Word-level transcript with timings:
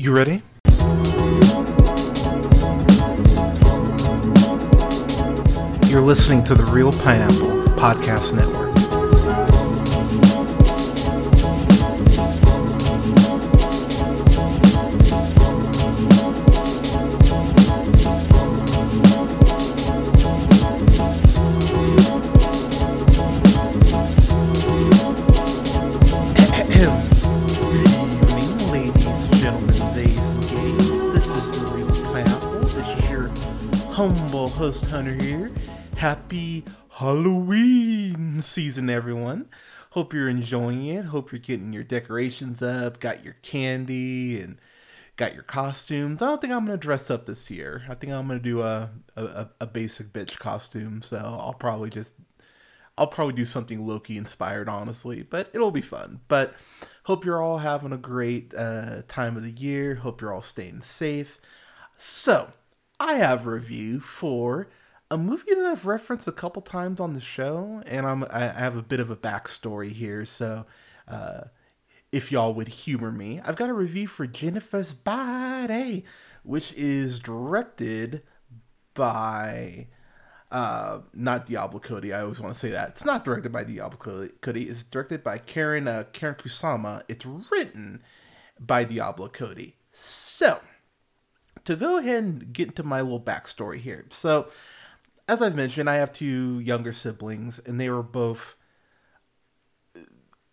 You 0.00 0.12
ready? 0.12 0.42
You're 5.90 6.02
listening 6.02 6.44
to 6.44 6.54
the 6.54 6.68
Reel 6.70 6.92
Pineapple 6.92 7.64
Podcast 7.74 8.32
Network. 8.32 8.87
Halloween 36.98 38.42
season, 38.42 38.90
everyone. 38.90 39.48
Hope 39.90 40.12
you're 40.12 40.28
enjoying 40.28 40.84
it. 40.86 41.04
Hope 41.04 41.30
you're 41.30 41.38
getting 41.38 41.72
your 41.72 41.84
decorations 41.84 42.60
up, 42.60 42.98
got 42.98 43.22
your 43.24 43.36
candy, 43.40 44.40
and 44.40 44.58
got 45.14 45.32
your 45.32 45.44
costumes. 45.44 46.20
I 46.20 46.26
don't 46.26 46.40
think 46.40 46.52
I'm 46.52 46.66
gonna 46.66 46.76
dress 46.76 47.08
up 47.08 47.26
this 47.26 47.52
year. 47.52 47.84
I 47.88 47.94
think 47.94 48.12
I'm 48.12 48.26
gonna 48.26 48.40
do 48.40 48.62
a 48.62 48.90
a, 49.14 49.48
a 49.60 49.66
basic 49.68 50.08
bitch 50.08 50.40
costume. 50.40 51.00
So 51.02 51.18
I'll 51.18 51.54
probably 51.54 51.88
just 51.88 52.14
I'll 52.96 53.06
probably 53.06 53.34
do 53.34 53.44
something 53.44 53.86
Loki 53.86 54.16
inspired, 54.16 54.68
honestly, 54.68 55.22
but 55.22 55.50
it'll 55.54 55.70
be 55.70 55.80
fun. 55.80 56.22
But 56.26 56.56
hope 57.04 57.24
you're 57.24 57.40
all 57.40 57.58
having 57.58 57.92
a 57.92 57.96
great 57.96 58.52
uh, 58.56 59.02
time 59.06 59.36
of 59.36 59.44
the 59.44 59.52
year. 59.52 59.94
Hope 59.94 60.20
you're 60.20 60.34
all 60.34 60.42
staying 60.42 60.80
safe. 60.80 61.38
So, 61.96 62.54
I 62.98 63.14
have 63.14 63.46
a 63.46 63.50
review 63.50 64.00
for 64.00 64.68
a 65.10 65.18
movie 65.18 65.54
that 65.54 65.64
I've 65.64 65.86
referenced 65.86 66.28
a 66.28 66.32
couple 66.32 66.62
times 66.62 67.00
on 67.00 67.14
the 67.14 67.20
show, 67.20 67.82
and 67.86 68.06
I'm 68.06 68.24
I 68.30 68.48
have 68.48 68.76
a 68.76 68.82
bit 68.82 69.00
of 69.00 69.10
a 69.10 69.16
backstory 69.16 69.92
here. 69.92 70.24
So, 70.24 70.66
uh, 71.06 71.44
if 72.12 72.30
y'all 72.30 72.54
would 72.54 72.68
humor 72.68 73.10
me, 73.10 73.40
I've 73.44 73.56
got 73.56 73.70
a 73.70 73.74
review 73.74 74.06
for 74.06 74.26
Jennifer's 74.26 74.94
Body, 74.94 76.04
which 76.42 76.72
is 76.74 77.18
directed 77.18 78.22
by 78.94 79.86
uh, 80.50 81.00
not 81.14 81.46
Diablo 81.46 81.80
Cody. 81.80 82.12
I 82.12 82.22
always 82.22 82.40
want 82.40 82.54
to 82.54 82.60
say 82.60 82.70
that 82.70 82.90
it's 82.90 83.04
not 83.04 83.24
directed 83.24 83.52
by 83.52 83.64
Diablo 83.64 84.28
Cody. 84.40 84.64
It's 84.64 84.82
directed 84.82 85.22
by 85.22 85.38
Karen 85.38 85.88
uh, 85.88 86.04
Karyn 86.12 86.36
Kusama. 86.36 87.02
It's 87.08 87.24
written 87.24 88.02
by 88.58 88.84
Diablo 88.84 89.28
Cody. 89.28 89.76
So 89.92 90.60
to 91.64 91.76
go 91.76 91.98
ahead 91.98 92.24
and 92.24 92.52
get 92.52 92.68
into 92.68 92.82
my 92.82 93.00
little 93.00 93.20
backstory 93.20 93.78
here. 93.78 94.06
So 94.10 94.48
as 95.28 95.42
I've 95.42 95.54
mentioned, 95.54 95.88
I 95.88 95.96
have 95.96 96.12
two 96.12 96.58
younger 96.60 96.92
siblings, 96.92 97.58
and 97.58 97.80
they 97.80 97.90
were 97.90 98.02
both 98.02 98.56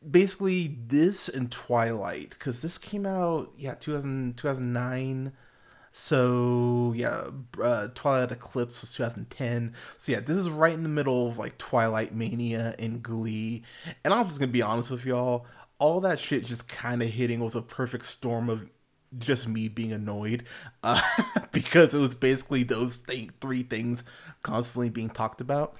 basically 0.10 0.78
this 0.86 1.28
and 1.30 1.52
Twilight 1.52 2.32
because 2.32 2.62
this 2.62 2.78
came 2.78 3.08
out 3.08 3.52
yeah 3.58 3.74
2000, 3.74 4.38
2009 4.38 5.32
so 5.98 6.92
yeah, 6.94 7.30
uh, 7.64 7.88
Twilight 7.96 8.30
Eclipse 8.30 8.82
was 8.82 8.94
2010. 8.94 9.74
So 9.96 10.12
yeah, 10.12 10.20
this 10.20 10.36
is 10.36 10.50
right 10.50 10.74
in 10.74 10.84
the 10.84 10.90
middle 10.90 11.26
of 11.26 11.38
like 11.38 11.58
Twilight 11.58 12.14
Mania 12.14 12.76
and 12.78 13.02
Glee. 13.02 13.64
And 14.04 14.14
I'm 14.14 14.26
just 14.26 14.38
gonna 14.38 14.52
be 14.52 14.62
honest 14.62 14.92
with 14.92 15.06
y'all, 15.06 15.46
all 15.80 16.02
that 16.02 16.20
shit 16.20 16.44
just 16.44 16.68
kind 16.68 17.02
of 17.02 17.08
hitting 17.08 17.40
was 17.40 17.56
a 17.56 17.62
perfect 17.62 18.04
storm 18.04 18.50
of 18.50 18.70
just 19.18 19.48
me 19.48 19.68
being 19.68 19.92
annoyed 19.92 20.44
uh, 20.84 21.02
because 21.52 21.94
it 21.94 22.00
was 22.00 22.16
basically 22.16 22.64
those 22.64 22.98
thing, 22.98 23.32
three 23.42 23.64
things 23.64 24.04
constantly 24.44 24.90
being 24.90 25.10
talked 25.10 25.42
about. 25.42 25.76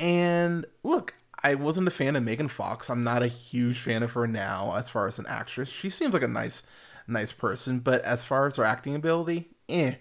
And 0.00 0.64
look, 0.82 1.14
I 1.42 1.54
wasn't 1.54 1.88
a 1.88 1.92
fan 1.92 2.16
of 2.16 2.22
Megan 2.22 2.48
Fox. 2.48 2.90
I'm 2.90 3.04
not 3.04 3.22
a 3.22 3.28
huge 3.28 3.78
fan 3.78 4.02
of 4.02 4.12
her 4.12 4.26
now 4.26 4.74
as 4.76 4.88
far 4.88 5.06
as 5.06 5.18
an 5.18 5.26
actress. 5.28 5.68
She 5.68 5.90
seems 5.90 6.12
like 6.12 6.22
a 6.22 6.28
nice 6.28 6.62
nice 7.06 7.32
person, 7.32 7.78
but 7.78 8.02
as 8.02 8.24
far 8.24 8.46
as 8.46 8.56
her 8.56 8.64
acting 8.64 8.94
ability, 8.94 9.48
eh. 9.68 9.94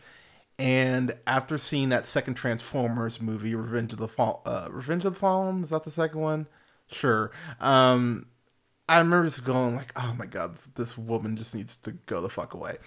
And 0.59 1.13
after 1.27 1.57
seeing 1.57 1.89
that 1.89 2.06
second 2.06 2.33
Transformers 2.33 3.22
movie, 3.22 3.53
Revenge 3.53 3.94
of 3.94 4.00
the 4.00 4.07
Fall, 4.07 4.41
uh, 4.45 4.67
Revenge 4.72 5.06
of 5.06 5.13
the 5.13 5.19
Fallen, 5.19 5.63
is 5.63 5.69
that 5.69 5.83
the 5.83 5.91
second 5.91 6.19
one? 6.19 6.47
Sure. 6.88 7.31
Um, 7.59 8.27
I 8.89 8.99
remember 8.99 9.25
just 9.25 9.43
going 9.43 9.75
like, 9.75 9.91
oh 9.95 10.15
my 10.17 10.25
god, 10.25 10.53
this, 10.53 10.67
this 10.67 10.97
woman 10.97 11.35
just 11.35 11.55
needs 11.55 11.75
to 11.77 11.91
go 11.91 12.21
the 12.21 12.29
fuck 12.29 12.53
away. 12.53 12.77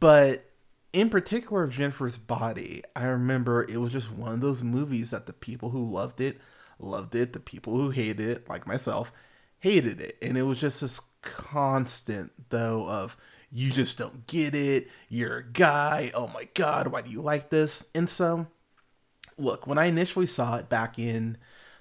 But 0.00 0.44
in 0.92 1.10
particular 1.10 1.64
of 1.64 1.72
Jennifer's 1.72 2.18
Body, 2.18 2.82
I 2.94 3.06
remember 3.06 3.62
it 3.62 3.78
was 3.78 3.92
just 3.92 4.12
one 4.12 4.32
of 4.32 4.40
those 4.40 4.62
movies 4.62 5.10
that 5.10 5.26
the 5.26 5.32
people 5.32 5.70
who 5.70 5.84
loved 5.84 6.20
it 6.20 6.38
loved 6.80 7.14
it, 7.14 7.32
the 7.32 7.40
people 7.40 7.76
who 7.76 7.90
hated 7.90 8.20
it, 8.20 8.48
like 8.48 8.66
myself, 8.66 9.12
hated 9.60 10.00
it, 10.00 10.16
and 10.22 10.38
it 10.38 10.42
was 10.42 10.60
just 10.60 10.80
this 10.80 11.00
constant 11.22 12.32
though 12.50 12.88
of 12.88 13.16
you 13.50 13.70
just 13.70 13.98
don't 13.98 14.26
get 14.26 14.54
it. 14.54 14.88
You're 15.08 15.38
a 15.38 15.44
guy. 15.44 16.12
Oh 16.14 16.28
my 16.28 16.48
God, 16.54 16.88
why 16.88 17.02
do 17.02 17.10
you 17.10 17.22
like 17.22 17.50
this? 17.50 17.88
And 17.94 18.08
so, 18.08 18.46
look, 19.38 19.66
when 19.66 19.78
I 19.78 19.86
initially 19.86 20.26
saw 20.26 20.56
it 20.56 20.68
back 20.68 20.98
in 20.98 21.38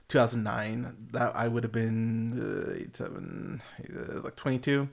2009, 0.09 1.09
that 1.11 1.35
I 1.35 1.47
would 1.47 1.63
have 1.63 1.71
been 1.71 2.31
uh, 2.33 2.79
eight, 2.79 2.95
seven, 2.95 3.61
uh, 3.95 4.21
like 4.21 4.35
22. 4.35 4.89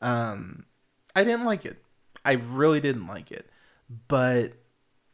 Um, 0.00 0.66
I 1.14 1.24
didn't 1.24 1.44
like 1.44 1.64
it. 1.64 1.82
I 2.24 2.32
really 2.32 2.80
didn't 2.80 3.06
like 3.06 3.30
it. 3.30 3.48
But 4.08 4.52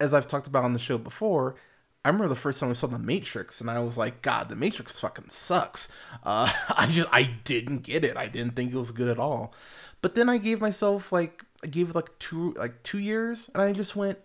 as 0.01 0.13
I've 0.13 0.27
talked 0.27 0.47
about 0.47 0.65
on 0.65 0.73
the 0.73 0.79
show 0.79 0.99
before, 0.99 1.55
I 2.05 2.09
remember 2.09 2.29
the 2.29 2.35
first 2.35 2.61
time 2.61 2.69
I 2.69 2.75
saw 2.75 2.87
The 2.87 2.99
Matrix, 2.99 3.61
and 3.61 3.71
I 3.71 3.79
was 3.79 3.97
like, 3.97 4.21
God, 4.21 4.49
The 4.51 4.57
Matrix 4.57 5.01
fucking 5.01 5.31
sucks. 5.31 5.89
Uh, 6.23 6.53
I 6.77 6.87
just 6.87 7.09
I 7.13 7.23
didn't 7.45 7.79
get 7.79 8.05
it. 8.05 8.17
I 8.17 8.29
didn't 8.29 8.57
think 8.57 8.73
it 8.73 8.77
was 8.77 8.91
good 8.91 9.09
at 9.09 9.19
all. 9.19 9.55
But 10.03 10.15
then 10.15 10.29
I 10.29 10.37
gave 10.37 10.61
myself 10.61 11.13
like 11.13 11.45
I 11.63 11.67
gave 11.69 11.91
it 11.91 11.95
like 11.95 12.19
two 12.19 12.53
like 12.53 12.83
two 12.83 12.99
years, 12.99 13.51
and 13.55 13.63
I 13.63 13.73
just 13.73 13.97
went. 13.97 14.19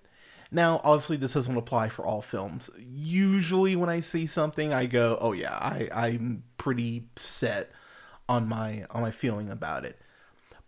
Now, 0.52 0.82
obviously, 0.84 1.18
this 1.18 1.34
doesn't 1.34 1.56
apply 1.56 1.90
for 1.90 2.06
all 2.06 2.22
films. 2.22 2.70
Usually, 2.80 3.76
when 3.76 3.90
I 3.90 4.00
see 4.00 4.26
something, 4.26 4.74
I 4.74 4.88
go, 4.88 5.18
"Oh 5.22 5.34
yeah, 5.34 5.54
I 5.54 5.90
I'm 5.94 6.44
pretty 6.58 7.10
set 7.16 7.72
on 8.28 8.48
my 8.48 8.86
on 8.90 9.02
my 9.02 9.12
feeling 9.12 9.50
about 9.50 9.86
it." 9.86 10.00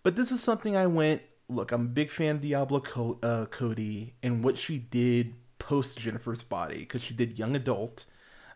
But 0.04 0.16
this 0.16 0.32
is 0.32 0.42
something 0.42 0.76
I 0.76 0.88
went. 0.88 1.22
Look, 1.50 1.72
I'm 1.72 1.82
a 1.82 1.90
big 1.90 2.12
fan 2.12 2.36
of 2.38 2.42
Diablo 2.42 2.80
Co- 2.80 3.20
uh, 3.24 3.46
Cody 3.46 4.16
and 4.24 4.44
what 4.44 4.58
she 4.58 4.78
did 4.78 5.34
post 5.60 5.98
Jennifer's 6.00 6.44
Body 6.44 6.80
because 6.80 7.04
she 7.04 7.14
did 7.14 7.38
Young 7.38 7.56
Adult 7.56 8.06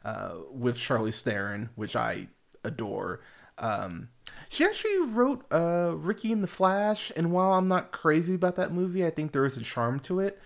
uh, 0.03 0.35
with 0.51 0.77
Charlize 0.77 1.21
Theron, 1.21 1.69
which 1.75 1.95
I 1.95 2.27
adore. 2.63 3.21
Um, 3.57 4.09
she 4.49 4.65
actually 4.65 4.97
wrote 5.07 5.45
uh, 5.51 5.93
Ricki 5.95 6.31
and 6.31 6.43
the 6.43 6.47
Flash, 6.47 7.11
and 7.15 7.31
while 7.31 7.53
I'm 7.53 7.67
not 7.67 7.91
crazy 7.91 8.35
about 8.35 8.55
that 8.57 8.71
movie, 8.71 9.05
I 9.05 9.09
think 9.09 9.31
there 9.31 9.45
is 9.45 9.57
a 9.57 9.63
charm 9.63 9.99
to 10.01 10.19
it. 10.19 10.39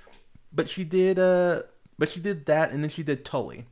But 0.51 0.69
she 0.69 0.83
did, 0.83 1.19
uh, 1.19 1.63
but 1.97 2.09
she 2.09 2.19
did 2.19 2.45
that, 2.47 2.71
and 2.71 2.83
then 2.83 2.89
she 2.89 3.03
did 3.03 3.25
Tully, 3.25 3.65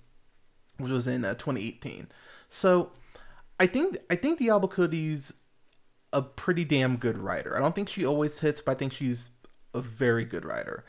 which 0.77 0.91
was 0.91 1.07
in 1.07 1.25
uh, 1.25 1.33
2018. 1.33 2.07
So 2.49 2.91
I 3.59 3.67
think 3.67 3.97
I 4.09 4.15
think 4.15 4.37
the 4.37 4.67
Cody's 4.69 5.33
a 6.13 6.21
pretty 6.21 6.63
damn 6.63 6.97
good 6.97 7.17
writer. 7.17 7.55
I 7.55 7.59
don't 7.59 7.75
think 7.75 7.89
she 7.89 8.05
always 8.05 8.39
hits, 8.39 8.61
but 8.61 8.71
I 8.71 8.75
think 8.75 8.93
she's 8.93 9.31
a 9.73 9.81
very 9.81 10.23
good 10.23 10.45
writer. 10.45 10.85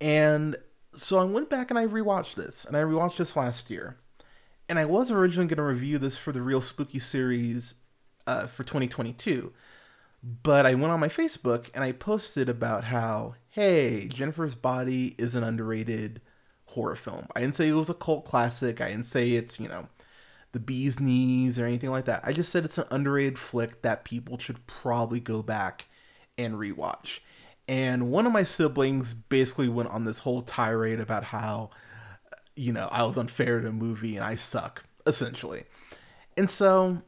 And 0.00 0.56
so 0.94 1.18
I 1.18 1.24
went 1.24 1.48
back 1.48 1.70
and 1.70 1.78
I 1.78 1.86
rewatched 1.86 2.34
this, 2.34 2.64
and 2.64 2.76
I 2.76 2.80
rewatched 2.80 3.16
this 3.16 3.36
last 3.36 3.70
year. 3.70 3.96
And 4.68 4.78
I 4.78 4.84
was 4.84 5.10
originally 5.10 5.48
going 5.48 5.56
to 5.56 5.62
review 5.62 5.98
this 5.98 6.16
for 6.16 6.32
the 6.32 6.40
Reel 6.40 6.62
Spooky 6.62 6.98
series 6.98 7.74
uh, 8.26 8.46
for 8.46 8.64
2022. 8.64 9.52
But 10.22 10.66
I 10.66 10.74
went 10.74 10.92
on 10.92 11.00
my 11.00 11.08
Facebook 11.08 11.68
and 11.74 11.82
I 11.82 11.92
posted 11.92 12.48
about 12.48 12.84
how, 12.84 13.34
hey, 13.52 14.08
Jennifer's 14.08 14.54
Body 14.54 15.14
is 15.18 15.34
an 15.34 15.44
underrated 15.44 16.22
horror 16.64 16.96
film. 16.96 17.26
I 17.36 17.40
didn't 17.40 17.54
say 17.54 17.68
it 17.68 17.74
was 17.74 17.90
a 17.90 17.94
cult 17.94 18.24
classic. 18.24 18.80
I 18.80 18.88
didn't 18.88 19.04
say 19.04 19.32
it's, 19.32 19.60
you 19.60 19.68
know, 19.68 19.88
the 20.52 20.58
bee's 20.58 20.98
knees 20.98 21.58
or 21.58 21.66
anything 21.66 21.90
like 21.90 22.06
that. 22.06 22.22
I 22.24 22.32
just 22.32 22.50
said 22.50 22.64
it's 22.64 22.78
an 22.78 22.86
underrated 22.90 23.38
flick 23.38 23.82
that 23.82 24.04
people 24.04 24.38
should 24.38 24.66
probably 24.66 25.20
go 25.20 25.42
back 25.42 25.86
and 26.38 26.54
rewatch. 26.54 27.20
And 27.68 28.10
one 28.10 28.26
of 28.26 28.32
my 28.32 28.42
siblings 28.42 29.12
basically 29.12 29.68
went 29.68 29.90
on 29.90 30.04
this 30.04 30.20
whole 30.20 30.40
tirade 30.40 30.98
about 30.98 31.24
how, 31.24 31.68
you 32.56 32.72
know, 32.72 32.88
I 32.90 33.02
was 33.02 33.18
unfair 33.18 33.60
to 33.60 33.66
the 33.66 33.72
movie 33.72 34.16
and 34.16 34.24
I 34.24 34.36
suck, 34.36 34.84
essentially. 35.06 35.64
And 36.38 36.48
so 36.48 37.02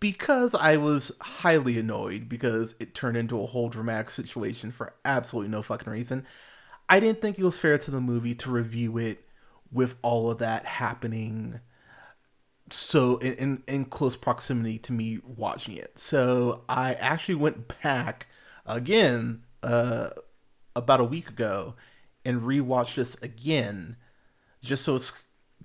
because 0.00 0.54
I 0.54 0.76
was 0.76 1.12
highly 1.20 1.78
annoyed 1.78 2.28
because 2.28 2.74
it 2.80 2.94
turned 2.94 3.16
into 3.16 3.40
a 3.40 3.46
whole 3.46 3.68
dramatic 3.68 4.10
situation 4.10 4.70
for 4.70 4.94
absolutely 5.04 5.50
no 5.50 5.62
fucking 5.62 5.92
reason, 5.92 6.26
I 6.88 7.00
didn't 7.00 7.20
think 7.20 7.38
it 7.38 7.44
was 7.44 7.58
fair 7.58 7.78
to 7.78 7.90
the 7.90 8.00
movie 8.00 8.34
to 8.36 8.50
review 8.50 8.98
it 8.98 9.26
with 9.70 9.96
all 10.02 10.30
of 10.30 10.38
that 10.38 10.66
happening 10.66 11.60
so 12.70 13.18
in, 13.18 13.34
in, 13.34 13.62
in 13.66 13.84
close 13.84 14.16
proximity 14.16 14.78
to 14.78 14.92
me 14.92 15.20
watching 15.24 15.76
it. 15.76 15.98
So 15.98 16.64
I 16.68 16.94
actually 16.94 17.36
went 17.36 17.82
back 17.82 18.26
again 18.66 19.42
uh, 19.62 20.10
about 20.74 21.00
a 21.00 21.04
week 21.04 21.28
ago 21.28 21.74
and 22.24 22.42
rewatched 22.42 22.94
this 22.94 23.16
again 23.22 23.96
just 24.62 24.84
so 24.84 24.96
it's 24.96 25.12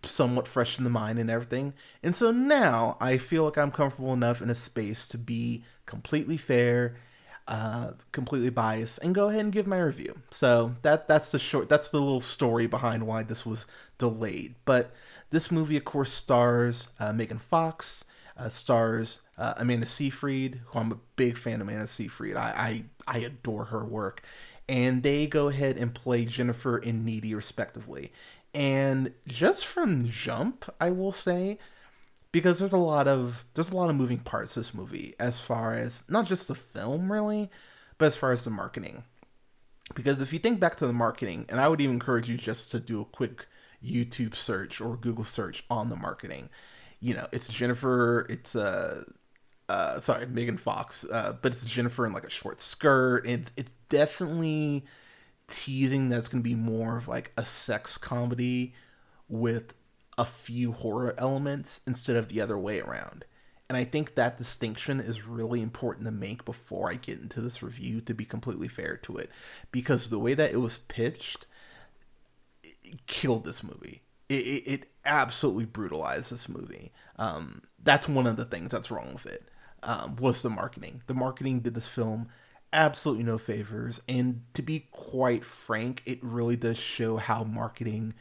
somewhat 0.04 0.48
fresh 0.48 0.78
in 0.78 0.84
the 0.84 0.90
mind 0.90 1.20
and 1.20 1.30
everything. 1.30 1.74
And 2.04 2.16
so 2.16 2.32
now 2.32 2.98
I 3.00 3.18
feel 3.18 3.46
like 3.46 3.58
I'm 3.58 3.72
comfortable 3.72 4.14
enough 4.14 4.42
in 4.42 4.50
a 4.50 4.56
space 4.56 5.08
to 5.10 5.18
be 5.18 5.64
completely 5.86 6.38
fair, 6.38 6.96
uh, 7.48 7.92
completely 8.12 8.50
biased, 8.50 9.00
and 9.00 9.16
go 9.16 9.30
ahead 9.30 9.42
and 9.42 9.52
give 9.52 9.68
my 9.68 9.80
review. 9.80 10.22
So 10.30 10.76
that 10.84 11.08
that's 11.08 11.32
the 11.32 11.40
short 11.40 11.70
that's 11.70 11.90
the 11.90 12.00
little 12.00 12.22
story 12.22 12.68
behind 12.68 13.08
why 13.08 13.24
this 13.24 13.46
was 13.46 13.66
delayed. 13.98 14.56
But 14.66 14.92
this 15.32 15.52
movie, 15.52 15.78
of 15.78 15.86
course, 15.86 16.12
stars 16.12 16.90
uh, 17.00 17.14
Megan 17.14 17.40
Fox, 17.40 18.06
uh, 18.38 18.50
stars 18.50 19.22
uh, 19.38 19.56
Amanda 19.58 19.86
Seyfried, 19.86 20.62
who 20.68 20.80
I'm 20.80 20.92
a 20.92 21.00
big 21.16 21.38
fan 21.38 21.62
of 21.62 21.68
Amanda 21.68 21.88
Seyfried. 21.88 22.36
I, 22.36 22.84
I 23.08 23.16
I 23.16 23.20
adore 23.20 23.66
her 23.66 23.84
work. 23.84 24.22
And 24.68 25.02
they 25.02 25.26
go 25.26 25.48
ahead 25.48 25.78
and 25.78 25.96
play 25.96 26.26
Jennifer 26.26 26.78
and 26.78 27.04
Needy 27.04 27.34
respectively. 27.34 28.12
And 28.54 29.14
just 29.28 29.66
from 29.66 30.08
jump, 30.08 30.66
I 30.80 30.90
will 30.92 31.12
say, 31.12 31.60
because 32.32 32.60
there's 32.60 32.74
a 32.74 32.78
lot 32.78 33.08
of 33.08 33.46
there's 33.54 33.72
a 33.72 33.76
lot 33.76 33.90
of 33.90 33.96
moving 33.96 34.20
parts 34.20 34.56
this 34.56 34.74
movie 34.74 35.16
as 35.20 35.40
far 35.40 35.74
as 35.74 36.04
not 36.10 36.28
just 36.28 36.48
the 36.48 36.56
film 36.56 37.12
really, 37.12 37.50
but 37.98 38.06
as 38.06 38.16
far 38.16 38.32
as 38.32 38.44
the 38.44 38.50
marketing. 38.50 39.04
Because 39.96 40.22
if 40.22 40.34
you 40.34 40.40
think 40.40 40.60
back 40.60 40.78
to 40.78 40.88
the 40.88 40.94
marketing, 40.94 41.46
and 41.50 41.60
I 41.60 41.68
would 41.68 41.82
even 41.82 41.96
encourage 41.96 42.30
you 42.30 42.38
just 42.38 42.72
to 42.72 42.80
do 42.80 43.02
a 43.02 43.06
quick 43.06 43.48
YouTube 43.84 44.36
search 44.36 44.82
or 44.82 44.98
Google 44.98 45.24
search 45.24 45.64
on 45.70 45.90
the 45.90 45.96
marketing. 45.96 46.50
You 47.00 47.16
know, 47.16 47.28
it's 47.32 47.48
Jennifer, 47.48 48.26
it's 48.30 48.56
uh 48.56 49.04
uh, 49.70 50.00
sorry, 50.00 50.26
Megan 50.26 50.58
Fox, 50.58 51.06
uh, 51.12 51.34
but 51.42 51.52
it's 51.52 51.64
Jennifer 51.64 52.06
in 52.06 52.12
like 52.12 52.26
a 52.26 52.30
short 52.30 52.60
skirt. 52.60 53.28
It's 53.28 53.52
it's 53.56 53.74
definitely 53.88 54.86
teasing 55.50 56.10
that's 56.10 56.28
going 56.28 56.44
to 56.44 56.50
be 56.50 56.56
more 56.56 56.98
of 56.98 57.08
like 57.08 57.32
a 57.38 57.46
sex 57.46 57.98
comedy 57.98 58.74
with 59.28 59.74
a 60.18 60.26
few 60.26 60.74
horror 60.74 61.16
elements 61.18 61.82
instead 61.88 62.16
of 62.16 62.28
the 62.28 62.42
other 62.42 62.58
way 62.58 62.80
around. 62.80 63.26
And 63.70 63.78
I 63.78 63.84
think 63.84 64.16
that 64.16 64.38
distinction 64.38 65.00
is 65.00 65.28
really 65.28 65.62
important 65.62 66.06
to 66.06 66.12
make 66.12 66.44
before 66.44 66.90
I 66.90 66.96
get 66.96 67.22
into 67.22 67.40
this 67.40 67.62
review 67.62 68.02
to 68.02 68.14
be 68.16 68.26
completely 68.26 68.68
fair 68.68 68.98
to 68.98 69.18
it. 69.18 69.30
Because 69.72 70.10
the 70.10 70.20
way 70.20 70.34
that 70.34 70.52
it 70.52 70.58
was 70.58 70.80
pitched 70.80 71.46
it 72.64 73.06
killed 73.06 73.46
this 73.46 73.64
movie. 73.64 74.02
It, 74.28 74.34
it, 74.34 74.64
it 74.68 74.92
absolutely 75.06 75.66
brutalized 75.66 76.32
this 76.32 76.50
movie. 76.50 76.92
Um, 77.18 77.62
that's 77.82 78.10
one 78.10 78.28
of 78.28 78.38
the 78.38 78.46
things 78.46 78.72
that's 78.72 78.92
wrong 78.92 79.14
with 79.14 79.26
it 79.26 79.48
um, 79.84 80.16
was 80.18 80.42
the 80.42 80.50
marketing. 80.50 81.02
The 81.08 81.14
marketing 81.14 81.60
did 81.60 81.76
this 81.76 81.88
film 81.88 82.30
absolutely 82.74 83.24
no 83.24 83.38
favors. 83.38 84.02
And 84.08 84.44
to 84.54 84.62
be 84.62 84.88
quite 84.92 85.44
frank, 85.44 86.02
it 86.06 86.20
really 86.22 86.56
does 86.56 86.78
show 86.78 87.18
how 87.18 87.44
marketing 87.44 88.14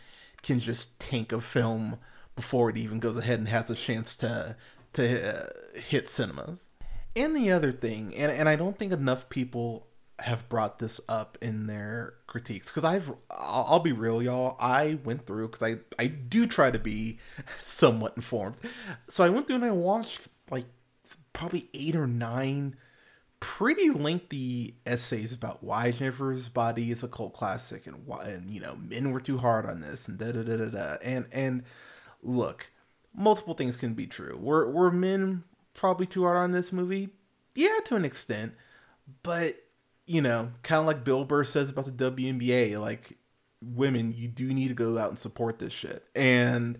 can 0.42 0.60
just 0.60 0.98
tank 1.00 1.32
a 1.32 1.40
film 1.40 1.98
before 2.36 2.70
it 2.70 2.76
even 2.76 3.00
goes 3.00 3.16
ahead 3.16 3.38
and 3.38 3.48
has 3.48 3.68
a 3.68 3.74
chance 3.74 4.14
to 4.16 4.56
to 4.92 5.36
uh, 5.36 5.48
hit 5.74 6.08
cinemas. 6.08 6.68
And 7.14 7.36
the 7.36 7.50
other 7.50 7.72
thing, 7.72 8.14
and, 8.14 8.30
and 8.30 8.48
I 8.48 8.56
don't 8.56 8.78
think 8.78 8.92
enough 8.92 9.28
people 9.28 9.88
have 10.20 10.48
brought 10.48 10.78
this 10.78 11.00
up 11.08 11.38
in 11.40 11.66
their 11.66 12.14
critiques 12.26 12.68
because 12.68 12.84
I've 12.84 13.10
I'll, 13.30 13.66
I'll, 13.68 13.80
be 13.80 13.92
real 13.92 14.20
y'all 14.20 14.56
I 14.58 14.98
went 15.04 15.26
through 15.26 15.48
because 15.48 15.62
I 15.62 15.78
I 16.02 16.08
do 16.08 16.46
try 16.46 16.72
to 16.72 16.78
be 16.78 17.20
somewhat 17.62 18.14
informed 18.16 18.56
so 19.08 19.22
I 19.22 19.28
went 19.28 19.46
through 19.46 19.56
and 19.56 19.64
I 19.64 19.70
watched 19.70 20.26
like 20.50 20.66
probably 21.32 21.68
eight 21.72 21.94
or 21.94 22.08
nine 22.08 22.74
pretty 23.40 23.90
lengthy 23.90 24.75
essays 24.85 25.32
about 25.32 25.62
why 25.62 25.90
Jennifer's 25.90 26.49
Body 26.49 26.90
is 26.90 27.02
a 27.02 27.08
cult 27.08 27.35
classic 27.35 27.87
and 27.87 28.06
why 28.06 28.25
and 28.29 28.50
you 28.50 28.61
know 28.61 28.76
men 28.76 29.12
were 29.12 29.20
too 29.20 29.38
hard 29.38 29.67
on 29.67 29.81
this 29.81 30.08
and 30.08 30.19
da 30.19 30.32
da 30.32 30.43
da 30.43 30.56
da 30.56 30.67
da. 30.67 30.96
And 31.02 31.26
and 31.32 31.62
look 32.23 32.70
multiple 33.14 33.55
things 33.55 33.76
can 33.76 33.94
be 33.94 34.06
true. 34.06 34.37
Were 34.37 34.70
were 34.70 34.90
men 34.90 35.44
probably 35.75 36.06
too 36.06 36.25
hard 36.25 36.37
on 36.37 36.52
this 36.52 36.73
movie? 36.73 37.11
Yeah 37.55 37.79
to 37.87 37.96
an 37.96 38.05
extent. 38.05 38.55
But 39.23 39.56
you 40.06 40.20
know 40.20 40.52
kind 40.62 40.81
of 40.81 40.87
like 40.87 41.05
Bill 41.05 41.25
Burr 41.25 41.44
says 41.44 41.70
about 41.70 41.84
the 41.84 42.11
WNBA 42.11 42.81
like 42.81 43.19
women 43.61 44.14
you 44.17 44.29
do 44.29 44.52
need 44.52 44.69
to 44.69 44.75
go 44.75 44.99
out 44.99 45.11
and 45.11 45.19
support 45.19 45.58
this 45.58 45.73
shit. 45.73 46.05
And 46.14 46.79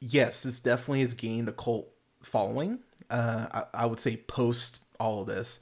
yes 0.00 0.42
this 0.42 0.58
definitely 0.58 1.00
has 1.02 1.14
gained 1.14 1.48
a 1.48 1.52
cult 1.52 1.88
following. 2.22 2.80
Uh, 3.08 3.46
I, 3.52 3.82
I 3.82 3.86
would 3.86 4.00
say 4.00 4.16
post 4.16 4.80
all 4.98 5.22
of 5.22 5.26
this. 5.26 5.60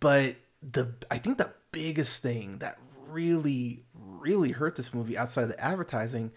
But 0.00 0.36
the 0.62 0.94
I 1.10 1.18
think 1.18 1.38
the 1.38 1.52
biggest 1.72 2.22
thing 2.22 2.58
that 2.58 2.78
really 3.08 3.84
really 3.94 4.52
hurt 4.52 4.76
this 4.76 4.94
movie 4.94 5.16
outside 5.16 5.46
the 5.46 5.60
advertising 5.60 6.32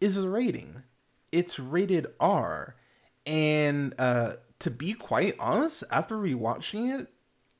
is 0.00 0.16
the 0.16 0.28
rating. 0.28 0.82
It's 1.30 1.58
rated 1.58 2.06
R, 2.20 2.76
and 3.24 3.94
uh, 3.98 4.34
to 4.58 4.70
be 4.70 4.92
quite 4.92 5.34
honest, 5.38 5.84
after 5.90 6.16
rewatching 6.16 7.00
it, 7.00 7.08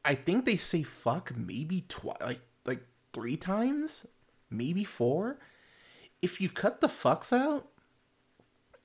I 0.05 0.15
think 0.15 0.45
they 0.45 0.57
say 0.57 0.83
fuck 0.83 1.35
maybe 1.37 1.85
twice, 1.89 2.21
like 2.21 2.41
like 2.67 2.83
three 3.13 3.37
times, 3.37 4.07
maybe 4.51 4.85
four. 4.85 5.39
If 6.21 6.41
you 6.41 6.49
cut 6.49 6.81
the 6.81 6.89
fucks 6.89 7.33
out, 7.33 7.69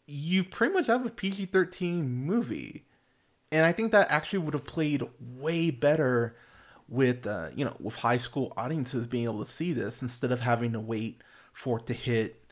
you 0.06 0.44
pretty 0.44 0.74
much 0.74 0.88
have 0.88 1.06
a 1.06 1.10
PG 1.10 1.48
thirteen 1.48 2.10
movie 2.10 2.87
and 3.52 3.66
I 3.66 3.72
think 3.72 3.92
that 3.92 4.12
actually 4.12 4.40
would 4.40 4.54
have 4.54 4.66
played 4.66 5.04
way 5.20 5.72
better 5.72 6.36
with 6.88 7.28
uh, 7.28 7.50
you 7.56 7.66
know 7.66 7.76
with 7.80 7.96
high 7.96 8.18
school 8.18 8.54
audiences 8.58 9.08
being 9.08 9.26
able 9.26 9.44
to 9.44 9.50
see 9.50 9.74
this 9.74 10.02
instead 10.02 10.32
of 10.32 10.42
having 10.42 10.74
to 10.74 10.80
wait 10.80 11.22
for 11.54 11.80
it 11.80 11.88
to 11.88 11.94
hit 11.94 12.46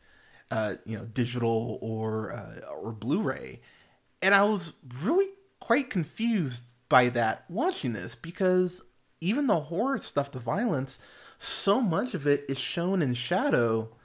uh, 0.51 0.75
you 0.85 0.97
know 0.97 1.05
digital 1.05 1.79
or 1.81 2.31
uh, 2.31 2.59
or 2.81 2.91
Blu-ray. 2.91 3.61
And 4.21 4.33
I 4.33 4.43
was 4.43 4.73
really 5.01 5.29
quite 5.59 5.89
confused 5.89 6.65
by 6.89 7.09
that 7.09 7.45
watching 7.49 7.93
this 7.93 8.15
because 8.15 8.81
even 9.21 9.47
the 9.47 9.59
horror 9.59 9.97
stuff, 9.97 10.31
the 10.31 10.39
violence, 10.39 10.99
so 11.37 11.81
much 11.81 12.13
of 12.13 12.27
it 12.27 12.45
is 12.47 12.57
shown 12.57 13.01
in 13.01 13.13
shadow, 13.13 13.95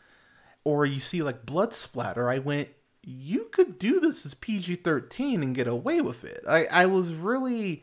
or 0.64 0.86
you 0.86 1.00
see 1.00 1.22
like 1.22 1.46
blood 1.46 1.72
splatter. 1.72 2.28
I 2.28 2.38
went, 2.38 2.68
you 3.02 3.48
could 3.52 3.78
do 3.78 4.00
this 4.00 4.26
as 4.26 4.34
PG 4.34 4.76
thirteen 4.76 5.42
and 5.42 5.54
get 5.54 5.66
away 5.66 6.00
with 6.00 6.24
it. 6.24 6.44
I 6.48 6.66
I 6.66 6.86
was 6.86 7.14
really, 7.14 7.82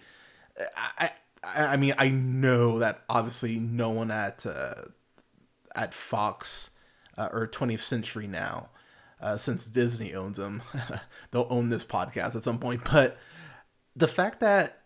I 0.76 1.12
I 1.44 1.78
mean 1.78 1.94
I 1.98 2.10
know 2.10 2.80
that 2.80 3.04
obviously 3.10 3.60
no 3.60 3.90
one 3.90 4.12
at 4.12 4.46
uh, 4.46 4.84
at 5.76 5.94
Fox 5.94 6.72
uh, 7.18 7.30
or 7.32 7.48
20th 7.48 7.80
Century 7.80 8.28
now, 8.28 8.70
uh, 9.22 9.38
since 9.38 9.70
Disney 9.70 10.14
owns 10.14 10.38
them, 10.38 10.62
they'll 11.32 11.48
own 11.50 11.70
this 11.70 11.84
podcast 11.84 12.36
at 12.36 12.44
some 12.44 12.60
point. 12.60 12.82
But 12.92 13.18
the 13.96 14.08
fact 14.08 14.40
that 14.42 14.84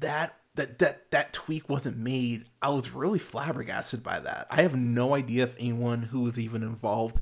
that 0.00 0.36
that 0.54 0.78
that 0.78 1.10
that 1.10 1.32
tweak 1.32 1.68
wasn't 1.68 1.96
made, 1.96 2.44
I 2.62 2.70
was 2.70 2.92
really 2.92 3.18
flabbergasted 3.18 4.02
by 4.02 4.20
that. 4.20 4.46
I 4.50 4.62
have 4.62 4.76
no 4.76 5.14
idea 5.14 5.44
if 5.44 5.56
anyone 5.58 6.02
who 6.02 6.20
was 6.20 6.38
even 6.38 6.62
involved 6.62 7.20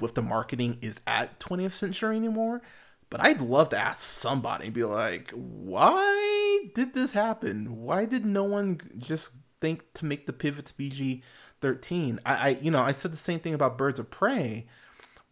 with 0.00 0.14
the 0.14 0.22
marketing 0.22 0.78
is 0.80 1.00
at 1.06 1.38
20th 1.40 1.72
century 1.72 2.16
anymore. 2.16 2.62
But 3.10 3.20
I'd 3.20 3.40
love 3.40 3.68
to 3.68 3.78
ask 3.78 4.00
somebody 4.00 4.66
and 4.66 4.74
be 4.74 4.84
like, 4.84 5.30
why 5.32 6.64
did 6.74 6.94
this 6.94 7.12
happen? 7.12 7.82
Why 7.82 8.06
did 8.06 8.24
no 8.26 8.44
one 8.44 8.80
just 8.98 9.32
think 9.60 9.84
to 9.94 10.04
make 10.04 10.26
the 10.26 10.32
pivot 10.32 10.66
to 10.66 10.74
PG 10.74 11.22
13? 11.60 12.20
I, 12.26 12.34
I, 12.34 12.48
you 12.60 12.70
know, 12.70 12.82
I 12.82 12.92
said 12.92 13.12
the 13.12 13.16
same 13.16 13.40
thing 13.40 13.54
about 13.54 13.78
Birds 13.78 14.00
of 14.00 14.10
Prey 14.10 14.66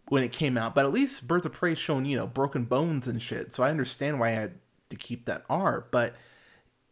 when 0.08 0.22
it 0.22 0.32
came 0.32 0.56
out, 0.58 0.74
but 0.74 0.84
at 0.84 0.92
least 0.92 1.26
Birds 1.26 1.46
of 1.46 1.52
Prey 1.52 1.74
shown, 1.74 2.04
you 2.04 2.16
know, 2.16 2.26
broken 2.26 2.64
bones 2.64 3.08
and 3.08 3.20
shit. 3.20 3.52
So 3.52 3.62
I 3.62 3.70
understand 3.70 4.20
why 4.20 4.28
I 4.28 4.32
had 4.32 4.52
to 4.90 4.96
keep 4.96 5.24
that 5.24 5.44
R. 5.48 5.86
But 5.90 6.14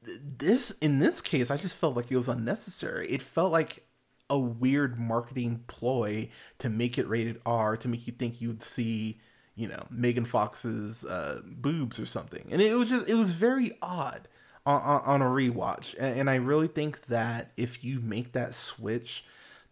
this, 0.02 0.72
in 0.80 0.98
this 0.98 1.20
case, 1.20 1.50
I 1.50 1.56
just 1.56 1.76
felt 1.76 1.94
like 1.94 2.10
it 2.10 2.16
was 2.16 2.28
unnecessary. 2.28 3.06
It 3.08 3.22
felt 3.22 3.52
like 3.52 3.84
a 4.30 4.38
weird 4.38 4.98
marketing 4.98 5.64
ploy 5.66 6.30
to 6.58 6.70
make 6.70 6.96
it 6.96 7.08
rated 7.08 7.40
R 7.44 7.76
to 7.76 7.88
make 7.88 8.06
you 8.06 8.12
think 8.12 8.40
you'd 8.40 8.62
see, 8.62 9.18
you 9.54 9.68
know, 9.68 9.86
Megan 9.90 10.24
Fox's 10.24 11.04
uh, 11.04 11.42
boobs 11.44 11.98
or 11.98 12.06
something. 12.06 12.46
And 12.50 12.62
it 12.62 12.74
was 12.74 12.88
just, 12.88 13.08
it 13.08 13.14
was 13.14 13.32
very 13.32 13.76
odd 13.82 14.28
on, 14.64 14.80
on, 14.80 15.02
on 15.02 15.22
a 15.22 15.26
rewatch. 15.26 15.94
And, 15.98 16.20
and 16.20 16.30
I 16.30 16.36
really 16.36 16.68
think 16.68 17.06
that 17.06 17.50
if 17.56 17.84
you 17.84 18.00
make 18.00 18.32
that 18.32 18.54
switch 18.54 19.24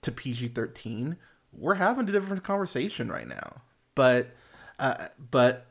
to 0.03 0.13
PG 0.13 0.49
13, 0.49 1.17
we're 1.53 1.75
having 1.75 2.09
a 2.09 2.13
different 2.13 2.43
conversation 2.43 3.09
right 3.09 3.29
now. 3.29 3.63
But, 3.95 4.35
uh, 4.79 5.09
but 5.31 5.69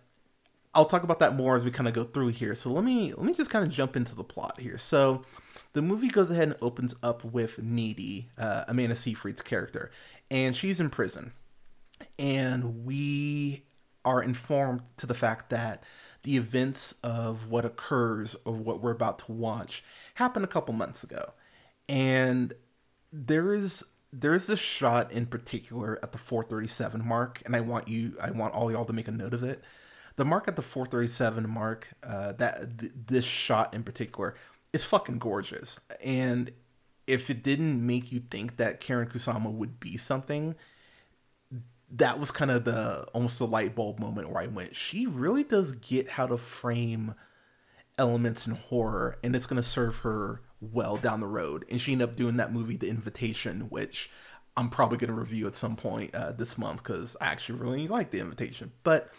I'll 0.73 0.85
talk 0.85 1.03
about 1.03 1.19
that 1.19 1.35
more 1.35 1.57
as 1.57 1.65
we 1.65 1.71
kind 1.71 1.87
of 1.87 1.93
go 1.93 2.03
through 2.03 2.29
here. 2.29 2.53
So 2.53 2.69
let 2.69 2.83
me 2.83 3.13
let 3.13 3.25
me 3.25 3.33
just 3.33 3.49
kind 3.49 3.65
of 3.65 3.71
jump 3.71 3.95
into 3.95 4.13
the 4.13 4.23
plot 4.23 4.59
here. 4.59 4.77
So 4.77 5.23
the 5.73 5.81
movie 5.81 6.07
goes 6.07 6.31
ahead 6.31 6.49
and 6.49 6.57
opens 6.61 6.95
up 7.03 7.23
with 7.23 7.61
Needy, 7.61 8.29
uh, 8.37 8.65
Amanda 8.67 8.95
Seyfried's 8.95 9.41
character, 9.41 9.91
and 10.31 10.55
she's 10.55 10.79
in 10.79 10.89
prison. 10.89 11.33
And 12.19 12.85
we 12.85 13.63
are 14.05 14.21
informed 14.21 14.81
to 14.97 15.05
the 15.05 15.13
fact 15.13 15.49
that 15.49 15.83
the 16.23 16.37
events 16.37 16.93
of 17.03 17.49
what 17.49 17.65
occurs 17.65 18.35
or 18.45 18.53
what 18.53 18.81
we're 18.81 18.91
about 18.91 19.19
to 19.19 19.31
watch 19.31 19.83
happened 20.15 20.45
a 20.45 20.47
couple 20.47 20.73
months 20.73 21.03
ago. 21.03 21.33
And 21.87 22.53
there 23.11 23.53
is 23.53 23.85
there 24.13 24.33
is 24.33 24.47
this 24.47 24.59
shot 24.59 25.11
in 25.11 25.25
particular 25.25 25.99
at 26.01 26.11
the 26.11 26.17
437 26.17 27.05
mark, 27.05 27.41
and 27.45 27.55
I 27.55 27.61
want 27.61 27.87
you, 27.87 28.15
I 28.21 28.31
want 28.31 28.53
all 28.53 28.71
y'all 28.71 28.85
to 28.85 28.93
make 28.93 29.07
a 29.07 29.11
note 29.11 29.33
of 29.33 29.43
it. 29.43 29.63
The 30.15 30.25
mark 30.25 30.47
at 30.47 30.55
the 30.55 30.61
437 30.61 31.47
mark, 31.47 31.89
uh, 32.03 32.31
that 32.33 32.79
th- 32.79 32.91
this 33.07 33.25
shot 33.25 33.73
in 33.73 33.83
particular 33.83 34.35
is 34.73 34.83
fucking 34.83 35.19
gorgeous, 35.19 35.79
and 36.03 36.51
if 37.07 37.29
it 37.29 37.41
didn't 37.41 37.85
make 37.85 38.11
you 38.11 38.19
think 38.19 38.57
that 38.57 38.81
Karyn 38.81 39.09
Kusama 39.11 39.51
would 39.51 39.79
be 39.79 39.97
something, 39.97 40.55
that 41.91 42.19
was 42.19 42.31
kind 42.31 42.51
of 42.51 42.65
the 42.65 43.05
almost 43.13 43.39
the 43.39 43.47
light 43.47 43.75
bulb 43.75 43.99
moment 43.99 44.29
where 44.29 44.43
I 44.43 44.47
went, 44.47 44.75
she 44.75 45.07
really 45.07 45.43
does 45.43 45.71
get 45.71 46.09
how 46.09 46.27
to 46.27 46.37
frame 46.37 47.15
elements 47.97 48.45
in 48.45 48.55
horror, 48.55 49.17
and 49.23 49.35
it's 49.35 49.45
going 49.45 49.61
to 49.61 49.67
serve 49.67 49.97
her 49.99 50.41
well 50.59 50.97
down 50.97 51.19
the 51.19 51.27
road. 51.27 51.65
And 51.69 51.79
she 51.79 51.93
ended 51.93 52.09
up 52.09 52.15
doing 52.15 52.37
that 52.37 52.51
movie, 52.51 52.75
The 52.75 52.89
Invitation, 52.89 53.61
which 53.69 54.09
I'm 54.55 54.69
probably 54.69 54.97
going 54.97 55.09
to 55.09 55.19
review 55.19 55.47
at 55.47 55.55
some 55.55 55.75
point 55.75 56.13
uh, 56.13 56.31
this 56.33 56.57
month 56.57 56.83
because 56.83 57.15
I 57.21 57.27
actually 57.27 57.59
really 57.59 57.87
like 57.87 58.11
The 58.11 58.19
Invitation. 58.19 58.71
But 58.83 59.11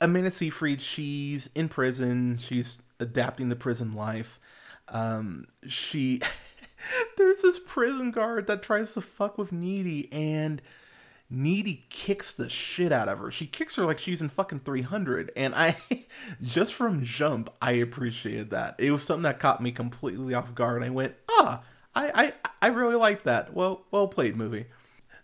Amanda 0.00 0.30
Seyfried, 0.30 0.80
she's 0.80 1.48
in 1.54 1.68
prison. 1.68 2.36
She's 2.36 2.80
adapting 3.00 3.48
the 3.48 3.56
prison 3.56 3.94
life. 3.94 4.38
Um, 4.88 5.46
she 5.66 6.20
there's 7.16 7.42
this 7.42 7.58
prison 7.58 8.10
guard 8.10 8.46
that 8.46 8.62
tries 8.62 8.94
to 8.94 9.00
fuck 9.00 9.38
with 9.38 9.52
Needy, 9.52 10.12
and 10.12 10.62
Needy 11.28 11.84
kicks 11.90 12.32
the 12.32 12.48
shit 12.48 12.92
out 12.92 13.08
of 13.08 13.18
her. 13.18 13.30
She 13.30 13.46
kicks 13.46 13.76
her 13.76 13.84
like 13.84 13.98
she's 13.98 14.22
in 14.22 14.28
fucking 14.28 14.60
300. 14.60 15.32
And 15.36 15.54
I, 15.54 15.76
just 16.42 16.72
from 16.74 17.04
jump, 17.04 17.50
I 17.60 17.72
appreciated 17.72 18.50
that. 18.50 18.76
It 18.78 18.92
was 18.92 19.02
something 19.02 19.24
that 19.24 19.40
caught 19.40 19.60
me 19.60 19.72
completely 19.72 20.34
off 20.34 20.54
guard. 20.54 20.82
I 20.82 20.90
went, 20.90 21.14
ah, 21.28 21.64
I, 21.94 22.10
I, 22.26 22.50
I 22.62 22.66
really 22.68 22.94
like 22.94 23.24
that. 23.24 23.54
Well, 23.54 23.82
well 23.90 24.06
played, 24.06 24.36
movie. 24.36 24.66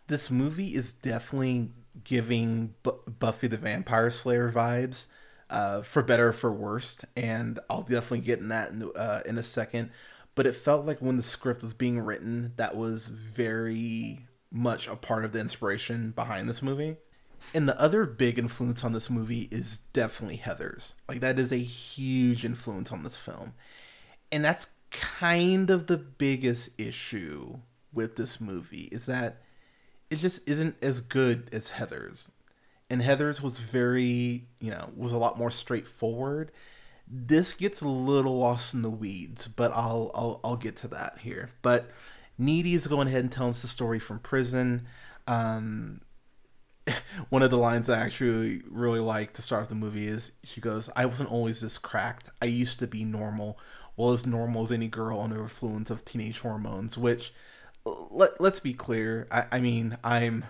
This 0.08 0.30
movie 0.30 0.74
is 0.74 0.92
definitely 0.92 1.70
giving 2.02 2.74
B- 2.82 2.90
Buffy 3.20 3.46
the 3.46 3.56
Vampire 3.56 4.10
Slayer 4.10 4.50
vibes, 4.50 5.06
uh, 5.52 5.82
for 5.82 6.02
better 6.02 6.28
or 6.28 6.32
for 6.32 6.52
worse. 6.52 7.04
And 7.16 7.60
I'll 7.70 7.82
definitely 7.82 8.20
get 8.20 8.40
in 8.40 8.48
that 8.48 8.70
in, 8.70 8.90
uh, 8.96 9.20
in 9.26 9.38
a 9.38 9.42
second. 9.42 9.90
But 10.34 10.46
it 10.46 10.56
felt 10.56 10.86
like 10.86 10.98
when 10.98 11.18
the 11.18 11.22
script 11.22 11.62
was 11.62 11.74
being 11.74 12.00
written, 12.00 12.54
that 12.56 12.74
was 12.74 13.08
very 13.08 14.26
much 14.50 14.88
a 14.88 14.96
part 14.96 15.24
of 15.24 15.32
the 15.32 15.40
inspiration 15.40 16.10
behind 16.12 16.48
this 16.48 16.62
movie. 16.62 16.96
And 17.54 17.68
the 17.68 17.78
other 17.80 18.06
big 18.06 18.38
influence 18.38 18.82
on 18.82 18.92
this 18.92 19.10
movie 19.10 19.48
is 19.50 19.78
definitely 19.92 20.38
Heathers. 20.38 20.94
Like 21.08 21.20
that 21.20 21.38
is 21.38 21.52
a 21.52 21.56
huge 21.56 22.44
influence 22.44 22.92
on 22.92 23.02
this 23.02 23.18
film. 23.18 23.54
And 24.30 24.44
that's 24.44 24.68
kind 24.90 25.68
of 25.68 25.86
the 25.86 25.98
biggest 25.98 26.80
issue 26.80 27.58
with 27.92 28.16
this 28.16 28.40
movie 28.40 28.88
is 28.92 29.06
that 29.06 29.42
it 30.08 30.16
just 30.16 30.48
isn't 30.48 30.76
as 30.82 31.00
good 31.00 31.48
as 31.52 31.72
Heathers. 31.72 32.30
And 32.92 33.00
Heathers 33.00 33.40
was 33.40 33.58
very, 33.58 34.44
you 34.60 34.70
know, 34.70 34.90
was 34.94 35.12
a 35.12 35.18
lot 35.18 35.38
more 35.38 35.50
straightforward. 35.50 36.52
This 37.08 37.54
gets 37.54 37.80
a 37.80 37.88
little 37.88 38.36
lost 38.36 38.74
in 38.74 38.82
the 38.82 38.90
weeds, 38.90 39.48
but 39.48 39.72
I'll 39.72 40.10
I'll 40.14 40.40
I'll 40.44 40.56
get 40.56 40.76
to 40.78 40.88
that 40.88 41.16
here. 41.18 41.48
But 41.62 41.90
Needy 42.36 42.74
is 42.74 42.86
going 42.86 43.08
ahead 43.08 43.22
and 43.22 43.32
telling 43.32 43.50
us 43.50 43.62
the 43.62 43.68
story 43.68 43.98
from 43.98 44.18
prison. 44.18 44.86
Um, 45.26 46.02
one 47.30 47.42
of 47.42 47.50
the 47.50 47.56
lines 47.56 47.88
I 47.88 47.98
actually 47.98 48.60
really 48.68 49.00
like 49.00 49.32
to 49.34 49.42
start 49.42 49.62
off 49.62 49.68
the 49.70 49.74
movie 49.74 50.06
is 50.06 50.32
she 50.44 50.60
goes, 50.60 50.90
I 50.94 51.06
wasn't 51.06 51.32
always 51.32 51.62
this 51.62 51.78
cracked. 51.78 52.28
I 52.42 52.46
used 52.46 52.78
to 52.80 52.86
be 52.86 53.06
normal. 53.06 53.58
Well, 53.96 54.12
as 54.12 54.26
normal 54.26 54.64
as 54.64 54.72
any 54.72 54.88
girl 54.88 55.18
under 55.18 55.36
the 55.36 55.42
influence 55.44 55.90
of 55.90 56.04
teenage 56.04 56.40
hormones, 56.40 56.98
which, 56.98 57.32
let, 57.86 58.38
let's 58.38 58.60
be 58.60 58.74
clear, 58.74 59.28
I, 59.30 59.46
I 59.52 59.60
mean, 59.60 59.96
I'm, 60.04 60.44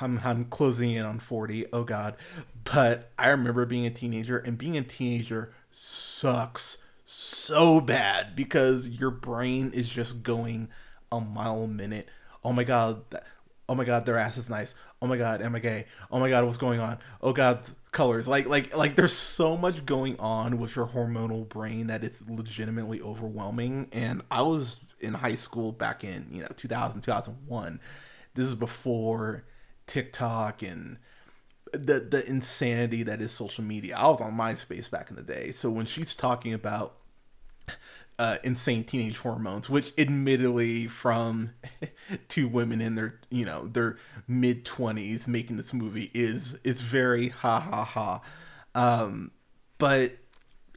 I'm, 0.00 0.20
I'm 0.24 0.44
closing 0.46 0.92
in 0.92 1.04
on 1.04 1.18
40, 1.18 1.66
oh 1.72 1.84
God. 1.84 2.16
But 2.64 3.10
I 3.18 3.28
remember 3.28 3.64
being 3.66 3.86
a 3.86 3.90
teenager, 3.90 4.38
and 4.38 4.58
being 4.58 4.76
a 4.76 4.82
teenager 4.82 5.52
sucks 5.70 6.82
so 7.04 7.80
bad 7.80 8.36
because 8.36 8.88
your 8.88 9.10
brain 9.10 9.70
is 9.72 9.88
just 9.88 10.22
going 10.22 10.68
a 11.10 11.20
mile 11.20 11.62
a 11.62 11.68
minute. 11.68 12.08
Oh 12.44 12.52
my 12.52 12.64
god, 12.64 13.02
oh 13.68 13.74
my 13.74 13.84
god, 13.84 14.06
their 14.06 14.18
ass 14.18 14.36
is 14.36 14.50
nice. 14.50 14.74
Oh 15.00 15.06
my 15.06 15.16
god, 15.16 15.40
am 15.42 15.54
I 15.54 15.58
gay? 15.58 15.86
Oh 16.10 16.18
my 16.18 16.28
god, 16.28 16.44
what's 16.44 16.56
going 16.56 16.80
on? 16.80 16.98
Oh 17.22 17.32
god, 17.32 17.66
colors. 17.92 18.28
Like 18.28 18.46
like 18.46 18.76
like 18.76 18.94
there's 18.94 19.12
so 19.12 19.56
much 19.56 19.86
going 19.86 20.18
on 20.18 20.58
with 20.58 20.76
your 20.76 20.86
hormonal 20.86 21.48
brain 21.48 21.86
that 21.86 22.04
it's 22.04 22.22
legitimately 22.28 23.00
overwhelming. 23.00 23.88
And 23.92 24.22
I 24.30 24.42
was 24.42 24.76
in 25.00 25.14
high 25.14 25.36
school 25.36 25.72
back 25.72 26.04
in, 26.04 26.26
you 26.30 26.42
know, 26.42 26.48
2000, 26.56 27.00
2001. 27.00 27.80
This 28.34 28.46
is 28.46 28.54
before 28.54 29.44
TikTok 29.88 30.62
and 30.62 30.98
the 31.72 32.00
the 32.00 32.26
insanity 32.26 33.02
that 33.02 33.20
is 33.20 33.32
social 33.32 33.64
media. 33.64 33.96
I 33.96 34.08
was 34.08 34.20
on 34.20 34.32
MySpace 34.32 34.90
back 34.90 35.10
in 35.10 35.16
the 35.16 35.22
day. 35.22 35.50
So 35.50 35.70
when 35.70 35.86
she's 35.86 36.14
talking 36.14 36.54
about 36.54 36.94
uh, 38.18 38.38
insane 38.42 38.84
teenage 38.84 39.18
hormones, 39.18 39.70
which 39.70 39.92
admittedly 39.96 40.86
from 40.86 41.50
two 42.28 42.48
women 42.48 42.80
in 42.80 42.94
their 42.94 43.20
you 43.30 43.44
know 43.44 43.68
their 43.68 43.96
mid 44.26 44.64
twenties 44.64 45.28
making 45.28 45.56
this 45.56 45.72
movie 45.72 46.10
is 46.14 46.58
is 46.64 46.80
very 46.80 47.28
ha 47.28 47.60
ha 47.60 47.84
ha, 47.84 48.20
um, 48.74 49.30
but 49.78 50.16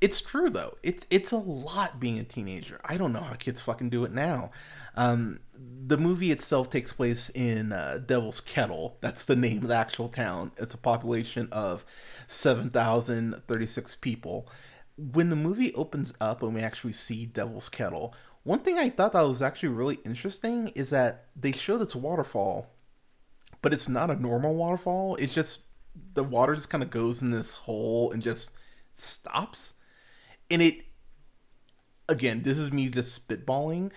it's 0.01 0.21
true 0.21 0.49
though. 0.49 0.77
It's 0.83 1.05
it's 1.09 1.31
a 1.31 1.37
lot 1.37 1.99
being 1.99 2.19
a 2.19 2.23
teenager. 2.23 2.81
I 2.83 2.97
don't 2.97 3.13
know 3.13 3.21
how 3.21 3.35
kids 3.35 3.61
fucking 3.61 3.89
do 3.89 4.03
it 4.03 4.11
now. 4.11 4.51
Um, 4.95 5.39
the 5.53 5.97
movie 5.97 6.31
itself 6.31 6.69
takes 6.69 6.91
place 6.91 7.29
in 7.29 7.71
uh, 7.71 7.99
Devil's 8.05 8.41
Kettle. 8.41 8.97
That's 8.99 9.25
the 9.25 9.35
name 9.35 9.59
of 9.59 9.67
the 9.69 9.75
actual 9.75 10.09
town. 10.09 10.51
It's 10.57 10.73
a 10.73 10.77
population 10.77 11.47
of 11.51 11.85
seven 12.27 12.69
thousand 12.69 13.41
thirty 13.47 13.65
six 13.65 13.95
people 13.95 14.49
when 14.97 15.29
the 15.29 15.35
movie 15.35 15.73
opens 15.73 16.13
up 16.21 16.43
and 16.43 16.53
we 16.53 16.61
actually 16.61 16.93
see 16.93 17.25
Devil's 17.25 17.69
Kettle, 17.69 18.13
one 18.43 18.59
thing 18.59 18.77
I 18.77 18.89
thought 18.89 19.13
that 19.13 19.21
was 19.21 19.41
actually 19.41 19.69
really 19.69 19.99
interesting 20.05 20.69
is 20.69 20.89
that 20.89 21.25
they 21.35 21.51
show 21.51 21.77
this 21.77 21.95
waterfall, 21.95 22.67
but 23.61 23.73
it's 23.73 23.89
not 23.89 24.09
a 24.09 24.21
normal 24.21 24.55
waterfall. 24.55 25.15
It's 25.17 25.33
just 25.33 25.61
the 26.13 26.23
water 26.23 26.55
just 26.55 26.69
kind 26.69 26.83
of 26.83 26.89
goes 26.89 27.21
in 27.21 27.31
this 27.31 27.53
hole 27.53 28.11
and 28.11 28.21
just 28.21 28.51
stops. 28.93 29.73
And 30.51 30.61
it, 30.61 30.85
again, 32.07 32.43
this 32.43 32.57
is 32.57 32.71
me 32.71 32.89
just 32.89 33.27
spitballing. 33.27 33.91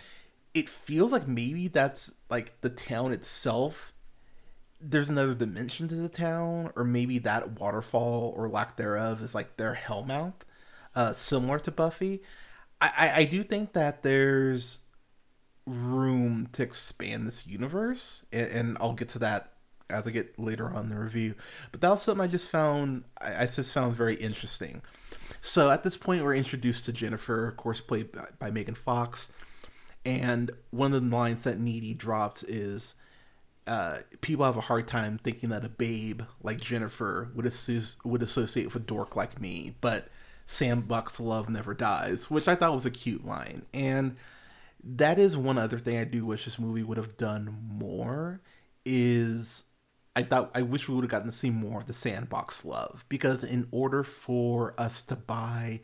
It 0.54 0.68
feels 0.68 1.12
like 1.12 1.28
maybe 1.28 1.68
that's 1.68 2.14
like 2.30 2.60
the 2.60 2.70
town 2.70 3.12
itself. 3.12 3.92
There's 4.80 5.10
another 5.10 5.34
dimension 5.34 5.88
to 5.88 5.94
the 5.94 6.08
town, 6.08 6.70
or 6.76 6.84
maybe 6.84 7.18
that 7.20 7.58
waterfall 7.58 8.32
or 8.36 8.48
lack 8.48 8.76
thereof 8.76 9.20
is 9.20 9.34
like 9.34 9.56
their 9.56 9.74
hellmouth 9.74 10.34
uh, 10.94 11.12
similar 11.12 11.58
to 11.60 11.70
Buffy. 11.70 12.22
I, 12.80 12.90
I, 12.96 13.16
I 13.20 13.24
do 13.24 13.42
think 13.42 13.72
that 13.72 14.02
there's 14.02 14.80
room 15.66 16.48
to 16.52 16.62
expand 16.62 17.26
this 17.26 17.46
universe, 17.46 18.24
and, 18.32 18.50
and, 18.50 18.78
I'll 18.80 18.92
get 18.92 19.08
to 19.10 19.18
that 19.20 19.52
as 19.88 20.06
I 20.06 20.10
get 20.10 20.38
later 20.38 20.68
on 20.68 20.88
the 20.88 20.98
review. 20.98 21.34
But 21.72 21.80
that 21.80 21.90
was 21.90 22.02
something 22.02 22.22
I 22.22 22.28
just 22.28 22.50
found 22.50 23.04
I, 23.20 23.42
I 23.42 23.46
just 23.46 23.72
found 23.72 23.94
very 23.94 24.14
interesting. 24.14 24.82
So 25.40 25.70
at 25.70 25.82
this 25.82 25.96
point, 25.96 26.22
we're 26.24 26.34
introduced 26.34 26.84
to 26.86 26.92
Jennifer, 26.92 27.48
of 27.48 27.56
course, 27.56 27.80
played 27.80 28.12
by, 28.12 28.26
by 28.38 28.50
Megan 28.50 28.74
Fox, 28.74 29.32
and 30.04 30.50
one 30.70 30.92
of 30.94 31.02
the 31.02 31.16
lines 31.16 31.44
that 31.44 31.58
Needy 31.58 31.94
drops 31.94 32.42
is. 32.42 32.94
Uh, 33.66 34.00
people 34.20 34.44
have 34.44 34.58
a 34.58 34.60
hard 34.60 34.86
time 34.86 35.16
thinking 35.16 35.48
that 35.48 35.64
a 35.64 35.70
babe 35.70 36.20
like 36.42 36.60
Jennifer 36.60 37.30
would, 37.34 37.50
would 38.04 38.22
associate 38.22 38.66
with 38.66 38.76
a 38.76 38.78
dork 38.78 39.16
like 39.16 39.40
me, 39.40 39.74
but 39.80 40.08
sandbox 40.46 41.18
love 41.18 41.48
never 41.48 41.72
dies, 41.72 42.30
which 42.30 42.48
I 42.48 42.54
thought 42.54 42.74
was 42.74 42.86
a 42.86 42.90
cute 42.90 43.24
line. 43.24 43.64
And 43.72 44.16
that 44.82 45.18
is 45.18 45.36
one 45.36 45.58
other 45.58 45.78
thing 45.78 45.98
I 45.98 46.04
do 46.04 46.26
wish 46.26 46.44
this 46.44 46.58
movie 46.58 46.82
would 46.82 46.98
have 46.98 47.16
done 47.16 47.56
more 47.72 48.40
is 48.84 49.64
I 50.16 50.22
thought 50.22 50.50
I 50.54 50.62
wish 50.62 50.88
we 50.88 50.94
would 50.94 51.04
have 51.04 51.10
gotten 51.10 51.30
to 51.30 51.36
see 51.36 51.50
more 51.50 51.80
of 51.80 51.86
the 51.86 51.92
sandbox 51.92 52.64
love 52.64 53.04
because 53.08 53.42
in 53.42 53.66
order 53.70 54.04
for 54.04 54.74
us 54.78 55.02
to 55.02 55.16
buy 55.16 55.80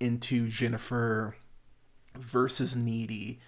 into 0.00 0.48
Jennifer 0.48 1.36
versus 2.16 2.74
Needy, 2.74 3.38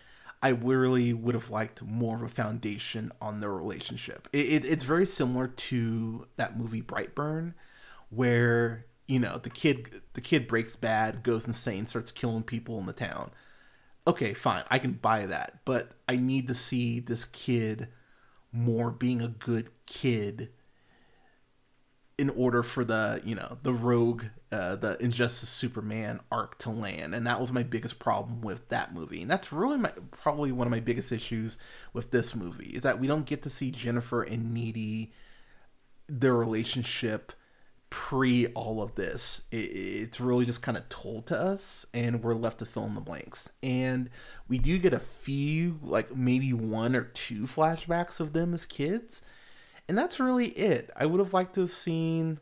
I 0.42 0.50
really 0.50 1.12
would 1.12 1.34
have 1.34 1.50
liked 1.50 1.82
more 1.82 2.16
of 2.16 2.22
a 2.22 2.28
foundation 2.28 3.10
on 3.20 3.40
their 3.40 3.52
relationship. 3.52 4.28
It, 4.32 4.46
it, 4.46 4.64
it's 4.64 4.84
very 4.84 5.06
similar 5.06 5.48
to 5.48 6.26
that 6.36 6.58
movie 6.58 6.82
Brightburn, 6.82 7.54
where 8.10 8.86
you 9.06 9.18
know 9.18 9.38
the 9.38 9.50
kid 9.50 10.02
the 10.14 10.20
kid 10.20 10.46
breaks 10.46 10.76
bad 10.76 11.22
goes 11.22 11.46
insane 11.46 11.86
starts 11.86 12.12
killing 12.12 12.42
people 12.42 12.78
in 12.78 12.86
the 12.86 12.92
town 12.92 13.30
okay 14.06 14.32
fine 14.32 14.62
i 14.70 14.78
can 14.78 14.92
buy 14.92 15.26
that 15.26 15.58
but 15.64 15.92
i 16.08 16.16
need 16.16 16.46
to 16.46 16.54
see 16.54 17.00
this 17.00 17.24
kid 17.24 17.88
more 18.52 18.90
being 18.90 19.22
a 19.22 19.28
good 19.28 19.70
kid 19.86 20.50
in 22.18 22.30
order 22.30 22.62
for 22.62 22.84
the 22.84 23.20
you 23.24 23.34
know 23.34 23.58
the 23.62 23.72
rogue 23.72 24.24
uh, 24.52 24.76
the 24.76 25.02
injustice 25.02 25.48
superman 25.48 26.20
arc 26.30 26.58
to 26.58 26.70
land. 26.70 27.14
And 27.14 27.26
that 27.26 27.40
was 27.40 27.52
my 27.52 27.62
biggest 27.62 27.98
problem 27.98 28.42
with 28.42 28.68
that 28.68 28.94
movie. 28.94 29.22
And 29.22 29.30
that's 29.30 29.50
really 29.50 29.78
my 29.78 29.92
probably 30.10 30.52
one 30.52 30.66
of 30.66 30.70
my 30.70 30.80
biggest 30.80 31.10
issues 31.10 31.56
with 31.94 32.10
this 32.10 32.36
movie 32.36 32.70
is 32.74 32.82
that 32.82 33.00
we 33.00 33.06
don't 33.06 33.24
get 33.24 33.42
to 33.42 33.50
see 33.50 33.70
jennifer 33.70 34.22
and 34.22 34.52
needy 34.52 35.12
their 36.06 36.34
relationship 36.34 37.32
pre 37.92 38.46
all 38.48 38.82
of 38.82 38.94
this 38.94 39.42
it, 39.50 39.56
it's 39.56 40.18
really 40.18 40.46
just 40.46 40.62
kind 40.62 40.78
of 40.78 40.88
told 40.88 41.26
to 41.26 41.38
us 41.38 41.84
and 41.92 42.22
we're 42.22 42.34
left 42.34 42.58
to 42.58 42.64
fill 42.64 42.86
in 42.86 42.94
the 42.94 43.00
blanks 43.02 43.50
and 43.62 44.08
we 44.48 44.56
do 44.56 44.78
get 44.78 44.94
a 44.94 44.98
few 44.98 45.78
like 45.82 46.16
maybe 46.16 46.54
one 46.54 46.96
or 46.96 47.02
two 47.02 47.42
flashbacks 47.42 48.18
of 48.18 48.32
them 48.32 48.54
as 48.54 48.64
kids 48.64 49.22
and 49.88 49.98
that's 49.98 50.20
really 50.20 50.46
it. 50.46 50.90
I 50.96 51.06
would 51.06 51.18
have 51.18 51.34
liked 51.34 51.54
to 51.56 51.62
have 51.62 51.70
seen. 51.70 52.40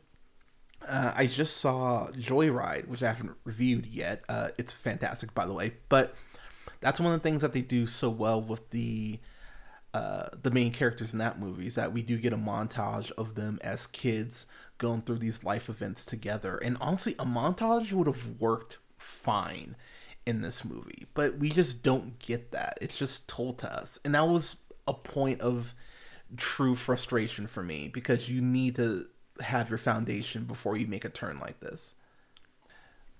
Uh, 0.87 1.11
I 1.13 1.27
just 1.27 1.57
saw 1.57 2.07
Joyride, 2.11 2.87
which 2.87 3.03
I 3.03 3.07
haven't 3.07 3.33
reviewed 3.43 3.85
yet. 3.85 4.23
Uh, 4.29 4.49
it's 4.57 4.73
fantastic, 4.73 5.33
by 5.33 5.45
the 5.45 5.53
way. 5.53 5.73
But 5.89 6.15
that's 6.79 6.99
one 6.99 7.13
of 7.13 7.21
the 7.21 7.29
things 7.29 7.41
that 7.41 7.53
they 7.53 7.61
do 7.61 7.87
so 7.87 8.09
well 8.09 8.41
with 8.41 8.69
the 8.69 9.19
uh, 9.93 10.27
the 10.41 10.51
main 10.51 10.71
characters 10.71 11.11
in 11.11 11.19
that 11.19 11.39
movie 11.39 11.67
is 11.67 11.75
that 11.75 11.91
we 11.91 12.01
do 12.01 12.17
get 12.17 12.31
a 12.31 12.37
montage 12.37 13.11
of 13.17 13.35
them 13.35 13.59
as 13.61 13.85
kids 13.87 14.45
going 14.81 15.03
through 15.03 15.19
these 15.19 15.43
life 15.43 15.69
events 15.69 16.05
together. 16.05 16.57
And 16.57 16.75
honestly, 16.81 17.13
a 17.19 17.25
montage 17.25 17.93
would 17.93 18.07
have 18.07 18.41
worked 18.41 18.79
fine 18.97 19.75
in 20.25 20.41
this 20.41 20.65
movie, 20.65 21.05
but 21.13 21.37
we 21.37 21.49
just 21.49 21.83
don't 21.83 22.17
get 22.17 22.51
that. 22.51 22.79
It's 22.81 22.97
just 22.97 23.29
told 23.29 23.59
to 23.59 23.71
us, 23.71 23.99
and 24.03 24.15
that 24.15 24.27
was 24.27 24.57
a 24.87 24.93
point 24.93 25.39
of 25.41 25.75
true 26.35 26.75
frustration 26.75 27.45
for 27.45 27.61
me 27.61 27.89
because 27.93 28.27
you 28.27 28.41
need 28.41 28.75
to 28.77 29.05
have 29.39 29.69
your 29.69 29.77
foundation 29.77 30.45
before 30.45 30.77
you 30.77 30.87
make 30.87 31.05
a 31.05 31.09
turn 31.09 31.39
like 31.39 31.59
this. 31.59 31.93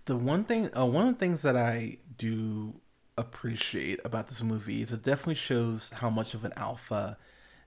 The 0.06 0.18
one 0.18 0.44
thing, 0.44 0.76
uh, 0.76 0.86
one 0.88 1.08
of 1.08 1.14
the 1.14 1.20
things 1.20 1.44
that 1.44 1.56
I 1.56 1.98
do 2.18 2.82
appreciate 3.18 4.00
about 4.04 4.30
this 4.30 4.42
movie 4.42 4.82
is 4.82 4.92
it 4.92 5.04
definitely 5.04 5.36
shows 5.36 5.92
how 5.92 6.10
much 6.10 6.34
of 6.34 6.44
an 6.44 6.54
alpha 6.58 7.20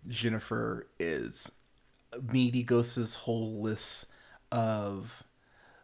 Jennifer 0.08 0.88
is. 0.98 1.52
Goes 2.66 2.94
this 2.94 3.14
whole 3.14 3.60
list 3.62 4.06
of 4.52 5.22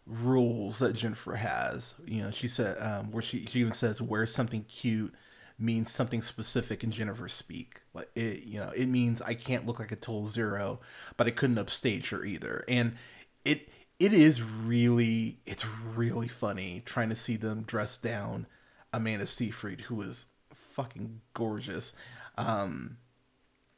rules 0.06 0.78
that 0.80 0.94
Jennifer 0.94 1.34
has. 1.37 1.94
You 2.06 2.22
know, 2.22 2.30
she 2.30 2.49
said 2.49 2.76
um, 2.78 3.10
where 3.12 3.22
she 3.22 3.44
she 3.46 3.60
even 3.60 3.72
says 3.72 4.00
wear 4.02 4.26
something 4.26 4.64
cute 4.64 5.14
means 5.58 5.90
something 5.90 6.22
specific 6.22 6.82
in 6.82 6.90
Jennifer 6.90 7.28
speak. 7.28 7.80
Like 7.92 8.10
it, 8.14 8.44
you 8.44 8.58
know, 8.58 8.70
it 8.70 8.87
means 8.87 9.20
I 9.22 9.34
can't 9.34 9.66
look 9.66 9.78
like 9.78 9.92
a 9.92 9.96
total 9.96 10.28
zero, 10.28 10.80
but 11.16 11.26
I 11.26 11.30
couldn't 11.30 11.58
upstage 11.58 12.10
her 12.10 12.25
either. 12.25 12.64
And 12.68 12.96
it 13.44 13.68
it 13.99 14.12
is 14.12 14.42
really 14.42 15.38
it's 15.46 15.66
really 15.66 16.28
funny 16.28 16.82
trying 16.84 17.10
to 17.10 17.16
see 17.16 17.37
them 17.37 17.62
dress 17.62 17.99
down 17.99 18.46
Amanda 18.92 19.26
Seyfried, 19.26 19.82
who 19.82 20.00
is 20.02 20.26
fucking 20.52 21.20
gorgeous. 21.34 21.92
Um, 22.37 22.96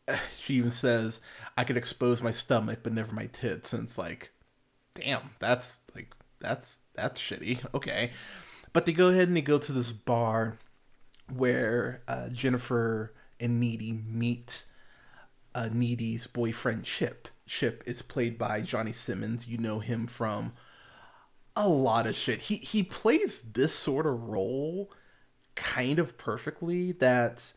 she 0.38 0.54
even 0.54 0.71
says 0.71 1.21
I 1.56 1.64
could 1.64 1.76
expose 1.76 2.23
my 2.23 2.30
stomach, 2.30 2.80
but 2.82 2.92
never 2.92 3.14
my 3.14 3.26
tits. 3.26 3.73
And 3.73 3.85
it's 3.85 3.99
like, 3.99 4.30
damn, 4.94 5.30
that's 5.38 5.78
like 5.94 6.12
that's 6.40 6.80
that's 6.94 7.21
shitty. 7.21 7.64
Okay, 7.75 8.11
but 8.73 8.87
they 8.87 8.92
go 8.92 9.09
ahead 9.09 9.28
and 9.28 9.37
they 9.37 9.42
go 9.42 9.59
to 9.59 9.73
this 9.73 9.92
bar 9.92 10.59
where 11.35 12.02
uh, 12.09 12.28
Jennifer 12.28 13.14
and 13.40 13.61
Needy 13.61 13.92
meet 13.92 14.66
uh, 15.54 15.68
Needy's 15.73 16.26
boyfriend 16.26 16.85
Chip. 16.85 17.28
Chip 17.47 17.82
is 17.87 18.02
played 18.02 18.38
by 18.38 18.61
Johnny 18.61 18.92
Simmons. 18.92 19.47
You 19.49 19.59
know 19.59 19.80
him 19.80 20.06
from 20.06 20.52
a 21.56 21.68
lot 21.68 22.06
of 22.06 22.14
shit. 22.14 22.42
He 22.42 22.56
he 22.56 22.82
plays 22.82 23.42
this 23.42 23.75
sort 23.75 24.06
of 24.06 24.28
role 24.28 24.92
kind 25.54 25.99
of 25.99 26.16
perfectly. 26.18 26.92
That 26.92 27.52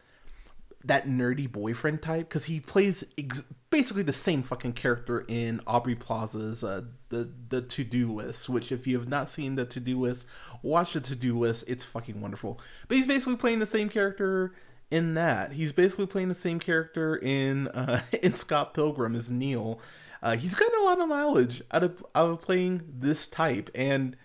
that 0.87 1.05
nerdy 1.05 1.51
boyfriend 1.51 2.01
type 2.01 2.29
because 2.29 2.45
he 2.45 2.59
plays 2.59 3.03
ex- 3.17 3.43
basically 3.69 4.03
the 4.03 4.13
same 4.13 4.43
fucking 4.43 4.74
character 4.74 5.25
in 5.27 5.61
Aubrey 5.67 5.95
Plaza's 5.95 6.63
uh, 6.63 6.81
the 7.09 7.29
the 7.50 7.61
to 7.61 7.83
do 7.83 8.11
list. 8.11 8.50
Which, 8.50 8.71
if 8.71 8.87
you 8.87 8.98
have 8.98 9.07
not 9.07 9.29
seen 9.29 9.55
the 9.55 9.65
to 9.65 9.79
do 9.79 10.00
list, 10.00 10.27
watch 10.61 10.93
the 10.93 11.01
to 11.01 11.15
do 11.15 11.37
list. 11.37 11.65
It's 11.67 11.83
fucking 11.83 12.21
wonderful. 12.21 12.59
But 12.87 12.98
he's 12.98 13.07
basically 13.07 13.37
playing 13.37 13.59
the 13.59 13.65
same 13.65 13.89
character 13.89 14.53
in 14.91 15.15
that. 15.15 15.53
He's 15.53 15.71
basically 15.71 16.07
playing 16.07 16.29
the 16.29 16.35
same 16.35 16.59
character 16.59 17.17
in 17.17 17.67
uh, 17.69 18.01
in 18.21 18.35
Scott 18.35 18.74
Pilgrim 18.74 19.15
as 19.15 19.29
Neil. 19.29 19.79
Uh, 20.21 20.35
he's 20.35 20.55
gotten 20.55 20.79
a 20.79 20.83
lot 20.83 21.00
of 21.00 21.07
mileage 21.07 21.61
out 21.71 21.83
of 21.83 22.05
out 22.15 22.31
of 22.31 22.41
playing 22.41 22.81
this 22.87 23.27
type, 23.27 23.69
and 23.75 24.15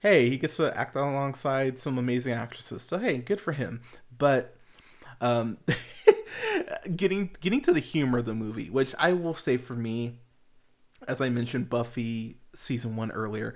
hey, 0.00 0.28
he 0.28 0.36
gets 0.36 0.56
to 0.56 0.76
act 0.76 0.96
alongside 0.96 1.78
some 1.78 1.98
amazing 1.98 2.32
actresses. 2.32 2.82
So 2.82 2.98
hey, 2.98 3.18
good 3.18 3.40
for 3.40 3.52
him. 3.52 3.80
But 4.16 4.56
um, 5.20 5.58
getting 6.96 7.30
getting 7.40 7.60
to 7.62 7.72
the 7.72 7.80
humor 7.80 8.18
of 8.18 8.24
the 8.24 8.34
movie, 8.34 8.70
which 8.70 8.94
I 8.98 9.12
will 9.12 9.34
say 9.34 9.56
for 9.56 9.74
me, 9.74 10.18
as 11.06 11.20
I 11.20 11.28
mentioned 11.28 11.68
Buffy 11.68 12.36
season 12.54 12.96
one 12.96 13.10
earlier, 13.10 13.54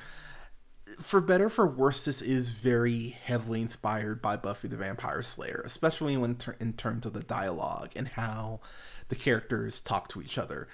for 1.00 1.20
better 1.20 1.48
for 1.48 1.66
worse, 1.66 2.04
this 2.04 2.22
is 2.22 2.50
very 2.50 3.16
heavily 3.24 3.62
inspired 3.62 4.20
by 4.20 4.36
Buffy 4.36 4.68
the 4.68 4.76
Vampire 4.76 5.22
Slayer, 5.22 5.62
especially 5.64 6.16
when 6.16 6.36
ter- 6.36 6.56
in 6.60 6.74
terms 6.74 7.06
of 7.06 7.12
the 7.12 7.22
dialogue 7.22 7.90
and 7.96 8.08
how 8.08 8.60
the 9.08 9.16
characters 9.16 9.80
talk 9.80 10.08
to 10.08 10.20
each 10.20 10.38
other. 10.38 10.68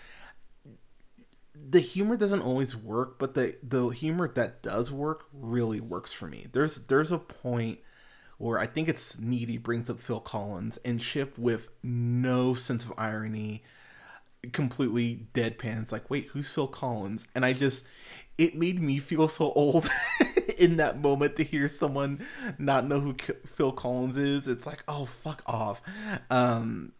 The 1.54 1.80
humor 1.80 2.16
doesn't 2.16 2.42
always 2.42 2.76
work, 2.76 3.18
but 3.18 3.34
the 3.34 3.56
the 3.62 3.88
humor 3.88 4.28
that 4.34 4.62
does 4.62 4.90
work 4.90 5.26
really 5.32 5.80
works 5.80 6.12
for 6.12 6.26
me. 6.26 6.46
There's 6.52 6.76
there's 6.86 7.12
a 7.12 7.18
point 7.18 7.80
where 8.40 8.58
I 8.58 8.64
think 8.64 8.88
it's 8.88 9.18
Needy 9.18 9.58
brings 9.58 9.90
up 9.90 10.00
Phil 10.00 10.18
Collins 10.18 10.78
and 10.82 10.98
Chip 10.98 11.36
with 11.36 11.68
no 11.82 12.54
sense 12.54 12.82
of 12.82 12.94
irony, 12.96 13.62
completely 14.50 15.26
deadpan. 15.34 15.82
It's 15.82 15.92
like, 15.92 16.08
wait, 16.08 16.28
who's 16.28 16.48
Phil 16.48 16.66
Collins? 16.66 17.28
And 17.34 17.44
I 17.44 17.52
just, 17.52 17.84
it 18.38 18.56
made 18.56 18.80
me 18.80 18.98
feel 18.98 19.28
so 19.28 19.52
old 19.52 19.90
in 20.58 20.78
that 20.78 21.02
moment 21.02 21.36
to 21.36 21.44
hear 21.44 21.68
someone 21.68 22.26
not 22.58 22.86
know 22.86 22.98
who 22.98 23.14
Phil 23.44 23.72
Collins 23.72 24.16
is. 24.16 24.48
It's 24.48 24.66
like, 24.66 24.84
oh, 24.88 25.04
fuck 25.04 25.42
off. 25.44 25.82
Um, 26.30 26.92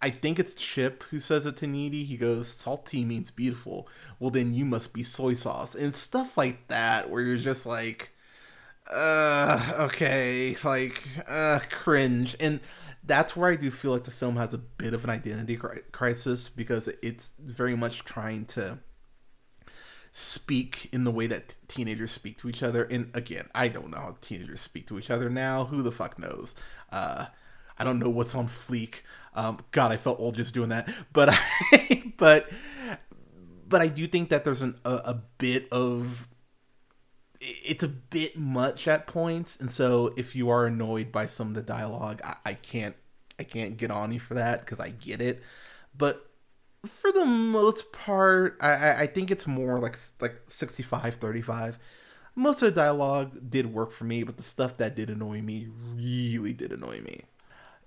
I 0.00 0.08
think 0.08 0.38
it's 0.38 0.54
Chip 0.54 1.02
who 1.10 1.20
says 1.20 1.44
it 1.44 1.58
to 1.58 1.66
Needy. 1.66 2.04
He 2.04 2.16
goes, 2.16 2.48
salty 2.48 3.04
means 3.04 3.30
beautiful. 3.30 3.86
Well, 4.18 4.30
then 4.30 4.54
you 4.54 4.64
must 4.64 4.94
be 4.94 5.02
soy 5.02 5.34
sauce. 5.34 5.74
And 5.74 5.94
stuff 5.94 6.38
like 6.38 6.68
that, 6.68 7.10
where 7.10 7.20
you're 7.20 7.36
just 7.36 7.66
like, 7.66 8.14
uh, 8.92 9.74
okay, 9.80 10.56
like, 10.64 11.02
uh, 11.28 11.60
cringe. 11.70 12.36
And 12.40 12.60
that's 13.04 13.36
where 13.36 13.50
I 13.50 13.56
do 13.56 13.70
feel 13.70 13.92
like 13.92 14.04
the 14.04 14.10
film 14.10 14.36
has 14.36 14.54
a 14.54 14.58
bit 14.58 14.94
of 14.94 15.04
an 15.04 15.10
identity 15.10 15.58
crisis 15.92 16.48
because 16.48 16.88
it's 17.02 17.32
very 17.38 17.76
much 17.76 18.04
trying 18.04 18.44
to 18.46 18.78
speak 20.12 20.88
in 20.92 21.04
the 21.04 21.10
way 21.10 21.26
that 21.26 21.50
t- 21.50 21.54
teenagers 21.68 22.10
speak 22.10 22.38
to 22.38 22.48
each 22.48 22.62
other. 22.62 22.84
And 22.84 23.10
again, 23.14 23.48
I 23.54 23.68
don't 23.68 23.90
know 23.90 23.98
how 23.98 24.16
teenagers 24.20 24.60
speak 24.60 24.86
to 24.88 24.98
each 24.98 25.10
other 25.10 25.30
now. 25.30 25.64
Who 25.64 25.82
the 25.82 25.92
fuck 25.92 26.18
knows? 26.18 26.54
Uh, 26.90 27.26
I 27.78 27.84
don't 27.84 27.98
know 27.98 28.10
what's 28.10 28.34
on 28.34 28.48
fleek. 28.48 29.02
Um, 29.34 29.60
God, 29.70 29.92
I 29.92 29.96
felt 29.96 30.18
old 30.18 30.34
just 30.34 30.54
doing 30.54 30.70
that. 30.70 30.92
But 31.12 31.30
I, 31.32 32.12
but, 32.18 32.50
but 33.68 33.80
I 33.80 33.88
do 33.88 34.06
think 34.06 34.30
that 34.30 34.44
there's 34.44 34.62
an, 34.62 34.78
a, 34.84 34.90
a 34.90 35.22
bit 35.38 35.68
of 35.72 36.28
it's 37.40 37.82
a 37.82 37.88
bit 37.88 38.36
much 38.36 38.86
at 38.86 39.06
points 39.06 39.58
and 39.58 39.70
so 39.70 40.12
if 40.16 40.36
you 40.36 40.50
are 40.50 40.66
annoyed 40.66 41.10
by 41.10 41.24
some 41.24 41.48
of 41.48 41.54
the 41.54 41.62
dialogue 41.62 42.20
i, 42.22 42.36
I 42.44 42.54
can't 42.54 42.94
i 43.38 43.42
can't 43.44 43.76
get 43.76 43.90
on 43.90 44.12
you 44.12 44.20
for 44.20 44.34
that 44.34 44.60
because 44.60 44.78
i 44.78 44.90
get 44.90 45.20
it. 45.20 45.42
But 45.96 46.26
for 46.86 47.12
the 47.12 47.26
most 47.26 47.92
part 47.92 48.56
i 48.60 49.02
i 49.02 49.06
think 49.06 49.30
it's 49.30 49.46
more 49.46 49.78
like 49.78 49.98
like 50.20 50.40
65 50.46 51.16
35 51.16 51.78
most 52.34 52.62
of 52.62 52.72
the 52.72 52.80
dialogue 52.80 53.50
did 53.50 53.74
work 53.74 53.92
for 53.92 54.04
me 54.04 54.22
but 54.22 54.36
the 54.38 54.42
stuff 54.42 54.78
that 54.78 54.96
did 54.96 55.10
annoy 55.10 55.42
me 55.42 55.68
really 55.94 56.54
did 56.54 56.72
annoy 56.72 57.00
me. 57.00 57.22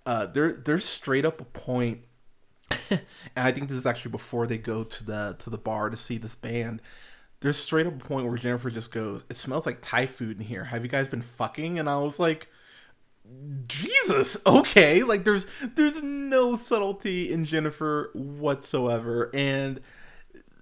Uh 0.05 0.25
there 0.27 0.51
there's 0.51 0.85
straight 0.85 1.25
up 1.25 1.41
a 1.41 1.45
point 1.45 2.01
and 2.89 3.01
i 3.35 3.51
think 3.51 3.69
this 3.69 3.77
is 3.77 3.85
actually 3.85 4.11
before 4.11 4.45
they 4.45 4.57
go 4.57 4.83
to 4.83 5.03
the 5.03 5.35
to 5.39 5.49
the 5.49 5.57
bar 5.57 5.89
to 5.89 5.97
see 5.97 6.17
this 6.17 6.35
band 6.35 6.81
there's 7.43 7.57
straight 7.57 7.85
up 7.85 7.93
a 7.93 8.05
point 8.05 8.25
where 8.25 8.37
Jennifer 8.37 8.69
just 8.69 8.91
goes, 8.91 9.25
"It 9.29 9.35
smells 9.35 9.65
like 9.65 9.79
Thai 9.81 10.05
food 10.05 10.39
in 10.39 10.45
here. 10.45 10.63
Have 10.63 10.83
you 10.83 10.89
guys 10.89 11.09
been 11.09 11.21
fucking?" 11.21 11.77
And 11.77 11.89
I 11.89 11.97
was 11.97 12.17
like, 12.17 12.47
Jesus, 13.67 14.37
okay. 14.45 15.03
Like 15.03 15.25
there's 15.25 15.45
there's 15.61 16.01
no 16.01 16.55
subtlety 16.55 17.31
in 17.31 17.43
Jennifer 17.43 18.11
whatsoever, 18.13 19.29
and 19.33 19.81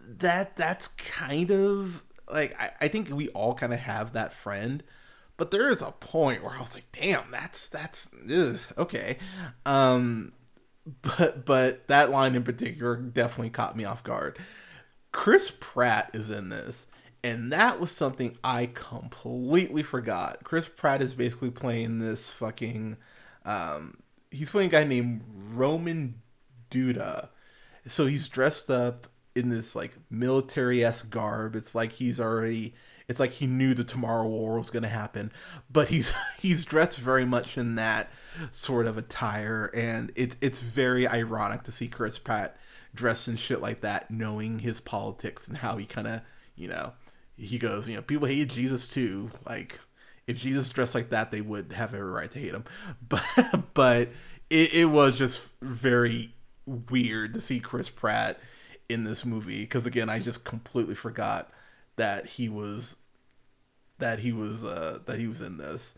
that 0.02 0.56
that's 0.56 0.88
kind 0.88 1.52
of 1.52 2.04
like 2.28 2.60
I, 2.60 2.72
I 2.82 2.88
think 2.88 3.10
we 3.10 3.30
all 3.30 3.54
kind 3.54 3.74
of 3.74 3.80
have 3.80 4.14
that 4.14 4.34
friend, 4.34 4.84
but 5.38 5.52
there 5.52 5.70
is 5.70 5.84
a 5.84 5.92
point 5.92 6.44
where 6.44 6.56
I 6.56 6.60
was 6.60 6.74
like, 6.74 6.92
damn, 6.92 7.30
that's 7.30 7.70
that's 7.70 8.10
ugh, 8.34 8.60
okay. 8.76 9.20
Um, 9.68 10.34
but 11.04 11.46
but 11.46 11.88
that 11.90 12.10
line 12.10 12.34
in 12.34 12.44
particular 12.44 12.96
definitely 12.96 13.52
caught 13.52 13.78
me 13.78 13.86
off 13.86 14.04
guard 14.04 14.40
Chris 15.12 15.52
Pratt 15.60 16.12
is 16.14 16.30
in 16.30 16.50
this, 16.50 16.88
and 17.24 17.52
that 17.52 17.80
was 17.80 17.92
something 17.92 18.38
I 18.44 18.68
completely 18.74 19.84
forgot. 19.84 20.44
Chris 20.44 20.68
Pratt 20.68 21.02
is 21.02 21.14
basically 21.14 21.52
playing 21.52 22.00
this 22.00 22.32
fucking. 22.32 22.98
Um, 23.46 23.98
he's 24.30 24.50
playing 24.50 24.70
a 24.70 24.72
guy 24.72 24.84
named 24.84 25.22
Roman 25.54 26.22
Duda. 26.70 27.30
So 27.88 28.06
he's 28.06 28.28
dressed 28.28 28.70
up 28.70 29.08
in 29.36 29.50
this 29.50 29.76
like 29.76 29.98
military 30.10 30.84
esque 30.84 31.10
garb. 31.10 31.56
It's 31.56 31.76
like 31.76 31.94
he's 31.94 32.20
already. 32.20 32.74
It's 33.08 33.20
like 33.20 33.32
he 33.32 33.48
knew 33.48 33.74
the 33.74 33.84
tomorrow 33.84 34.28
war 34.28 34.58
was 34.58 34.70
going 34.70 34.84
to 34.84 34.90
happen, 34.90 35.32
but 35.70 35.90
he's 35.90 36.14
he's 36.40 36.64
dressed 36.64 36.98
very 36.98 37.26
much 37.26 37.58
in 37.58 37.76
that 37.76 38.10
sort 38.52 38.88
of 38.88 38.98
attire, 38.98 39.70
and 39.74 40.12
it, 40.16 40.38
it's 40.42 40.62
very 40.62 41.08
ironic 41.08 41.64
to 41.64 41.72
see 41.72 41.88
Chris 41.90 42.18
Pratt 42.18 42.56
dressed 42.94 43.28
in 43.28 43.36
shit 43.36 43.62
like 43.62 43.82
that, 43.82 44.12
knowing 44.12 44.60
his 44.60 44.80
politics 44.80 45.48
and 45.48 45.58
how 45.58 45.78
he 45.78 45.86
kind 45.86 46.08
of, 46.08 46.22
you 46.56 46.68
know, 46.68 46.94
he 47.38 47.58
goes, 47.58 47.88
you 47.88 47.96
know, 47.96 48.02
people 48.02 48.28
hate 48.28 48.50
Jesus 48.50 48.88
too. 48.88 49.32
Like, 49.46 49.80
if 50.28 50.38
Jesus 50.38 50.70
dressed 50.72 50.96
like 50.96 51.10
that, 51.10 51.32
they 51.32 51.42
would 51.42 51.74
have 51.74 51.94
every 51.94 52.12
right 52.12 52.30
to 52.32 52.40
hate 52.40 52.54
him. 52.54 52.66
But, 53.10 53.74
but 53.74 54.10
it, 54.50 54.74
it 54.74 54.86
was 54.86 55.18
just 55.18 55.50
very 55.62 56.34
weird 56.66 57.34
to 57.34 57.42
see 57.42 57.60
Chris 57.60 57.90
Pratt 57.90 58.40
in 58.90 59.04
this 59.04 59.26
movie 59.26 59.62
because 59.62 59.86
again, 59.86 60.10
I 60.10 60.20
just 60.20 60.44
completely 60.44 60.96
forgot 60.96 61.52
that 61.96 62.26
he 62.26 62.50
was 62.50 62.98
that 64.00 64.20
he 64.20 64.32
was 64.32 64.64
uh 64.64 65.00
that 65.06 65.20
he 65.20 65.28
was 65.28 65.42
in 65.42 65.58
this. 65.58 65.96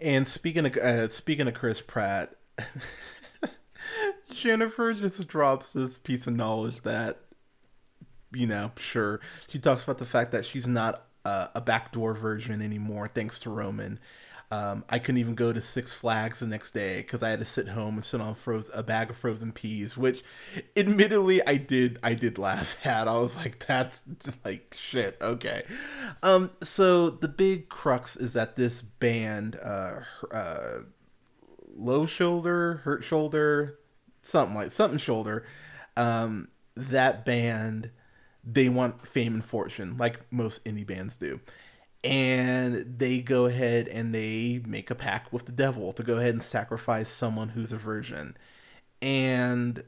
And 0.00 0.28
speaking 0.28 0.66
of 0.66 0.76
uh, 0.76 1.08
speaking 1.08 1.48
of 1.48 1.54
Chris 1.54 1.80
Pratt, 1.80 2.34
Jennifer 4.30 4.92
just 4.92 5.26
drops 5.28 5.72
this 5.72 5.98
piece 5.98 6.26
of 6.26 6.34
knowledge 6.34 6.82
that, 6.82 7.18
you 8.32 8.46
know, 8.46 8.72
sure. 8.76 9.20
She 9.48 9.58
talks 9.58 9.84
about 9.84 9.98
the 9.98 10.04
fact 10.04 10.32
that 10.32 10.44
she's 10.44 10.66
not 10.66 11.04
uh, 11.24 11.48
a 11.54 11.60
backdoor 11.60 12.14
version 12.14 12.62
anymore, 12.62 13.08
thanks 13.12 13.40
to 13.40 13.50
Roman. 13.50 13.98
Um, 14.50 14.84
I 14.88 15.00
couldn't 15.00 15.18
even 15.18 15.34
go 15.34 15.52
to 15.52 15.60
Six 15.60 15.92
Flags 15.92 16.38
the 16.38 16.46
next 16.46 16.70
day 16.70 16.98
because 16.98 17.20
I 17.20 17.30
had 17.30 17.40
to 17.40 17.44
sit 17.44 17.66
home 17.68 17.94
and 17.94 18.04
sit 18.04 18.20
on 18.20 18.34
froze- 18.36 18.70
a 18.72 18.82
bag 18.84 19.10
of 19.10 19.16
frozen 19.16 19.50
peas, 19.50 19.96
which, 19.96 20.22
admittedly, 20.76 21.44
I 21.44 21.56
did. 21.56 21.98
I 22.00 22.14
did 22.14 22.38
laugh 22.38 22.78
at. 22.86 23.08
I 23.08 23.18
was 23.18 23.34
like, 23.36 23.66
"That's 23.66 24.04
like 24.44 24.76
shit." 24.78 25.16
Okay, 25.20 25.64
um, 26.22 26.52
so 26.62 27.10
the 27.10 27.26
big 27.26 27.68
crux 27.68 28.16
is 28.16 28.34
that 28.34 28.54
this 28.54 28.82
band, 28.82 29.58
uh, 29.60 30.02
uh, 30.30 30.78
Low 31.74 32.06
Shoulder, 32.06 32.82
Hurt 32.84 33.02
Shoulder, 33.02 33.80
something 34.26 34.56
like 34.56 34.72
something 34.72 34.98
shoulder. 34.98 35.44
Um, 35.96 36.48
that 36.76 37.24
band, 37.24 37.90
they 38.44 38.68
want 38.68 39.06
fame 39.06 39.34
and 39.34 39.44
fortune, 39.44 39.96
like 39.96 40.20
most 40.30 40.64
indie 40.64 40.86
bands 40.86 41.16
do. 41.16 41.40
And 42.04 42.98
they 42.98 43.18
go 43.18 43.46
ahead 43.46 43.88
and 43.88 44.14
they 44.14 44.60
make 44.66 44.90
a 44.90 44.94
pact 44.94 45.32
with 45.32 45.46
the 45.46 45.52
devil 45.52 45.92
to 45.92 46.02
go 46.02 46.18
ahead 46.18 46.30
and 46.30 46.42
sacrifice 46.42 47.08
someone 47.08 47.50
who's 47.50 47.72
a 47.72 47.78
virgin. 47.78 48.36
And 49.02 49.82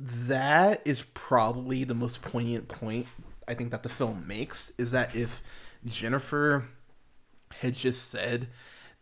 that 0.00 0.80
is 0.84 1.02
probably 1.14 1.84
the 1.84 1.94
most 1.94 2.22
poignant 2.22 2.68
point 2.68 3.06
I 3.48 3.54
think 3.54 3.70
that 3.70 3.82
the 3.82 3.88
film 3.88 4.26
makes 4.26 4.72
is 4.78 4.90
that 4.92 5.16
if 5.16 5.42
Jennifer 5.84 6.68
had 7.56 7.74
just 7.74 8.10
said 8.10 8.48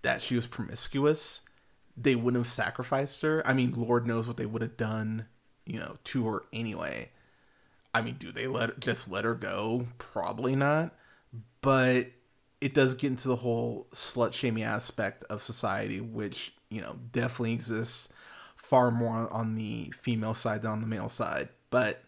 that 0.03 0.22
she 0.22 0.37
was 0.37 0.46
promiscuous, 0.46 1.42
they 1.96 2.14
wouldn't 2.14 2.44
have 2.44 2.52
sacrificed 2.52 3.22
her. 3.22 3.42
I 3.46 3.54
mean, 3.54 3.72
Lord 3.72 4.06
knows 4.06 4.26
what 4.26 4.37
they 4.37 4.46
would 4.46 4.62
have 4.62 4.76
done, 4.76 5.26
you 5.64 5.80
know, 5.80 5.96
to 6.04 6.26
her 6.26 6.42
anyway. 6.52 7.11
I 7.94 8.02
mean, 8.02 8.16
do 8.18 8.30
they 8.30 8.46
let 8.46 8.78
just 8.80 9.11
let 9.11 9.24
her 9.24 9.35
go? 9.35 9.87
Probably 9.98 10.54
not. 10.54 10.94
But 11.62 12.09
it 12.61 12.74
does 12.74 12.94
get 12.94 13.09
into 13.09 13.28
the 13.28 13.37
whole 13.37 13.87
slut 13.92 14.32
shaming 14.32 14.62
aspect 14.62 15.24
of 15.24 15.42
society, 15.42 16.00
which 16.00 16.54
you 16.68 16.80
know 16.80 16.98
definitely 17.12 17.54
exists 17.54 18.09
far 18.54 18.90
more 18.90 19.32
on 19.32 19.54
the 19.54 19.90
female 19.96 20.35
side 20.35 20.62
than 20.62 20.72
on 20.72 20.80
the 20.80 20.87
male 20.87 21.09
side. 21.09 21.48
But 21.70 22.02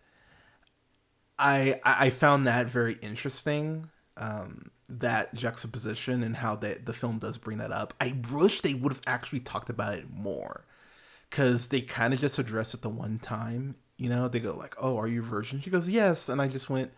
I 1.39 1.81
I 1.85 2.11
found 2.11 2.47
that 2.47 2.67
very 2.67 2.95
interesting. 3.01 3.89
Um, 4.17 4.71
that 4.89 5.35
juxtaposition 5.35 6.23
and 6.23 6.37
how 6.37 6.57
that 6.57 6.87
the 6.87 6.93
film 6.93 7.19
does 7.19 7.39
bring 7.39 7.59
that 7.59 7.73
up. 7.73 7.95
I 8.01 8.17
wish 8.33 8.61
they 8.61 8.75
would 8.75 8.93
have 8.93 9.03
actually 9.07 9.41
talked 9.41 9.69
about 9.69 9.95
it 9.95 10.11
more 10.11 10.65
because 11.29 11.69
they 11.69 11.81
kind 11.81 12.15
of 12.15 12.21
just 12.21 12.39
address 12.39 12.75
it 12.75 12.83
the 12.83 12.89
one 12.89 13.19
time. 13.19 13.77
You 13.97 14.09
know, 14.09 14.29
they 14.29 14.41
go 14.41 14.55
like, 14.55 14.75
"Oh, 14.79 14.97
are 14.97 15.09
you 15.09 15.23
virgin?" 15.23 15.61
She 15.61 15.71
goes, 15.71 15.89
"Yes," 15.89 16.29
and 16.29 16.41
I 16.41 16.49
just 16.49 16.71
went, 16.71 16.93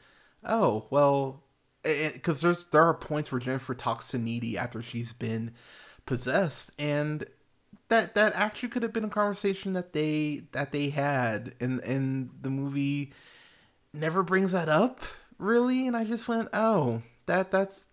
"Oh, 0.44 0.87
well," 0.90 1.42
because 1.83 2.42
there's 2.42 2.66
there 2.66 2.83
are 2.83 2.94
points 2.94 3.33
where 3.33 3.40
Jennifer 3.40 3.74
talks 3.74 4.09
to 4.09 4.18
Needy 4.18 4.57
after 4.57 4.83
she's 4.83 5.12
been 5.12 5.53
possessed, 6.07 6.70
and 6.79 7.24
that 7.88 8.14
that 8.14 8.35
actually 8.35 8.68
could 8.68 8.83
have 8.83 8.92
been 8.92 9.05
a 9.05 9.09
conversation 9.09 9.72
that 9.72 9.94
they 9.94 10.42
that 10.53 10.72
they 10.72 10.90
had, 10.90 11.55
and 11.61 11.81
and 11.81 12.31
the 12.40 12.50
movie 12.50 13.12
never 13.92 14.22
brings 14.22 14.53
that 14.53 14.68
up 14.68 15.03
really, 15.38 15.87
and 15.87 15.96
I 15.96 16.05
just 16.05 16.29
went, 16.29 16.48
"Oh." 16.53 17.03
That 17.31 17.53
that's 17.53 17.87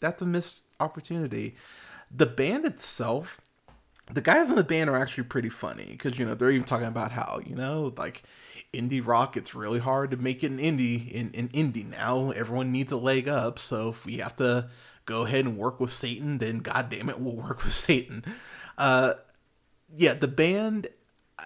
that's 0.00 0.22
a 0.22 0.26
missed 0.26 0.62
opportunity. 0.78 1.56
The 2.10 2.26
band 2.26 2.64
itself, 2.64 3.40
the 4.12 4.20
guys 4.20 4.50
in 4.50 4.56
the 4.56 4.64
band 4.64 4.88
are 4.88 4.96
actually 4.96 5.24
pretty 5.24 5.48
funny 5.48 5.88
because 5.90 6.18
you 6.18 6.24
know 6.24 6.34
they're 6.34 6.50
even 6.50 6.64
talking 6.64 6.86
about 6.86 7.10
how 7.12 7.40
you 7.44 7.56
know 7.56 7.92
like 7.96 8.22
indie 8.72 9.04
rock 9.04 9.36
it's 9.36 9.54
really 9.54 9.80
hard 9.80 10.10
to 10.10 10.16
make 10.16 10.44
it 10.44 10.52
in 10.52 10.58
indie 10.58 11.10
in, 11.10 11.30
in 11.32 11.48
indie 11.50 11.88
now 11.88 12.30
everyone 12.32 12.70
needs 12.70 12.92
a 12.92 12.96
leg 12.96 13.28
up 13.28 13.58
so 13.58 13.88
if 13.88 14.04
we 14.04 14.18
have 14.18 14.36
to 14.36 14.68
go 15.06 15.22
ahead 15.22 15.44
and 15.44 15.56
work 15.56 15.80
with 15.80 15.90
satan 15.90 16.38
then 16.38 16.58
god 16.58 16.90
damn 16.90 17.08
it 17.08 17.18
we'll 17.18 17.34
work 17.34 17.62
with 17.64 17.72
satan 17.72 18.22
uh 18.78 19.14
yeah 19.96 20.12
the 20.12 20.28
band 20.28 20.86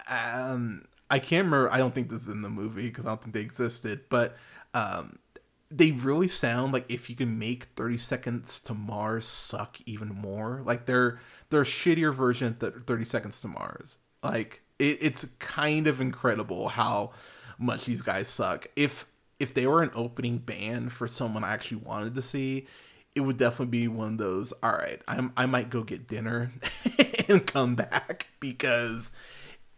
um 0.09 0.85
i 1.09 1.17
can't 1.17 1.45
remember 1.45 1.71
i 1.71 1.77
don't 1.77 1.95
think 1.95 2.09
this 2.09 2.23
is 2.23 2.29
in 2.29 2.41
the 2.41 2.49
movie 2.49 2.89
because 2.89 3.05
i 3.05 3.09
don't 3.09 3.21
think 3.21 3.33
they 3.33 3.41
existed 3.41 4.01
but 4.09 4.35
um 4.73 5.17
they 5.71 5.91
really 5.91 6.27
sound 6.27 6.73
like 6.73 6.85
if 6.91 7.09
you 7.09 7.15
can 7.15 7.37
make 7.37 7.65
30 7.75 7.97
seconds 7.97 8.59
to 8.61 8.73
mars 8.73 9.25
suck 9.25 9.77
even 9.85 10.09
more. 10.09 10.61
Like 10.65 10.85
they're 10.85 11.19
they're 11.49 11.61
a 11.61 11.65
shittier 11.65 12.13
version 12.13 12.57
of 12.59 12.85
30 12.85 13.05
seconds 13.05 13.39
to 13.41 13.47
mars. 13.47 13.97
Like 14.23 14.61
it, 14.79 14.97
it's 15.01 15.25
kind 15.39 15.87
of 15.87 16.01
incredible 16.01 16.69
how 16.69 17.11
much 17.57 17.85
these 17.85 18.01
guys 18.01 18.27
suck. 18.27 18.67
If 18.75 19.05
if 19.39 19.53
they 19.53 19.65
were 19.65 19.81
an 19.81 19.91
opening 19.95 20.37
band 20.37 20.91
for 20.91 21.07
someone 21.07 21.43
i 21.43 21.53
actually 21.53 21.77
wanted 21.77 22.13
to 22.15 22.21
see 22.21 22.67
it 23.15 23.21
would 23.21 23.37
definitely 23.37 23.71
be 23.71 23.87
one 23.87 24.13
of 24.13 24.17
those 24.17 24.53
all 24.61 24.73
right 24.73 25.01
I'm, 25.07 25.33
i 25.37 25.45
might 25.45 25.69
go 25.69 25.83
get 25.83 26.07
dinner 26.07 26.51
and 27.29 27.45
come 27.45 27.75
back 27.75 28.27
because 28.39 29.11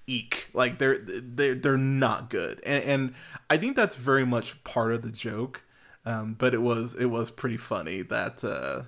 eek. 0.08 0.50
Like 0.54 0.80
they're 0.80 0.98
they're, 0.98 1.56
they're 1.56 1.78
not 1.78 2.30
good. 2.30 2.60
And, 2.66 2.84
and 2.84 3.14
i 3.50 3.58
think 3.58 3.76
that's 3.76 3.96
very 3.96 4.26
much 4.26 4.62
part 4.64 4.92
of 4.92 5.04
the 5.04 5.12
joke 5.12 5.64
um, 6.06 6.36
but 6.38 6.54
it 6.54 6.62
was 6.62 6.96
it 6.96 7.06
was 7.06 7.32
pretty 7.32 7.58
funny 7.58 8.02
that 8.04 8.44
uh, 8.44 8.84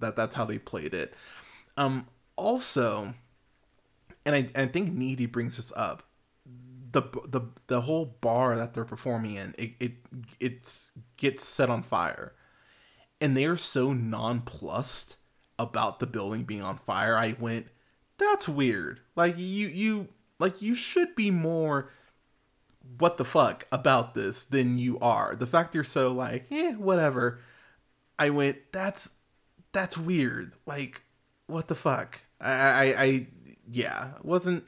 that 0.00 0.16
that's 0.16 0.34
how 0.34 0.44
they 0.44 0.58
played 0.58 0.94
it. 0.94 1.14
Um, 1.76 2.06
also, 2.36 3.14
and 4.26 4.34
I, 4.34 4.48
I 4.54 4.66
think 4.66 4.92
Needy 4.92 5.26
brings 5.26 5.56
this 5.56 5.72
up. 5.76 6.02
The, 6.90 7.02
the 7.28 7.42
the 7.66 7.82
whole 7.82 8.16
bar 8.20 8.56
that 8.56 8.72
they're 8.72 8.84
performing 8.84 9.34
in 9.36 9.54
it, 9.58 9.72
it 9.78 9.92
it's 10.40 10.92
gets 11.18 11.44
set 11.44 11.68
on 11.68 11.82
fire 11.82 12.32
and 13.20 13.36
they 13.36 13.44
are 13.44 13.58
so 13.58 13.92
nonplussed 13.92 15.16
about 15.58 16.00
the 16.00 16.06
building 16.06 16.44
being 16.44 16.62
on 16.62 16.78
fire 16.78 17.14
i 17.16 17.36
went 17.38 17.66
that's 18.16 18.48
weird 18.48 19.00
like 19.16 19.36
you 19.36 19.68
you 19.68 20.08
like 20.38 20.62
you 20.62 20.74
should 20.74 21.14
be 21.14 21.30
more 21.30 21.90
what 22.98 23.16
the 23.16 23.24
fuck 23.24 23.66
about 23.70 24.14
this 24.14 24.44
than 24.44 24.78
you 24.78 24.98
are. 25.00 25.36
The 25.36 25.46
fact 25.46 25.74
you're 25.74 25.84
so 25.84 26.12
like, 26.12 26.46
eh, 26.50 26.72
whatever. 26.74 27.40
I 28.18 28.30
went, 28.30 28.72
that's 28.72 29.10
that's 29.72 29.96
weird. 29.96 30.52
Like, 30.66 31.02
what 31.46 31.68
the 31.68 31.74
fuck? 31.74 32.20
I 32.40 32.52
I, 32.52 33.02
I 33.02 33.26
yeah, 33.70 34.12
wasn't 34.22 34.64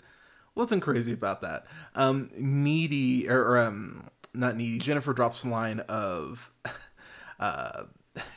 wasn't 0.55 0.83
crazy 0.83 1.13
about 1.13 1.43
that. 1.43 1.67
Um, 1.95 2.31
needy 2.37 3.29
or, 3.29 3.41
or 3.41 3.59
um, 3.59 4.09
not 4.35 4.57
needy. 4.57 4.79
Jennifer 4.79 5.13
drops 5.13 5.43
the 5.43 5.49
line 5.49 5.81
of, 5.81 6.51
uh, 7.41 7.85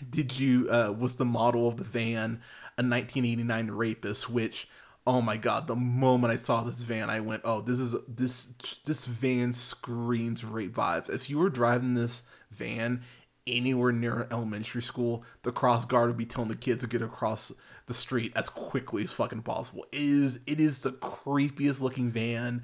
did 0.09 0.37
you 0.37 0.69
uh 0.69 0.93
was 0.97 1.15
the 1.15 1.25
model 1.25 1.67
of 1.67 1.77
the 1.77 1.83
van 1.83 2.41
a 2.77 2.81
1989 2.81 3.71
rapist, 3.71 4.29
which 4.29 4.67
oh 5.05 5.21
my 5.21 5.37
god 5.37 5.67
the 5.67 5.75
moment 5.75 6.31
i 6.31 6.35
saw 6.35 6.61
this 6.63 6.81
van 6.81 7.09
i 7.09 7.19
went 7.19 7.41
oh 7.43 7.61
this 7.61 7.79
is 7.79 7.95
this 8.07 8.49
this 8.85 9.05
van 9.05 9.53
screams 9.53 10.43
rape 10.43 10.73
vibes. 10.73 11.09
If 11.09 11.29
you 11.29 11.39
were 11.39 11.49
driving 11.49 11.93
this 11.93 12.23
van 12.51 13.01
anywhere 13.45 13.91
near 13.91 14.21
an 14.21 14.27
elementary 14.31 14.81
school 14.81 15.23
the 15.43 15.51
cross 15.51 15.85
guard 15.85 16.07
would 16.07 16.17
be 16.17 16.25
telling 16.25 16.49
the 16.49 16.55
kids 16.55 16.81
to 16.81 16.87
get 16.87 17.01
across 17.01 17.51
the 17.87 17.93
street 17.93 18.31
as 18.35 18.47
quickly 18.49 19.03
as 19.03 19.11
fucking 19.11 19.41
possible. 19.41 19.85
It 19.91 20.01
is 20.01 20.39
it 20.47 20.59
is 20.59 20.79
the 20.79 20.91
creepiest 20.91 21.81
looking 21.81 22.11
van 22.11 22.63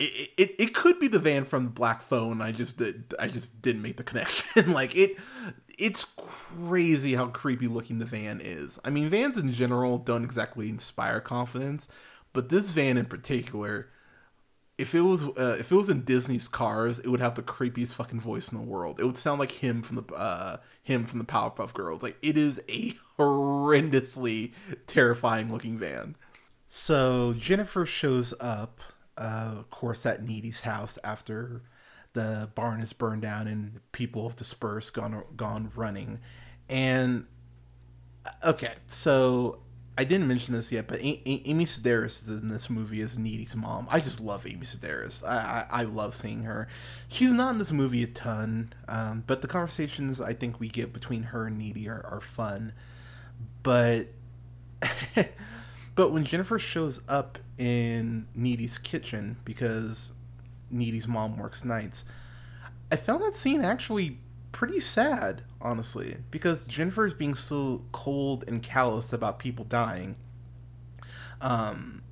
it, 0.00 0.30
it, 0.36 0.54
it 0.58 0.74
could 0.74 0.98
be 0.98 1.08
the 1.08 1.18
van 1.18 1.44
from 1.44 1.64
the 1.64 1.70
Black 1.70 2.02
Phone. 2.02 2.40
I 2.40 2.52
just 2.52 2.78
did 2.78 3.14
I 3.18 3.28
just 3.28 3.60
didn't 3.60 3.82
make 3.82 3.98
the 3.98 4.04
connection. 4.04 4.72
like 4.72 4.96
it 4.96 5.16
it's 5.78 6.04
crazy 6.16 7.14
how 7.14 7.26
creepy 7.28 7.68
looking 7.68 7.98
the 7.98 8.06
van 8.06 8.40
is. 8.42 8.78
I 8.84 8.90
mean, 8.90 9.10
vans 9.10 9.36
in 9.36 9.52
general 9.52 9.98
don't 9.98 10.24
exactly 10.24 10.68
inspire 10.68 11.20
confidence, 11.20 11.86
but 12.32 12.48
this 12.48 12.70
van 12.70 12.96
in 12.96 13.06
particular, 13.06 13.88
if 14.78 14.94
it 14.94 15.02
was 15.02 15.28
uh, 15.28 15.56
if 15.58 15.70
it 15.70 15.76
was 15.76 15.90
in 15.90 16.04
Disney's 16.04 16.48
Cars, 16.48 16.98
it 16.98 17.08
would 17.08 17.20
have 17.20 17.34
the 17.34 17.42
creepiest 17.42 17.94
fucking 17.94 18.20
voice 18.20 18.50
in 18.50 18.58
the 18.58 18.64
world. 18.64 18.98
It 19.00 19.04
would 19.04 19.18
sound 19.18 19.38
like 19.38 19.52
him 19.52 19.82
from 19.82 19.96
the 19.96 20.14
uh, 20.14 20.56
him 20.82 21.04
from 21.04 21.18
the 21.18 21.26
Powerpuff 21.26 21.74
Girls. 21.74 22.02
Like 22.02 22.16
it 22.22 22.38
is 22.38 22.58
a 22.70 22.94
horrendously 23.18 24.54
terrifying 24.86 25.52
looking 25.52 25.78
van. 25.78 26.16
So 26.68 27.34
Jennifer 27.36 27.84
shows 27.84 28.32
up, 28.40 28.80
uh, 29.20 29.62
course, 29.70 30.04
at 30.06 30.22
Needy's 30.22 30.62
house 30.62 30.98
after 31.04 31.62
the 32.12 32.50
barn 32.56 32.80
is 32.80 32.92
burned 32.92 33.22
down 33.22 33.46
and 33.46 33.80
people 33.92 34.28
have 34.28 34.36
dispersed, 34.36 34.94
gone 34.94 35.22
gone 35.36 35.70
running, 35.76 36.18
and 36.68 37.26
okay, 38.44 38.74
so 38.86 39.60
I 39.98 40.04
didn't 40.04 40.28
mention 40.28 40.54
this 40.54 40.72
yet, 40.72 40.86
but 40.88 40.98
a- 41.00 41.28
a- 41.28 41.42
Amy 41.48 41.66
Sedaris 41.66 42.22
is 42.22 42.40
in 42.40 42.48
this 42.48 42.70
movie 42.70 43.02
as 43.02 43.18
Needy's 43.18 43.54
mom. 43.54 43.86
I 43.90 44.00
just 44.00 44.20
love 44.20 44.46
Amy 44.46 44.64
Sedaris. 44.64 45.22
I, 45.26 45.66
I, 45.70 45.80
I 45.80 45.82
love 45.82 46.14
seeing 46.14 46.44
her. 46.44 46.68
She's 47.08 47.32
not 47.32 47.50
in 47.50 47.58
this 47.58 47.72
movie 47.72 48.02
a 48.02 48.06
ton, 48.06 48.72
um, 48.88 49.24
but 49.26 49.42
the 49.42 49.48
conversations 49.48 50.20
I 50.20 50.32
think 50.32 50.58
we 50.58 50.68
get 50.68 50.92
between 50.92 51.24
her 51.24 51.46
and 51.46 51.58
Needy 51.58 51.88
are, 51.88 52.04
are 52.06 52.20
fun. 52.20 52.72
But 53.62 54.08
but 55.94 56.12
when 56.12 56.24
Jennifer 56.24 56.58
shows 56.58 57.02
up 57.08 57.38
in 57.60 58.26
Needy's 58.34 58.78
kitchen 58.78 59.36
because 59.44 60.12
Needy's 60.70 61.06
mom 61.06 61.36
works 61.36 61.62
nights, 61.62 62.04
I 62.90 62.96
found 62.96 63.22
that 63.22 63.34
scene 63.34 63.62
actually 63.62 64.16
pretty 64.50 64.80
sad, 64.80 65.42
honestly, 65.60 66.16
because 66.30 66.66
Jennifer 66.66 67.04
is 67.04 67.12
being 67.12 67.34
so 67.34 67.82
cold 67.92 68.44
and 68.48 68.62
callous 68.62 69.12
about 69.12 69.38
people 69.38 69.66
dying. 69.66 70.16
Um, 71.42 72.02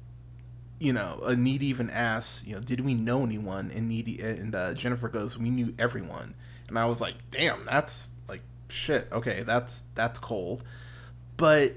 you 0.79 0.93
know, 0.93 1.19
a 1.25 1.35
Needy 1.35 1.67
even 1.67 1.89
asks, 1.91 2.47
you 2.47 2.55
know, 2.55 2.61
did 2.61 2.81
we 2.81 2.93
know 2.93 3.25
anyone? 3.25 3.73
And 3.75 3.89
Needy 3.89 4.21
and 4.21 4.55
uh, 4.55 4.75
Jennifer 4.75 5.09
goes, 5.09 5.39
we 5.39 5.49
knew 5.49 5.75
everyone. 5.79 6.35
And 6.69 6.79
I 6.79 6.85
was 6.85 7.01
like, 7.01 7.15
damn, 7.31 7.65
that's 7.65 8.09
like 8.29 8.43
shit. 8.69 9.09
Okay, 9.11 9.45
that's 9.45 9.85
that's 9.95 10.19
cold. 10.19 10.63
But 11.39 11.75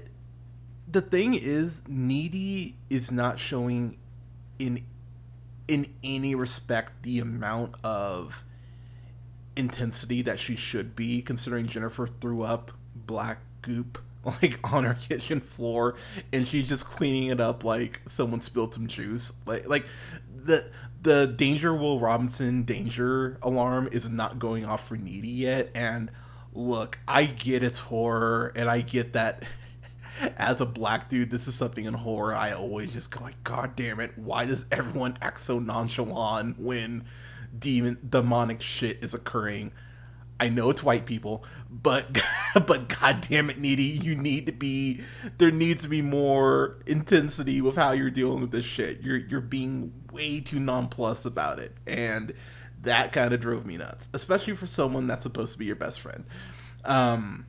the 0.92 1.00
thing 1.00 1.34
is, 1.34 1.82
Needy 1.88 2.76
is 2.90 3.10
not 3.10 3.38
showing 3.38 3.96
in 4.58 4.84
in 5.68 5.86
any 6.04 6.34
respect 6.34 7.02
the 7.02 7.18
amount 7.18 7.74
of 7.82 8.44
intensity 9.56 10.22
that 10.22 10.38
she 10.38 10.54
should 10.54 10.94
be 10.94 11.22
considering 11.22 11.66
Jennifer 11.66 12.06
threw 12.20 12.42
up 12.42 12.72
black 12.94 13.38
goop 13.62 13.98
like 14.24 14.58
on 14.72 14.84
her 14.84 14.94
kitchen 14.94 15.40
floor 15.40 15.94
and 16.32 16.46
she's 16.46 16.68
just 16.68 16.84
cleaning 16.86 17.28
it 17.28 17.40
up 17.40 17.64
like 17.64 18.00
someone 18.06 18.40
spilled 18.40 18.74
some 18.74 18.86
juice. 18.86 19.32
Like 19.46 19.68
like 19.68 19.86
the 20.44 20.70
the 21.00 21.26
danger 21.26 21.74
will 21.74 21.98
robinson 21.98 22.62
danger 22.62 23.36
alarm 23.42 23.88
is 23.90 24.08
not 24.08 24.38
going 24.38 24.64
off 24.64 24.86
for 24.86 24.96
needy 24.96 25.28
yet 25.28 25.68
and 25.74 26.10
look 26.54 26.98
i 27.08 27.24
get 27.24 27.64
it's 27.64 27.78
horror 27.80 28.52
and 28.54 28.68
i 28.68 28.80
get 28.80 29.12
that 29.12 29.42
as 30.36 30.60
a 30.60 30.66
black 30.66 31.08
dude, 31.08 31.30
this 31.30 31.48
is 31.48 31.54
something 31.54 31.84
in 31.84 31.94
horror 31.94 32.34
I 32.34 32.52
always 32.52 32.92
just 32.92 33.10
go 33.10 33.24
like, 33.24 33.42
God 33.44 33.76
damn 33.76 34.00
it, 34.00 34.16
why 34.16 34.46
does 34.46 34.66
everyone 34.70 35.16
act 35.20 35.40
so 35.40 35.58
nonchalant 35.58 36.58
when 36.58 37.04
demon 37.58 37.98
demonic 38.08 38.60
shit 38.60 39.02
is 39.02 39.14
occurring? 39.14 39.72
I 40.40 40.48
know 40.48 40.70
it's 40.70 40.82
white 40.82 41.06
people, 41.06 41.44
but 41.70 42.20
but 42.66 42.88
god 42.88 43.26
damn 43.28 43.48
it, 43.48 43.58
Needy, 43.58 43.84
you 43.84 44.16
need 44.16 44.46
to 44.46 44.52
be 44.52 45.00
there 45.38 45.52
needs 45.52 45.82
to 45.82 45.88
be 45.88 46.02
more 46.02 46.78
intensity 46.86 47.60
with 47.60 47.76
how 47.76 47.92
you're 47.92 48.10
dealing 48.10 48.40
with 48.40 48.50
this 48.50 48.64
shit. 48.64 49.02
You're 49.02 49.18
you're 49.18 49.40
being 49.40 49.92
way 50.12 50.40
too 50.40 50.58
nonplussed 50.58 51.26
about 51.26 51.58
it. 51.58 51.76
And 51.86 52.34
that 52.82 53.12
kind 53.12 53.32
of 53.32 53.40
drove 53.40 53.64
me 53.64 53.76
nuts, 53.76 54.08
especially 54.12 54.54
for 54.54 54.66
someone 54.66 55.06
that's 55.06 55.22
supposed 55.22 55.52
to 55.52 55.58
be 55.58 55.66
your 55.66 55.76
best 55.76 56.00
friend. 56.00 56.24
Um, 56.84 57.46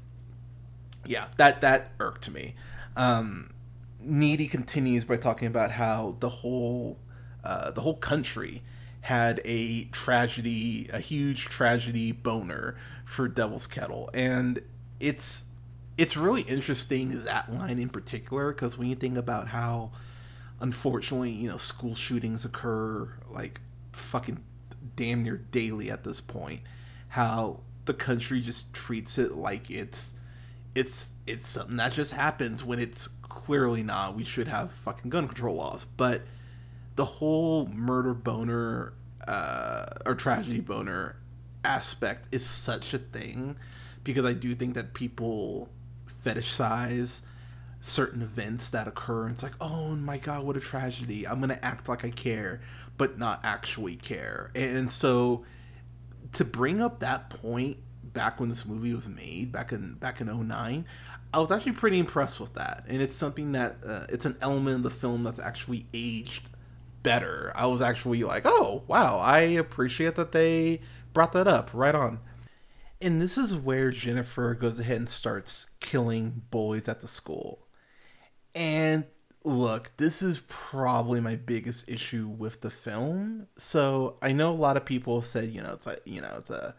yeah, 1.05 1.27
that 1.37 1.61
that 1.61 1.91
irked 1.99 2.29
me. 2.29 2.55
Um, 2.95 3.51
Needy 3.99 4.47
continues 4.47 5.05
by 5.05 5.17
talking 5.17 5.47
about 5.47 5.71
how 5.71 6.17
the 6.19 6.29
whole 6.29 6.99
uh, 7.43 7.71
the 7.71 7.81
whole 7.81 7.95
country 7.97 8.61
had 9.01 9.41
a 9.43 9.85
tragedy, 9.85 10.89
a 10.93 10.99
huge 10.99 11.45
tragedy 11.45 12.11
boner 12.11 12.75
for 13.05 13.27
Devil's 13.27 13.67
Kettle, 13.67 14.09
and 14.13 14.61
it's 14.99 15.43
it's 15.97 16.17
really 16.17 16.41
interesting 16.41 17.23
that 17.23 17.53
line 17.53 17.79
in 17.79 17.89
particular 17.89 18.51
because 18.51 18.77
when 18.77 18.87
you 18.87 18.95
think 18.95 19.17
about 19.17 19.49
how 19.49 19.91
unfortunately 20.59 21.29
you 21.29 21.49
know 21.49 21.57
school 21.57 21.93
shootings 21.93 22.45
occur 22.45 23.09
like 23.29 23.59
fucking 23.91 24.41
damn 24.95 25.23
near 25.23 25.37
daily 25.37 25.91
at 25.91 26.03
this 26.03 26.19
point 26.21 26.61
how 27.09 27.59
the 27.85 27.93
country 27.93 28.39
just 28.39 28.73
treats 28.73 29.17
it 29.17 29.33
like 29.33 29.69
it's 29.69 30.13
it's 30.75 31.11
it's 31.27 31.47
something 31.47 31.77
that 31.77 31.93
just 31.93 32.13
happens 32.13 32.63
when 32.63 32.79
it's 32.79 33.07
clearly 33.07 33.83
not. 33.83 34.15
We 34.15 34.23
should 34.23 34.47
have 34.47 34.71
fucking 34.71 35.09
gun 35.09 35.27
control 35.27 35.55
laws, 35.55 35.85
but 35.85 36.23
the 36.95 37.05
whole 37.05 37.67
murder 37.67 38.13
boner 38.13 38.93
uh, 39.27 39.85
or 40.05 40.15
tragedy 40.15 40.59
boner 40.59 41.15
aspect 41.63 42.27
is 42.31 42.45
such 42.45 42.93
a 42.93 42.97
thing 42.97 43.55
because 44.03 44.25
I 44.25 44.33
do 44.33 44.53
think 44.55 44.75
that 44.75 44.93
people 44.93 45.69
fetishize 46.25 47.21
certain 47.81 48.21
events 48.21 48.69
that 48.69 48.87
occur. 48.87 49.23
And 49.25 49.33
it's 49.33 49.43
like, 49.43 49.55
oh 49.61 49.95
my 49.95 50.17
god, 50.17 50.43
what 50.43 50.57
a 50.57 50.59
tragedy! 50.59 51.27
I'm 51.27 51.39
gonna 51.39 51.59
act 51.61 51.87
like 51.87 52.03
I 52.03 52.09
care, 52.09 52.61
but 52.97 53.17
not 53.17 53.41
actually 53.43 53.95
care. 53.95 54.51
And 54.55 54.91
so 54.91 55.45
to 56.33 56.45
bring 56.45 56.81
up 56.81 56.99
that 56.99 57.29
point 57.29 57.77
back 58.13 58.39
when 58.39 58.49
this 58.49 58.65
movie 58.65 58.93
was 58.93 59.07
made 59.09 59.51
back 59.51 59.71
in 59.71 59.95
back 59.95 60.21
in 60.21 60.27
09 60.27 60.85
i 61.33 61.39
was 61.39 61.51
actually 61.51 61.71
pretty 61.71 61.97
impressed 61.97 62.39
with 62.39 62.53
that. 62.53 62.85
And 62.87 63.01
it's 63.01 63.15
something 63.15 63.53
that 63.53 63.77
uh, 63.85 64.05
it's 64.09 64.25
an 64.25 64.37
element 64.41 64.77
of 64.77 64.83
the 64.83 64.89
film 64.91 65.23
that's 65.23 65.39
actually 65.39 65.87
aged 65.93 66.49
better. 67.01 67.51
I 67.55 67.65
was 67.65 67.81
actually 67.81 68.23
like 68.23 68.43
oh 68.45 68.83
wow 68.87 69.19
i 69.19 69.39
appreciate 69.39 70.15
that 70.15 70.31
they 70.31 70.81
brought 71.11 71.33
that 71.33 71.47
up. 71.47 71.71
Right 71.73 71.95
on. 71.95 72.19
And 73.01 73.21
this 73.21 73.37
is 73.37 73.55
where 73.55 73.89
jennifer 73.91 74.53
goes 74.53 74.79
ahead 74.79 74.97
and 74.97 75.09
starts 75.09 75.71
killing 75.79 76.43
boys 76.51 76.87
at 76.87 77.01
the 77.01 77.07
school. 77.07 77.67
And 78.55 79.05
look 79.43 79.91
this 79.97 80.21
is 80.21 80.41
probably 80.47 81.19
my 81.19 81.35
biggest 81.35 81.89
issue 81.89 82.27
with 82.27 82.61
the 82.61 82.69
film. 82.69 83.47
So 83.57 84.17
i 84.21 84.31
know 84.31 84.51
a 84.51 84.53
lot 84.53 84.77
of 84.77 84.85
people 84.85 85.23
said 85.23 85.49
you 85.49 85.61
know 85.61 85.73
it's 85.73 85.87
like 85.87 86.01
you 86.05 86.21
know 86.21 86.35
it's 86.37 86.51
a 86.51 86.75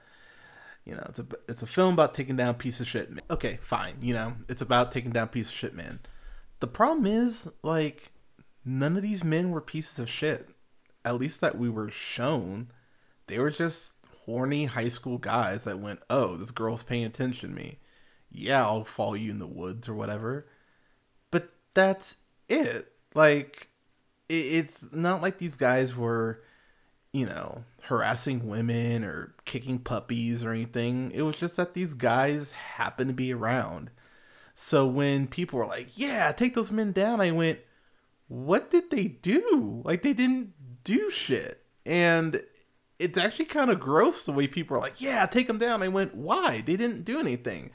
you 0.84 0.94
know, 0.94 1.06
it's 1.08 1.18
a 1.18 1.26
it's 1.48 1.62
a 1.62 1.66
film 1.66 1.94
about 1.94 2.14
taking 2.14 2.36
down 2.36 2.54
piece 2.54 2.80
of 2.80 2.86
shit. 2.86 3.10
Men. 3.10 3.22
Okay, 3.30 3.58
fine. 3.62 3.94
You 4.02 4.14
know, 4.14 4.34
it's 4.48 4.62
about 4.62 4.92
taking 4.92 5.12
down 5.12 5.28
piece 5.28 5.48
of 5.48 5.54
shit 5.54 5.74
men. 5.74 6.00
The 6.60 6.66
problem 6.66 7.06
is 7.06 7.50
like 7.62 8.12
none 8.64 8.96
of 8.96 9.02
these 9.02 9.24
men 9.24 9.50
were 9.50 9.60
pieces 9.60 9.98
of 9.98 10.08
shit. 10.08 10.48
At 11.04 11.16
least 11.16 11.40
that 11.40 11.58
we 11.58 11.68
were 11.68 11.90
shown. 11.90 12.68
They 13.26 13.38
were 13.38 13.50
just 13.50 13.94
horny 14.24 14.66
high 14.66 14.88
school 14.88 15.18
guys 15.18 15.64
that 15.64 15.78
went, 15.78 16.00
"Oh, 16.10 16.36
this 16.36 16.50
girl's 16.50 16.82
paying 16.82 17.04
attention 17.04 17.50
to 17.50 17.56
me. 17.56 17.78
Yeah, 18.30 18.62
I'll 18.62 18.84
follow 18.84 19.14
you 19.14 19.30
in 19.30 19.38
the 19.38 19.46
woods 19.46 19.88
or 19.88 19.94
whatever." 19.94 20.46
But 21.30 21.50
that's 21.72 22.18
it. 22.48 22.92
Like 23.14 23.68
it's 24.28 24.92
not 24.92 25.22
like 25.22 25.38
these 25.38 25.56
guys 25.56 25.96
were, 25.96 26.42
you 27.14 27.24
know, 27.24 27.62
harassing 27.82 28.48
women 28.48 29.04
or 29.04 29.34
kicking 29.44 29.78
puppies 29.78 30.44
or 30.44 30.50
anything. 30.50 31.12
It 31.12 31.22
was 31.22 31.36
just 31.36 31.56
that 31.56 31.72
these 31.72 31.94
guys 31.94 32.50
happened 32.50 33.10
to 33.10 33.14
be 33.14 33.32
around. 33.32 33.90
So 34.56 34.84
when 34.86 35.28
people 35.28 35.60
were 35.60 35.66
like, 35.66 35.96
"Yeah, 35.96 36.32
take 36.32 36.54
those 36.54 36.72
men 36.72 36.90
down," 36.90 37.20
I 37.20 37.30
went, 37.30 37.60
"What 38.26 38.68
did 38.70 38.90
they 38.90 39.06
do? 39.06 39.80
Like 39.84 40.02
they 40.02 40.12
didn't 40.12 40.54
do 40.82 41.08
shit." 41.08 41.64
And 41.86 42.42
it's 42.98 43.16
actually 43.16 43.44
kind 43.46 43.70
of 43.70 43.78
gross 43.78 44.26
the 44.26 44.32
way 44.32 44.48
people 44.48 44.76
are 44.76 44.80
like, 44.80 45.00
"Yeah, 45.00 45.24
take 45.26 45.46
them 45.46 45.58
down." 45.58 45.82
I 45.84 45.88
went, 45.88 46.16
"Why? 46.16 46.62
They 46.62 46.76
didn't 46.76 47.04
do 47.04 47.20
anything." 47.20 47.70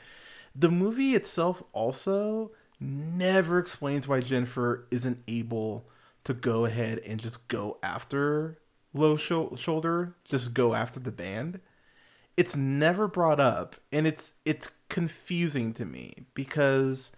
The 0.53 0.69
movie 0.69 1.15
itself 1.15 1.63
also 1.71 2.51
never 2.77 3.57
explains 3.57 4.05
why 4.05 4.19
Jennifer 4.19 4.85
isn't 4.91 5.23
able 5.29 5.87
to 6.25 6.33
go 6.33 6.65
ahead 6.65 6.99
and 6.99 7.21
just 7.21 7.47
go 7.47 7.77
after 7.81 8.59
low 8.93 9.15
sh- 9.15 9.57
shoulder 9.57 10.15
just 10.23 10.53
go 10.53 10.73
after 10.73 10.99
the 10.99 11.11
band 11.11 11.59
it's 12.37 12.55
never 12.55 13.07
brought 13.07 13.39
up 13.39 13.75
and 13.91 14.07
it's 14.07 14.35
it's 14.45 14.71
confusing 14.87 15.73
to 15.73 15.85
me 15.85 16.25
because 16.33 17.11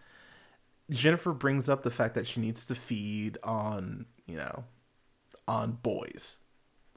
Jennifer 0.92 1.32
brings 1.32 1.70
up 1.70 1.84
the 1.84 1.90
fact 1.90 2.16
that 2.16 2.28
she 2.28 2.42
needs 2.42 2.66
to 2.68 2.76
feed 2.76 3.38
on, 3.44 4.06
you 4.28 4.36
know, 4.36 4.66
on 5.48 5.80
boys. 5.82 6.38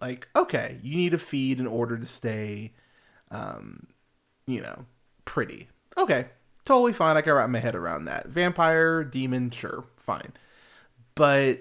Like, 0.01 0.29
okay, 0.35 0.79
you 0.83 0.97
need 0.97 1.13
to 1.13 1.19
feed 1.19 1.61
in 1.61 1.67
order 1.67 1.97
to 1.97 2.05
stay, 2.05 2.73
um, 3.31 3.87
you 4.47 4.61
know, 4.61 4.85
pretty. 5.25 5.69
Okay, 5.97 6.27
totally 6.65 6.93
fine. 6.93 7.17
I 7.17 7.21
can 7.21 7.35
wrap 7.35 7.49
my 7.49 7.61
head 7.61 7.77
around 7.77 8.07
that. 8.07 8.27
Vampire, 8.27 9.05
demon, 9.05 9.51
sure, 9.51 9.85
fine. 9.97 10.33
But 11.15 11.61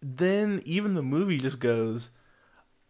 then 0.00 0.62
even 0.64 0.94
the 0.94 1.02
movie 1.02 1.38
just 1.38 1.60
goes, 1.60 2.10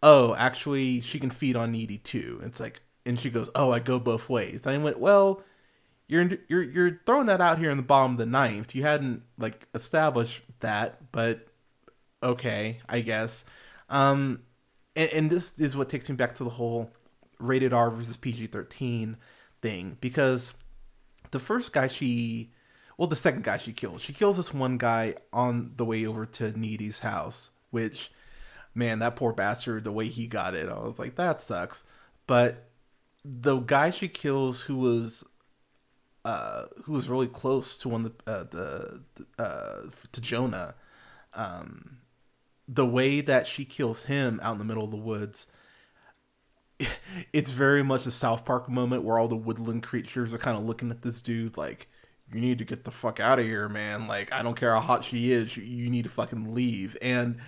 oh, 0.03 0.35
actually, 0.37 1.01
she 1.01 1.19
can 1.19 1.31
feed 1.31 1.57
on 1.57 1.73
needy 1.73 1.99
too. 1.99 2.41
It's 2.45 2.61
like, 2.61 2.81
and 3.05 3.19
she 3.19 3.31
goes, 3.31 3.51
oh, 3.55 3.71
I 3.71 3.79
go 3.79 3.99
both 3.99 4.29
ways. 4.29 4.67
I 4.67 4.77
went, 4.79 4.99
well, 4.99 5.43
you're 6.09 6.29
you're 6.49 6.63
you're 6.63 7.01
throwing 7.05 7.27
that 7.27 7.41
out 7.41 7.59
here 7.59 7.71
in 7.71 7.77
the 7.77 7.83
bottom 7.83 8.13
of 8.13 8.19
the 8.19 8.27
ninth. 8.27 8.75
You 8.75 8.83
hadn't 8.83 9.23
like 9.39 9.69
established 9.75 10.43
that, 10.61 11.13
but 11.13 11.49
okay, 12.23 12.81
I 12.89 13.01
guess. 13.01 13.45
Um, 13.91 14.41
and, 14.97 15.11
and 15.11 15.31
this 15.31 15.59
is 15.59 15.77
what 15.77 15.89
takes 15.89 16.09
me 16.09 16.17
back 16.17 16.35
to 16.37 16.45
the 16.45 16.51
whole 16.51 16.91
rated 17.39 17.73
R 17.73 17.91
versus 17.91 18.17
PG 18.17 18.49
thirteen 18.49 19.17
thing 19.61 19.97
because 20.01 20.55
the 21.31 21.39
first 21.39 21.73
guy 21.73 21.89
she, 21.89 22.53
well, 22.97 23.09
the 23.09 23.17
second 23.17 23.45
guy 23.45 23.59
she 23.59 23.73
kills, 23.73 24.01
she 24.01 24.13
kills 24.13 24.37
this 24.37 24.55
one 24.55 24.79
guy 24.79 25.15
on 25.33 25.73
the 25.77 25.85
way 25.85 26.07
over 26.07 26.25
to 26.27 26.59
Needy's 26.59 27.01
house, 27.01 27.51
which, 27.71 28.11
man, 28.79 29.01
that 29.01 29.17
poor 29.17 29.33
bastard, 29.33 29.83
the 29.83 29.93
way 29.93 30.07
he 30.07 30.27
got 30.27 30.55
it, 30.55 30.69
I 30.69 30.79
was 30.79 30.99
like, 30.99 31.17
that 31.17 31.43
sucks. 31.43 31.83
But 32.27 32.69
the 33.25 33.59
guy 33.59 33.91
she 33.91 34.09
kills 34.09 34.63
who 34.63 34.77
was 34.77 35.25
uh, 36.25 36.67
who 36.85 36.93
was 36.93 37.09
really 37.09 37.27
close 37.27 37.77
to 37.79 37.89
one 37.89 38.05
of 38.05 38.19
the, 38.25 38.31
uh, 38.31 38.45
the 38.45 39.03
uh, 39.43 39.83
to 40.13 40.21
Jonah, 40.21 40.75
um, 41.35 41.99
the 42.69 42.87
way 42.87 43.21
that 43.21 43.47
she 43.47 43.65
kills 43.65 44.05
him 44.05 44.39
out 44.43 44.53
in 44.53 44.59
the 44.59 44.65
middle 44.65 44.85
of 44.85 44.91
the 44.91 44.97
woods, 44.97 45.47
it's 47.33 47.51
very 47.51 47.83
much 47.83 48.07
a 48.07 48.11
South 48.11 48.45
Park 48.45 48.69
moment 48.69 49.03
where 49.03 49.19
all 49.19 49.29
the 49.29 49.37
woodland 49.37 49.83
creatures 49.83 50.33
are 50.33 50.39
kind 50.39 50.57
of 50.57 50.65
looking 50.65 50.91
at 50.91 51.03
this 51.03 51.21
dude 51.21 51.57
like, 51.57 51.89
you 52.33 52.41
need 52.41 52.59
to 52.59 52.65
get 52.65 52.85
the 52.85 52.91
fuck 52.91 53.21
out 53.21 53.39
of 53.39 53.47
here, 53.47 53.69
man. 53.71 54.07
Like, 54.07 54.33
I 54.33 54.43
don't 54.43 54.59
care 54.59 54.75
how 54.75 54.81
hot 54.81 55.05
she 55.05 55.33
is, 55.33 55.57
you, 55.57 55.63
you 55.63 55.91
need 55.91 56.05
to 56.05 56.11
fucking 56.11 56.55
leave. 56.55 56.97
And 57.01 57.39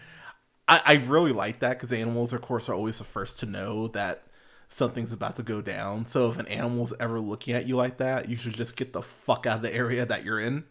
I, 0.70 0.82
I 0.84 0.94
really 0.94 1.32
like 1.32 1.58
that 1.60 1.70
because 1.70 1.92
animals, 1.92 2.32
of 2.32 2.42
course, 2.42 2.68
are 2.68 2.74
always 2.74 2.98
the 2.98 3.04
first 3.04 3.40
to 3.40 3.46
know 3.46 3.88
that 3.88 4.22
something's 4.68 5.12
about 5.12 5.34
to 5.36 5.42
go 5.42 5.60
down. 5.60 6.06
So 6.06 6.30
if 6.30 6.38
an 6.38 6.46
animal's 6.46 6.94
ever 7.00 7.18
looking 7.18 7.54
at 7.54 7.66
you 7.66 7.74
like 7.74 7.98
that, 7.98 8.28
you 8.28 8.36
should 8.36 8.54
just 8.54 8.76
get 8.76 8.92
the 8.92 9.02
fuck 9.02 9.46
out 9.46 9.56
of 9.56 9.62
the 9.62 9.74
area 9.74 10.06
that 10.06 10.24
you're 10.24 10.38
in. 10.38 10.64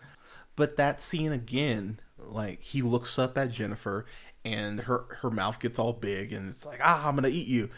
But 0.55 0.77
that 0.77 1.01
scene 1.01 1.33
again, 1.33 1.99
like 2.17 2.61
he 2.61 2.81
looks 2.81 3.19
up 3.19 3.37
at 3.37 3.51
Jennifer 3.51 4.05
and 4.45 4.79
her 4.81 5.19
her 5.21 5.29
mouth 5.29 5.59
gets 5.59 5.77
all 5.77 5.91
big 5.91 6.31
and 6.31 6.49
it's 6.49 6.65
like, 6.65 6.79
"Ah, 6.81 7.07
I'm 7.07 7.15
going 7.15 7.29
to 7.29 7.37
eat 7.37 7.47
you." 7.47 7.69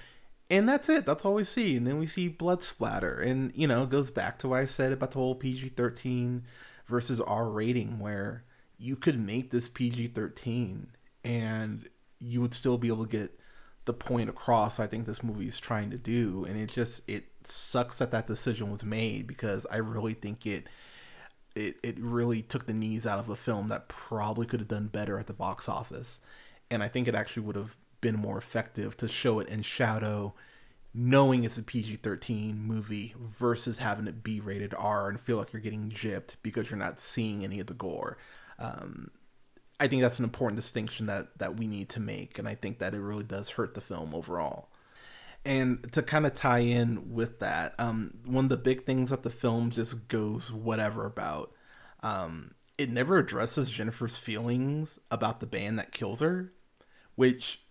And 0.52 0.70
that's 0.70 0.90
it. 0.90 1.06
That's 1.06 1.26
all 1.26 1.36
we 1.36 1.44
see. 1.44 1.76
And 1.78 1.88
then 1.88 1.98
we 1.98 2.06
see 2.08 2.28
blood 2.28 2.62
splatter. 2.62 3.20
And, 3.20 3.52
you 3.56 3.68
know, 3.68 3.86
goes 3.86 4.12
back 4.12 4.38
to 4.40 4.50
what 4.50 4.60
I 4.60 4.66
said 4.66 4.92
about 4.92 5.12
the 5.12 5.20
whole 5.20 5.34
PG 5.34 5.70
13 5.70 6.44
versus 6.88 7.22
R 7.22 7.50
rating, 7.50 8.00
where 8.00 8.44
you 8.78 8.96
could 8.98 9.18
make 9.20 9.52
this 9.52 9.70
PG 9.70 10.10
13 10.10 10.88
and 11.24 11.88
you 12.22 12.40
would 12.42 12.54
still 12.54 12.78
be 12.78 12.88
able 12.88 13.06
to 13.06 13.18
get 13.18 13.38
the 13.86 13.94
point 13.94 14.30
across 14.30 14.80
I 14.80 14.86
think 14.86 15.06
this 15.06 15.24
movie 15.24 15.48
is 15.48 15.60
trying 15.60 15.90
to 15.90 15.98
do. 15.98 16.46
And 16.46 16.58
it 16.58 16.70
just 16.70 17.08
it 17.10 17.26
sucks 17.44 18.00
that 18.00 18.12
that 18.12 18.28
decision 18.28 18.72
was 18.72 18.86
made 18.86 19.28
because 19.28 19.66
I 19.72 19.78
really 19.78 20.14
think 20.14 20.46
it 20.46 20.68
it 21.56 21.78
it 21.84 22.00
really 22.00 22.42
took 22.42 22.68
the 22.68 22.74
knees 22.74 23.06
out 23.06 23.20
of 23.20 23.30
a 23.30 23.36
film 23.36 23.70
that 23.70 23.90
probably 23.90 24.46
could 24.46 24.60
have 24.60 24.70
done 24.70 24.88
better 24.88 25.18
at 25.18 25.28
the 25.28 25.34
box 25.34 25.68
office. 25.68 26.22
And 26.70 26.84
I 26.84 26.88
think 26.88 27.08
it 27.08 27.16
actually 27.16 27.44
would 27.44 27.56
have 27.56 27.78
been 28.00 28.16
more 28.16 28.38
effective 28.38 28.96
to 28.98 29.08
show 29.08 29.40
it 29.40 29.50
in 29.50 29.62
shadow 29.62 30.34
knowing 30.94 31.44
it's 31.46 31.58
a 31.58 31.64
PG-13 31.64 32.58
movie 32.58 33.16
versus 33.18 33.78
having 33.78 34.08
it 34.08 34.24
be 34.24 34.42
rated 34.42 34.74
R 34.78 35.08
and 35.08 35.20
feel 35.20 35.38
like 35.38 35.54
you're 35.54 35.62
getting 35.62 35.90
gypped 35.90 36.36
because 36.44 36.70
you're 36.70 36.78
not 36.78 37.00
seeing 37.00 37.44
any 37.44 37.62
of 37.62 37.68
the 37.68 37.74
gore. 37.74 38.18
Um, 38.60 39.10
I 39.82 39.88
think 39.88 40.04
that's 40.04 40.20
an 40.20 40.26
important 40.26 40.58
distinction 40.58 41.08
that 41.08 41.40
that 41.40 41.58
we 41.58 41.66
need 41.66 41.90
to 41.90 42.00
make, 42.00 42.38
and 42.38 42.48
I 42.48 42.54
think 42.54 42.78
that 42.78 42.94
it 42.94 43.02
really 43.02 43.24
does 43.24 43.50
hurt 43.50 43.74
the 43.74 43.82
film 43.82 44.14
overall. 44.14 44.70
And 45.44 45.92
to 45.94 46.04
kind 46.04 46.28
of 46.28 46.36
tie 46.36 46.60
in 46.60 47.16
with 47.16 47.40
that, 47.40 47.74
um, 47.80 48.20
one 48.28 48.46
of 48.46 48.50
the 48.50 48.58
big 48.58 48.86
things 48.86 49.10
that 49.10 49.24
the 49.24 49.32
film 49.32 49.72
just 49.72 50.08
goes 50.08 50.54
whatever 50.54 51.08
about, 51.08 51.52
um, 52.04 52.52
it 52.78 52.92
never 52.92 53.18
addresses 53.18 53.72
Jennifer's 53.72 54.20
feelings 54.20 55.00
about 55.10 55.40
the 55.40 55.48
band 55.48 55.80
that 55.80 55.92
kills 55.92 56.20
her, 56.20 56.54
which 57.16 57.64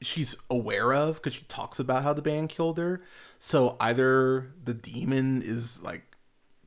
she's 0.00 0.34
aware 0.48 0.94
of 0.94 1.16
because 1.16 1.34
she 1.34 1.44
talks 1.44 1.78
about 1.78 2.04
how 2.04 2.14
the 2.14 2.22
band 2.22 2.48
killed 2.48 2.78
her. 2.78 3.02
So 3.38 3.76
either 3.80 4.54
the 4.64 4.72
demon 4.72 5.42
is 5.44 5.82
like 5.82 6.16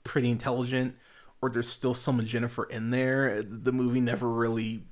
pretty 0.03 0.29
intelligent 0.29 0.95
or 1.41 1.49
there's 1.49 1.69
still 1.69 1.93
some 1.93 2.23
Jennifer 2.25 2.63
in 2.65 2.91
there. 2.91 3.43
The 3.43 3.71
movie 3.71 4.01
never 4.01 4.27
really 4.27 4.83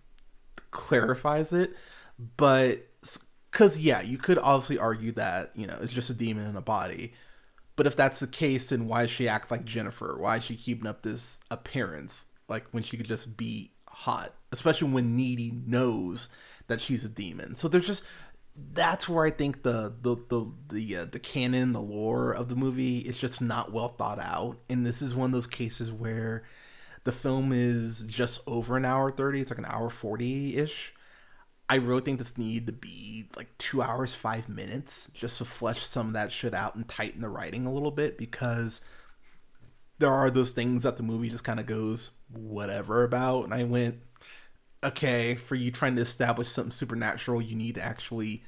clarifies 0.72 1.54
it, 1.54 1.76
but 2.38 2.88
because 3.52 3.80
yeah, 3.80 4.02
you 4.02 4.18
could 4.18 4.38
obviously 4.38 4.78
argue 4.78 5.12
that 5.14 5.52
you 5.56 5.68
know 5.68 5.78
it's 5.82 5.94
just 5.94 6.10
a 6.10 6.14
demon 6.14 6.46
in 6.46 6.56
a 6.56 6.62
body. 6.62 7.14
But 7.76 7.88
if 7.88 7.96
that's 7.96 8.20
the 8.20 8.28
case, 8.28 8.70
then 8.70 8.88
why 8.88 9.02
does 9.02 9.12
she 9.12 9.28
act 9.28 9.52
like 9.52 9.66
Jennifer? 9.66 10.18
Why 10.18 10.38
is 10.38 10.46
she 10.46 10.56
keeping 10.56 10.88
up 10.88 11.02
this 11.02 11.40
appearance 11.52 12.28
like 12.48 12.66
when 12.72 12.84
she 12.84 12.96
could 12.98 13.06
just 13.06 13.36
be 13.36 13.72
hot? 13.90 14.34
Especially 14.52 14.90
when 14.90 15.18
Needy 15.18 15.52
knows 15.66 16.30
that 16.68 16.82
she's 16.82 17.04
a 17.04 17.10
demon. 17.10 17.56
So 17.56 17.68
there's 17.68 17.88
just 17.88 18.06
that's 18.56 19.10
where 19.10 19.26
I 19.26 19.32
think 19.32 19.64
the 19.64 19.94
the 20.02 20.16
the 20.30 20.52
the 20.70 20.98
uh, 20.98 21.06
the 21.06 21.20
canon, 21.20 21.74
the 21.74 21.82
lore 21.82 22.32
of 22.32 22.50
the 22.50 22.56
movie 22.56 23.00
is 23.00 23.20
just 23.20 23.42
not 23.42 23.74
well 23.74 23.90
thought 23.90 24.20
out, 24.20 24.58
and 24.70 24.86
this 24.86 25.02
is 25.02 25.16
one 25.16 25.28
of 25.28 25.32
those 25.34 25.48
cases 25.48 25.92
where 25.92 26.44
the 27.04 27.12
film 27.12 27.52
is 27.52 28.02
just 28.08 28.42
over 28.48 28.78
an 28.78 28.86
hour 28.86 29.12
thirty. 29.12 29.42
It's 29.42 29.52
like 29.52 29.60
an 29.60 29.66
hour 29.66 29.90
forty 29.90 30.58
ish. 30.58 30.94
I 31.68 31.76
really 31.76 32.02
think 32.02 32.20
this 32.20 32.38
needed 32.38 32.68
to 32.68 32.74
be 32.74 33.28
like 33.36 33.58
two 33.58 33.82
hours 33.82 34.14
five 34.14 34.48
minutes 34.48 35.10
just 35.14 35.40
to 35.40 35.46
flesh 35.46 35.80
some 35.82 36.08
of 36.08 36.14
that 36.14 36.32
shit 36.32 36.54
out 36.54 36.76
and 36.76 36.88
tighten 36.88 37.22
the 37.22 37.30
writing 37.30 37.66
a 37.66 37.74
little 37.74 37.92
bit 37.92 38.18
because 38.20 38.82
there 39.98 40.12
are 40.12 40.30
those 40.30 40.52
things 40.52 40.84
that 40.84 40.98
the 40.98 41.04
movie 41.04 41.30
just 41.30 41.44
kind 41.44 41.60
of 41.60 41.66
goes 41.66 42.12
whatever 42.32 43.04
about, 43.04 43.44
and 43.46 43.54
I 43.54 43.64
went 43.64 44.00
okay, 44.86 45.36
for 45.36 45.56
you 45.56 45.72
trying 45.72 45.96
to 45.96 46.02
establish 46.02 46.50
something 46.50 46.72
supernatural, 46.72 47.42
you 47.42 47.56
need 47.56 47.76
to 47.76 47.84
actually 47.84 48.44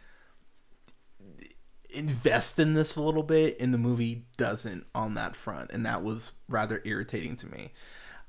invest 1.89 2.59
in 2.59 2.73
this 2.73 2.95
a 2.95 3.01
little 3.01 3.23
bit, 3.23 3.59
and 3.59 3.73
the 3.73 3.77
movie 3.77 4.25
doesn't 4.37 4.85
on 4.93 5.15
that 5.15 5.35
front, 5.35 5.71
and 5.71 5.85
that 5.85 6.03
was 6.03 6.33
rather 6.47 6.81
irritating 6.85 7.35
to 7.37 7.47
me. 7.47 7.71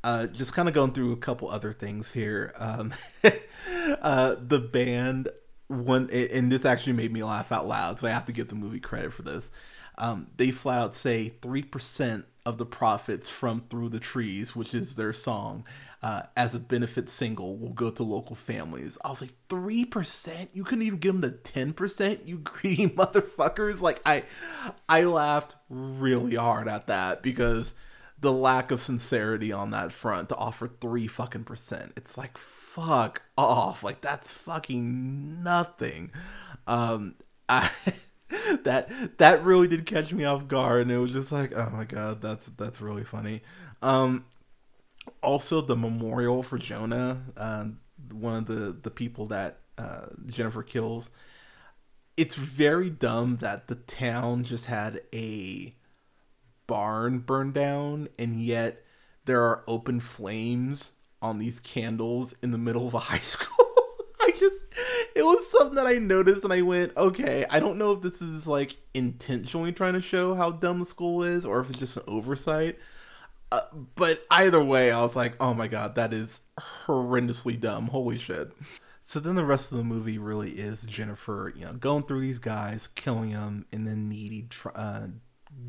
Uh, 0.03 0.27
just 0.27 0.55
kind 0.55 0.69
of 0.69 0.75
going 0.75 0.93
through 0.93 1.13
a 1.13 1.17
couple 1.17 1.49
other 1.51 1.73
things 1.73 2.13
here. 2.13 2.53
Um, 2.57 2.95
uh, 4.01 4.37
the 4.41 4.61
band 4.61 5.29
one, 5.67 6.09
and 6.11 6.51
this 6.51 6.65
actually 6.65 6.95
made 6.95 7.13
me 7.13 7.23
laugh 7.23 7.53
out 7.53 7.67
loud, 7.67 7.99
so 7.99 8.07
I 8.07 8.11
have 8.11 8.27
to 8.27 8.33
give 8.33 8.49
the 8.49 8.55
movie 8.55 8.81
credit 8.81 9.13
for 9.13 9.23
this. 9.23 9.51
Um, 9.99 10.29
they 10.37 10.53
flat 10.53 10.79
out 10.79 10.95
say 10.95 11.31
three 11.43 11.63
percent 11.63 12.27
of 12.47 12.57
the 12.57 12.65
profits 12.65 13.29
from 13.29 13.65
Through 13.69 13.91
the 13.91 14.01
Trees, 14.01 14.57
which 14.57 14.73
is 14.73 14.95
their 14.95 15.13
song, 15.13 15.65
uh, 16.03 16.23
as 16.37 16.55
a 16.55 16.61
benefit 16.61 17.09
single 17.09 17.57
will 17.57 17.73
go 17.73 17.91
to 17.91 18.03
local 18.03 18.37
families. 18.37 18.99
I 19.05 19.11
was 19.11 19.21
like, 19.21 19.33
three 19.49 19.85
percent? 19.85 20.51
You 20.53 20.65
couldn't 20.65 20.83
even 20.83 20.99
give 20.99 21.15
them 21.15 21.21
the 21.23 21.37
ten 21.37 21.73
percent? 21.73 22.21
You 22.27 22.39
greedy 22.45 22.89
motherfuckers! 22.89 23.81
Like 23.81 24.01
I, 24.07 24.25
I 24.89 25.03
laughed 25.03 25.57
really 25.69 26.37
hard 26.37 26.69
at 26.69 26.87
that 26.87 27.23
because 27.23 27.75
the 28.21 28.33
lack 28.33 28.71
of 28.71 28.81
sincerity 28.81 29.53
on 29.53 29.71
that 29.71 29.93
front 29.93 30.29
to 30.29 30.37
offer 30.37 30.69
three 30.69 31.07
fucking 31.07 31.45
percent. 31.45 31.93
It's 31.97 32.17
like 32.17 32.39
fuck 32.39 33.23
off. 33.37 33.83
Like 33.83 34.01
that's 34.01 34.33
fucking 34.33 35.43
nothing. 35.43 36.13
Um, 36.67 37.17
I. 37.49 37.71
that 38.65 39.17
that 39.17 39.43
really 39.43 39.67
did 39.67 39.87
catch 39.87 40.13
me 40.13 40.23
off 40.23 40.47
guard 40.49 40.83
and 40.83 40.91
it 40.93 40.99
was 40.99 41.13
just 41.13 41.33
like 41.33 41.55
oh 41.57 41.71
my 41.73 41.85
god 41.85 42.21
that's 42.21 42.45
that's 42.59 42.79
really 42.79 43.03
funny 43.03 43.41
um 43.81 44.23
also 45.23 45.61
the 45.61 45.77
memorial 45.77 46.43
for 46.43 46.59
Jonah, 46.59 47.23
uh, 47.37 47.67
one 48.13 48.37
of 48.37 48.47
the 48.47 48.77
the 48.81 48.91
people 48.91 49.27
that 49.27 49.59
uh, 49.77 50.07
Jennifer 50.27 50.63
kills. 50.63 51.11
It's 52.17 52.35
very 52.35 52.91
dumb 52.91 53.37
that 53.37 53.69
the 53.69 53.77
town 53.77 54.43
just 54.43 54.67
had 54.67 55.03
a 55.15 55.75
barn 56.67 57.21
burned 57.21 57.55
down, 57.55 58.09
and 58.19 58.43
yet 58.43 58.85
there 59.25 59.43
are 59.43 59.63
open 59.69 60.01
flames 60.01 60.93
on 61.23 61.39
these 61.39 61.61
candles 61.61 62.35
in 62.43 62.51
the 62.51 62.59
middle 62.59 62.87
of 62.87 62.95
a 62.95 62.99
high 63.11 63.19
school. 63.19 63.57
I 64.21 64.33
just, 64.33 64.65
it 65.15 65.23
was 65.23 65.49
something 65.49 65.77
that 65.77 65.87
I 65.87 65.95
noticed, 65.95 66.45
and 66.45 66.53
I 66.53 66.63
went, 66.63 66.97
okay, 66.97 67.47
I 67.49 67.61
don't 67.61 67.79
know 67.79 67.93
if 67.93 68.03
this 68.03 68.21
is 68.21 68.49
like 68.49 68.77
intentionally 68.95 69.73
trying 69.73 69.95
to 69.95 70.01
show 70.01 70.35
how 70.35 70.51
dumb 70.51 70.81
the 70.81 70.85
school 70.85 71.23
is, 71.23 71.47
or 71.47 71.61
if 71.61 71.71
it's 71.71 71.79
just 71.79 71.97
an 71.97 72.03
oversight 72.09 72.79
uh, 73.51 73.63
but 73.95 74.25
either 74.31 74.63
way, 74.63 74.91
I 74.91 75.01
was 75.01 75.17
like, 75.17 75.35
oh 75.41 75.55
my 75.55 75.69
god, 75.69 75.95
that 75.95 76.13
is 76.13 76.43
horrendously 76.87 77.59
dumb. 77.59 77.89
Holy 77.89 78.19
shit. 78.19 78.53
So 79.03 79.21
then 79.21 79.37
the 79.37 79.45
rest 79.45 79.73
of 79.73 79.79
the 79.79 79.85
movie 79.85 80.19
really 80.19 80.51
is 80.51 80.83
Jennifer, 80.83 81.53
you 81.57 81.65
know, 81.65 81.73
going 81.73 82.03
through 82.03 82.21
these 82.21 82.39
guys, 82.39 82.89
killing 82.89 83.33
them, 83.33 83.65
and 83.73 83.87
then 83.87 84.11
Needy, 84.11 84.49
uh, 84.75 85.07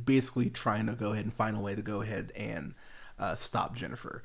basically 0.04 0.50
trying 0.50 0.88
to 0.88 0.94
go 0.94 1.14
ahead 1.14 1.24
and 1.24 1.34
find 1.34 1.56
a 1.56 1.62
way 1.62 1.74
to 1.74 1.82
go 1.82 2.02
ahead 2.02 2.34
and 2.36 2.76
uh, 3.18 3.36
stop 3.36 3.76
Jennifer. 3.76 4.24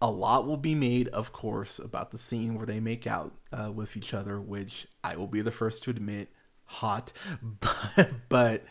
A 0.00 0.08
lot 0.08 0.46
will 0.46 0.56
be 0.56 0.76
made, 0.76 1.08
of 1.08 1.32
course, 1.32 1.80
about 1.80 2.12
the 2.12 2.18
scene 2.18 2.54
where 2.54 2.66
they 2.66 2.78
make 2.78 3.04
out 3.04 3.34
uh, 3.52 3.72
with 3.72 3.96
each 3.96 4.14
other, 4.14 4.40
which 4.40 4.86
I 5.02 5.16
will 5.16 5.26
be 5.26 5.40
the 5.40 5.50
first 5.50 5.82
to 5.84 5.90
admit, 5.90 6.28
hot, 6.64 7.10
but, 7.60 8.10
but 8.28 8.64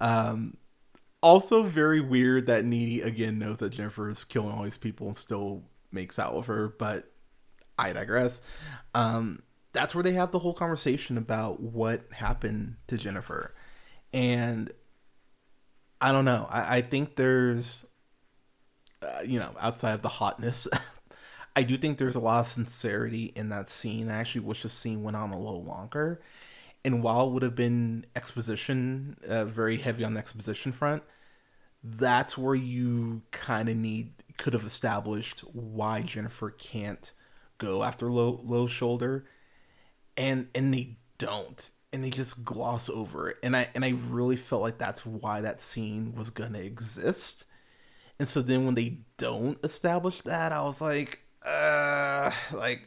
um, 0.00 0.56
also 1.26 1.64
very 1.64 2.00
weird 2.00 2.46
that 2.46 2.64
Needy 2.64 3.00
again 3.00 3.38
knows 3.38 3.58
that 3.58 3.70
Jennifer 3.70 4.08
is 4.08 4.22
killing 4.22 4.52
all 4.52 4.62
these 4.62 4.78
people 4.78 5.08
and 5.08 5.18
still 5.18 5.64
makes 5.90 6.20
out 6.20 6.36
with 6.36 6.46
her. 6.46 6.68
But 6.68 7.10
I 7.76 7.92
digress. 7.92 8.40
Um, 8.94 9.42
that's 9.72 9.92
where 9.92 10.04
they 10.04 10.12
have 10.12 10.30
the 10.30 10.38
whole 10.38 10.54
conversation 10.54 11.18
about 11.18 11.60
what 11.60 12.04
happened 12.12 12.76
to 12.86 12.96
Jennifer, 12.96 13.54
and 14.14 14.70
I 16.00 16.12
don't 16.12 16.24
know. 16.24 16.46
I, 16.48 16.76
I 16.76 16.80
think 16.80 17.16
there's, 17.16 17.86
uh, 19.02 19.20
you 19.26 19.40
know, 19.40 19.50
outside 19.60 19.94
of 19.94 20.02
the 20.02 20.08
hotness, 20.08 20.68
I 21.56 21.64
do 21.64 21.76
think 21.76 21.98
there's 21.98 22.14
a 22.14 22.20
lot 22.20 22.40
of 22.40 22.46
sincerity 22.46 23.32
in 23.34 23.48
that 23.48 23.68
scene. 23.68 24.10
I 24.10 24.18
actually 24.18 24.42
wish 24.42 24.62
the 24.62 24.68
scene 24.68 25.02
went 25.02 25.16
on 25.16 25.32
a 25.32 25.38
little 25.38 25.64
longer. 25.64 26.22
And 26.84 27.02
while 27.02 27.26
it 27.26 27.32
would 27.32 27.42
have 27.42 27.56
been 27.56 28.06
exposition, 28.14 29.16
uh, 29.26 29.44
very 29.44 29.78
heavy 29.78 30.04
on 30.04 30.14
the 30.14 30.20
exposition 30.20 30.70
front, 30.70 31.02
that's 31.86 32.36
where 32.36 32.54
you 32.54 33.22
kind 33.30 33.68
of 33.68 33.76
need 33.76 34.12
could 34.36 34.52
have 34.52 34.64
established 34.64 35.40
why 35.52 36.02
Jennifer 36.02 36.50
can't 36.50 37.12
go 37.58 37.82
after 37.82 38.10
low 38.10 38.40
low 38.42 38.66
shoulder, 38.66 39.24
and 40.16 40.48
and 40.54 40.74
they 40.74 40.96
don't 41.18 41.70
and 41.92 42.04
they 42.04 42.10
just 42.10 42.44
gloss 42.44 42.90
over 42.90 43.30
it. 43.30 43.38
And 43.42 43.56
I 43.56 43.68
and 43.74 43.84
I 43.84 43.94
really 44.08 44.36
felt 44.36 44.62
like 44.62 44.78
that's 44.78 45.06
why 45.06 45.40
that 45.40 45.60
scene 45.60 46.14
was 46.14 46.30
gonna 46.30 46.58
exist. 46.58 47.44
And 48.18 48.28
so 48.28 48.42
then 48.42 48.64
when 48.64 48.74
they 48.74 48.98
don't 49.16 49.58
establish 49.64 50.20
that, 50.22 50.52
I 50.52 50.62
was 50.62 50.80
like, 50.80 51.20
uh 51.44 52.30
like, 52.52 52.82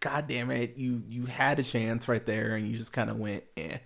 god 0.00 0.26
damn 0.26 0.50
it, 0.50 0.76
you 0.76 1.02
you 1.08 1.26
had 1.26 1.58
a 1.58 1.62
chance 1.62 2.08
right 2.08 2.24
there 2.24 2.54
and 2.54 2.66
you 2.66 2.78
just 2.78 2.92
kind 2.92 3.10
of 3.10 3.18
went, 3.18 3.44
eh. 3.56 3.78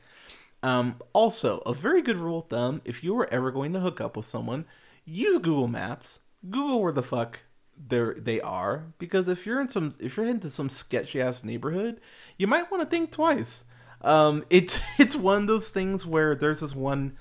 Um, 0.62 0.96
also, 1.12 1.58
a 1.66 1.74
very 1.74 2.02
good 2.02 2.16
rule 2.16 2.40
of 2.40 2.48
thumb, 2.48 2.82
if 2.84 3.02
you 3.02 3.14
were 3.14 3.32
ever 3.32 3.50
going 3.50 3.72
to 3.72 3.80
hook 3.80 4.00
up 4.00 4.16
with 4.16 4.26
someone, 4.26 4.64
use 5.04 5.38
Google 5.38 5.68
Maps. 5.68 6.20
Google 6.48 6.82
where 6.82 6.92
the 6.92 7.02
fuck 7.02 7.40
they 7.88 8.12
they 8.16 8.40
are 8.40 8.92
because 8.98 9.28
if 9.28 9.46
you're 9.46 9.60
in 9.60 9.68
some 9.68 9.94
if 10.00 10.16
you're 10.16 10.26
into 10.26 10.50
some 10.50 10.68
sketchy 10.68 11.20
ass 11.20 11.44
neighborhood, 11.44 12.00
you 12.36 12.46
might 12.46 12.70
want 12.70 12.82
to 12.82 12.88
think 12.88 13.12
twice 13.12 13.64
um, 14.02 14.44
it's 14.50 14.80
it's 14.98 15.16
one 15.16 15.42
of 15.42 15.46
those 15.46 15.70
things 15.70 16.04
where 16.04 16.34
there's 16.34 16.60
this 16.60 16.74
one 16.74 17.16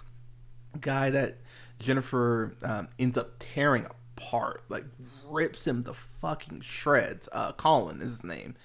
guy 0.80 1.10
that 1.10 1.38
Jennifer 1.80 2.56
um, 2.64 2.90
ends 3.00 3.18
up 3.18 3.36
tearing 3.40 3.86
apart, 4.18 4.64
like 4.70 4.86
rips 5.28 5.66
him 5.66 5.84
to 5.86 5.94
fucking 5.94 6.62
shreds. 6.62 7.30
Uh, 7.32 7.54
Colin 7.54 8.02
is 8.02 8.10
his 8.10 8.24
name. 8.24 8.56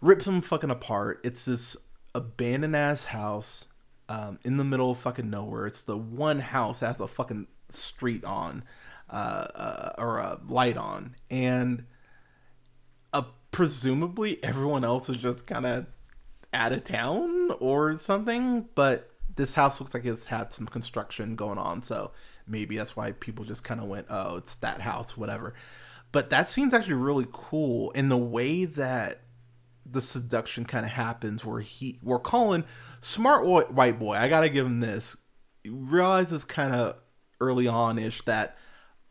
Rips 0.00 0.26
him 0.26 0.40
fucking 0.40 0.70
apart. 0.70 1.20
It's 1.24 1.46
this 1.46 1.76
abandoned 2.14 2.76
ass 2.76 3.04
house 3.04 3.68
um, 4.08 4.38
in 4.44 4.56
the 4.56 4.64
middle 4.64 4.90
of 4.90 4.98
fucking 4.98 5.30
nowhere. 5.30 5.66
It's 5.66 5.82
the 5.82 5.96
one 5.96 6.40
house 6.40 6.80
that 6.80 6.88
has 6.88 7.00
a 7.00 7.06
fucking 7.06 7.46
street 7.68 8.24
on 8.24 8.64
uh, 9.10 9.46
uh, 9.54 9.92
or 9.98 10.18
a 10.18 10.40
light 10.48 10.76
on, 10.76 11.14
and 11.30 11.84
uh, 13.12 13.22
presumably 13.50 14.42
everyone 14.42 14.84
else 14.84 15.08
is 15.08 15.18
just 15.18 15.46
kind 15.46 15.66
of 15.66 15.86
out 16.52 16.72
of 16.72 16.84
town 16.84 17.50
or 17.60 17.96
something, 17.96 18.68
but 18.74 19.10
this 19.36 19.54
house 19.54 19.80
looks 19.80 19.94
like 19.94 20.04
it's 20.04 20.26
had 20.26 20.52
some 20.52 20.66
construction 20.66 21.36
going 21.36 21.58
on, 21.58 21.82
so 21.82 22.12
maybe 22.46 22.76
that's 22.76 22.96
why 22.96 23.12
people 23.12 23.44
just 23.44 23.64
kind 23.64 23.80
of 23.80 23.88
went, 23.88 24.06
"Oh, 24.08 24.36
it's 24.36 24.54
that 24.56 24.80
house, 24.80 25.16
whatever." 25.16 25.54
But 26.12 26.30
that 26.30 26.48
scene's 26.48 26.72
actually 26.72 26.94
really 26.94 27.26
cool 27.32 27.90
in 27.90 28.08
the 28.08 28.16
way 28.16 28.64
that 28.64 29.22
the 29.84 30.00
seduction 30.00 30.64
kind 30.64 30.84
of 30.86 30.92
happens, 30.92 31.44
where 31.44 31.60
he, 31.60 31.98
where 32.02 32.18
Colin, 32.18 32.64
smart 33.04 33.46
white 33.46 33.98
boy, 33.98 34.14
I 34.14 34.28
gotta 34.28 34.48
give 34.48 34.66
him 34.66 34.80
this, 34.80 35.16
realizes 35.66 36.44
kind 36.44 36.74
of 36.74 36.96
early 37.40 37.68
on 37.68 37.98
ish 37.98 38.22
that, 38.22 38.56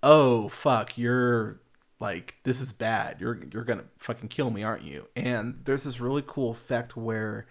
oh 0.02 0.50
fuck, 0.50 0.98
you're 0.98 1.62
like 2.00 2.36
this 2.44 2.60
is 2.60 2.74
bad. 2.74 3.22
You're 3.22 3.40
you're 3.52 3.64
gonna 3.64 3.86
fucking 3.98 4.30
kill 4.30 4.50
me 4.50 4.64
aren't 4.64 4.84
you? 4.84 5.08
And 5.16 5.62
there's 5.64 5.84
this 5.84 6.02
really 6.02 6.24
cool 6.26 6.52
effect 6.52 6.98
where 6.98 7.48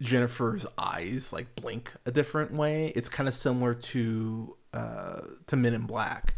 jennifer's 0.00 0.66
eyes 0.76 1.32
like 1.32 1.54
blink 1.54 1.92
a 2.04 2.10
different 2.10 2.52
way. 2.52 2.92
It's 2.96 3.08
kind 3.08 3.28
of 3.28 3.34
similar 3.34 3.74
to 3.74 4.56
uh 4.74 5.20
to 5.46 5.56
men 5.56 5.72
in 5.72 5.86
black 5.86 6.34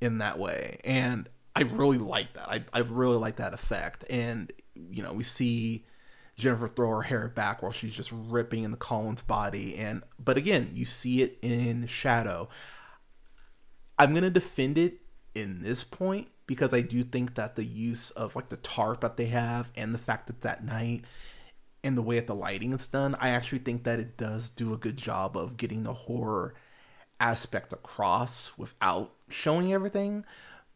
in 0.00 0.18
that 0.18 0.38
way. 0.38 0.80
And 0.84 1.28
i 1.56 1.62
really 1.62 1.98
like 1.98 2.32
that. 2.34 2.48
I, 2.48 2.64
I 2.72 2.78
really 2.78 3.18
like 3.18 3.36
that 3.36 3.52
effect. 3.52 4.04
And 4.08 4.52
you 4.74 5.02
know 5.02 5.12
we 5.12 5.24
see 5.24 5.84
jennifer 6.40 6.68
throw 6.68 6.88
her 6.90 7.02
hair 7.02 7.28
back 7.28 7.62
while 7.62 7.72
she's 7.72 7.94
just 7.94 8.10
ripping 8.12 8.64
in 8.64 8.70
the 8.70 8.76
Colin's 8.76 9.22
body 9.22 9.76
and 9.76 10.02
but 10.18 10.36
again 10.36 10.70
you 10.74 10.84
see 10.84 11.22
it 11.22 11.38
in 11.42 11.86
shadow 11.86 12.48
i'm 13.98 14.14
gonna 14.14 14.30
defend 14.30 14.76
it 14.78 15.00
in 15.34 15.62
this 15.62 15.84
point 15.84 16.28
because 16.50 16.74
I 16.74 16.80
do 16.80 17.04
think 17.04 17.36
that 17.36 17.54
the 17.54 17.64
use 17.64 18.10
of 18.10 18.34
like 18.34 18.48
the 18.48 18.56
tarp 18.56 19.02
that 19.02 19.16
they 19.16 19.26
have 19.26 19.70
and 19.76 19.94
the 19.94 19.98
fact 19.98 20.26
that 20.26 20.38
it's 20.38 20.46
at 20.46 20.64
night 20.64 21.04
and 21.84 21.96
the 21.96 22.02
way 22.02 22.16
that 22.16 22.26
the 22.26 22.34
lighting 22.34 22.72
is 22.72 22.88
done, 22.88 23.14
I 23.20 23.28
actually 23.28 23.60
think 23.60 23.84
that 23.84 24.00
it 24.00 24.16
does 24.16 24.50
do 24.50 24.74
a 24.74 24.76
good 24.76 24.96
job 24.96 25.36
of 25.36 25.56
getting 25.56 25.84
the 25.84 25.92
horror 25.92 26.54
aspect 27.20 27.72
across 27.72 28.58
without 28.58 29.12
showing 29.28 29.72
everything. 29.72 30.24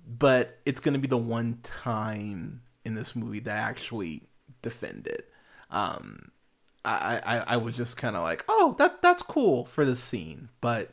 But 0.06 0.60
it's 0.64 0.78
to 0.78 0.98
be 0.98 1.08
the 1.08 1.16
one 1.16 1.58
time 1.64 2.62
in 2.84 2.94
this 2.94 3.16
movie 3.16 3.40
that 3.40 3.56
I 3.56 3.68
actually 3.68 4.28
defend 4.62 5.08
it. 5.08 5.28
Um, 5.70 6.30
I, 6.84 7.20
I, 7.24 7.44
I 7.54 7.56
was 7.56 7.76
just 7.76 7.96
kind 7.96 8.14
of 8.16 8.22
like, 8.22 8.44
oh, 8.48 8.74
that 8.78 9.00
that's 9.00 9.22
cool 9.22 9.64
for 9.64 9.84
this 9.84 10.00
scene, 10.00 10.50
but 10.60 10.90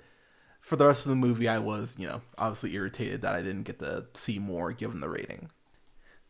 for 0.62 0.76
the 0.76 0.86
rest 0.86 1.06
of 1.06 1.10
the 1.10 1.16
movie, 1.16 1.50
I 1.50 1.58
was, 1.58 1.96
you 2.00 2.08
know, 2.08 2.22
obviously 2.38 2.76
irritated 2.76 3.22
that 3.24 3.36
I 3.36 3.42
didn't 3.42 3.64
get 3.64 3.80
to 3.80 4.06
see 4.14 4.40
more 4.40 4.72
given 4.72 5.00
the 5.02 5.10
rating. 5.10 5.50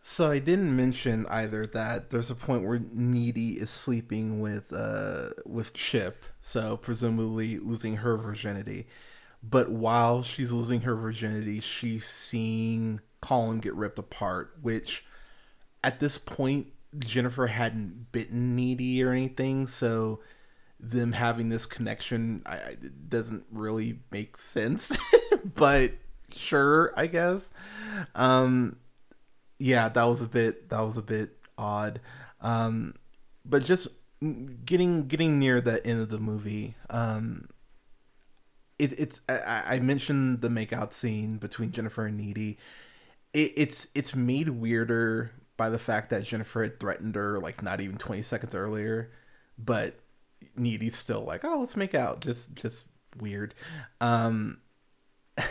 So 0.01 0.31
I 0.31 0.39
didn't 0.39 0.75
mention 0.75 1.27
either 1.27 1.67
that 1.67 2.09
there's 2.09 2.31
a 2.31 2.35
point 2.35 2.63
where 2.65 2.79
Needy 2.79 3.59
is 3.59 3.69
sleeping 3.69 4.39
with 4.39 4.73
uh 4.73 5.29
with 5.45 5.73
Chip, 5.73 6.25
so 6.39 6.75
presumably 6.75 7.59
losing 7.59 7.97
her 7.97 8.17
virginity. 8.17 8.87
But 9.43 9.69
while 9.69 10.23
she's 10.23 10.51
losing 10.51 10.81
her 10.81 10.95
virginity, 10.95 11.59
she's 11.59 12.05
seeing 12.05 13.01
Colin 13.21 13.59
get 13.59 13.75
ripped 13.75 13.99
apart, 13.99 14.57
which 14.61 15.05
at 15.83 15.99
this 15.99 16.17
point 16.17 16.67
Jennifer 16.99 17.47
hadn't 17.47 18.11
bitten 18.11 18.55
Needy 18.55 19.03
or 19.03 19.11
anything, 19.11 19.67
so 19.67 20.19
them 20.79 21.11
having 21.13 21.49
this 21.49 21.65
connection 21.65 22.41
I, 22.45 22.75
doesn't 23.07 23.45
really 23.51 23.99
make 24.11 24.35
sense, 24.35 24.97
but 25.55 25.91
sure, 26.33 26.93
I 26.97 27.07
guess. 27.07 27.53
Um, 28.15 28.77
yeah, 29.59 29.89
that 29.89 30.03
was 30.03 30.21
a 30.21 30.27
bit 30.27 30.69
that 30.69 30.81
was 30.81 30.97
a 30.97 31.01
bit 31.01 31.37
odd. 31.57 32.01
Um, 32.41 32.95
but 33.45 33.63
just 33.63 33.87
getting 34.65 35.07
getting 35.07 35.39
near 35.39 35.61
the 35.61 35.85
end 35.85 36.01
of 36.01 36.09
the 36.09 36.19
movie, 36.19 36.75
um, 36.89 37.47
it, 38.79 38.99
it's 38.99 39.21
I, 39.29 39.63
I 39.67 39.79
mentioned 39.79 40.41
the 40.41 40.49
makeout 40.49 40.93
scene 40.93 41.37
between 41.37 41.71
Jennifer 41.71 42.05
and 42.05 42.17
Needy. 42.17 42.57
It, 43.33 43.53
it's 43.55 43.87
it's 43.93 44.15
made 44.15 44.49
weirder 44.49 45.31
by 45.61 45.69
the 45.69 45.77
fact 45.77 46.09
that 46.09 46.23
Jennifer 46.23 46.63
had 46.63 46.79
threatened 46.79 47.13
her 47.13 47.37
like 47.37 47.61
not 47.61 47.81
even 47.81 47.95
twenty 47.95 48.23
seconds 48.23 48.55
earlier, 48.55 49.11
but 49.59 49.99
Needy's 50.55 50.95
still 50.95 51.21
like, 51.23 51.45
oh, 51.45 51.59
let's 51.59 51.77
make 51.77 51.93
out. 51.93 52.21
Just 52.21 52.55
just 52.55 52.87
weird. 53.19 53.53
Um 53.99 54.57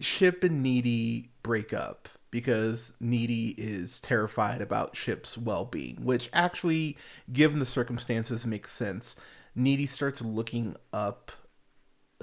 Chip 0.00 0.44
and 0.44 0.62
Needy 0.62 1.32
break 1.42 1.72
up 1.72 2.08
because 2.30 2.92
Needy 3.00 3.48
is 3.58 3.98
terrified 3.98 4.60
about 4.60 4.94
Chip's 4.94 5.36
well 5.36 5.64
being, 5.64 5.96
which 6.04 6.30
actually, 6.32 6.96
given 7.32 7.58
the 7.58 7.66
circumstances, 7.66 8.46
makes 8.46 8.70
sense. 8.70 9.16
Needy 9.56 9.86
starts 9.86 10.22
looking 10.22 10.76
up 10.92 11.32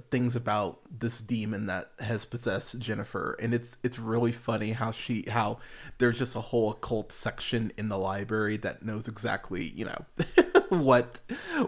things 0.09 0.35
about 0.35 0.79
this 0.89 1.19
demon 1.19 1.65
that 1.67 1.91
has 1.99 2.25
possessed 2.25 2.79
Jennifer 2.79 3.35
and 3.39 3.53
it's 3.53 3.77
it's 3.83 3.99
really 3.99 4.31
funny 4.31 4.71
how 4.71 4.91
she 4.91 5.25
how 5.29 5.59
there's 5.97 6.17
just 6.17 6.35
a 6.35 6.41
whole 6.41 6.71
occult 6.71 7.11
section 7.11 7.71
in 7.77 7.89
the 7.89 7.97
library 7.97 8.57
that 8.57 8.83
knows 8.83 9.07
exactly, 9.07 9.63
you 9.63 9.85
know, 9.85 10.05
what 10.69 11.19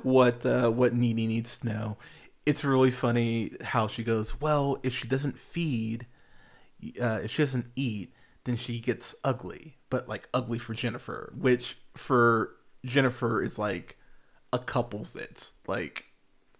what 0.03 0.45
uh 0.45 0.69
what 0.69 0.93
Needy 0.93 1.27
needs 1.27 1.57
to 1.57 1.67
know. 1.67 1.97
It's 2.45 2.63
really 2.63 2.91
funny 2.91 3.51
how 3.61 3.87
she 3.87 4.03
goes, 4.03 4.39
"Well, 4.41 4.77
if 4.83 4.93
she 4.93 5.07
doesn't 5.07 5.37
feed 5.37 6.05
uh 7.01 7.19
if 7.23 7.31
she 7.31 7.43
doesn't 7.43 7.67
eat, 7.75 8.13
then 8.45 8.55
she 8.55 8.79
gets 8.79 9.15
ugly, 9.23 9.77
but 9.89 10.07
like 10.07 10.27
ugly 10.33 10.59
for 10.59 10.73
Jennifer, 10.73 11.33
which 11.37 11.77
for 11.93 12.55
Jennifer 12.85 13.41
is 13.41 13.59
like 13.59 13.97
a 14.51 14.59
couple's 14.59 15.15
it's 15.15 15.51
like 15.67 16.05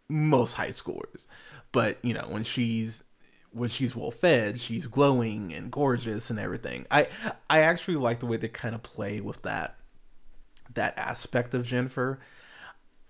most 0.09 0.53
high 0.53 0.69
schoolers. 0.69 1.27
But 1.71 1.97
you 2.03 2.13
know, 2.13 2.25
when 2.27 2.43
she's 2.43 3.03
when 3.51 3.69
she's 3.69 3.95
well 3.95 4.11
fed, 4.11 4.59
she's 4.59 4.85
glowing 4.85 5.53
and 5.53 5.71
gorgeous 5.71 6.29
and 6.29 6.39
everything. 6.39 6.85
I 6.91 7.07
I 7.49 7.59
actually 7.59 7.97
like 7.97 8.19
the 8.19 8.25
way 8.25 8.37
they 8.37 8.47
kind 8.47 8.75
of 8.75 8.83
play 8.83 9.21
with 9.21 9.41
that 9.43 9.77
that 10.73 10.97
aspect 10.97 11.53
of 11.53 11.65
Jennifer. 11.65 12.19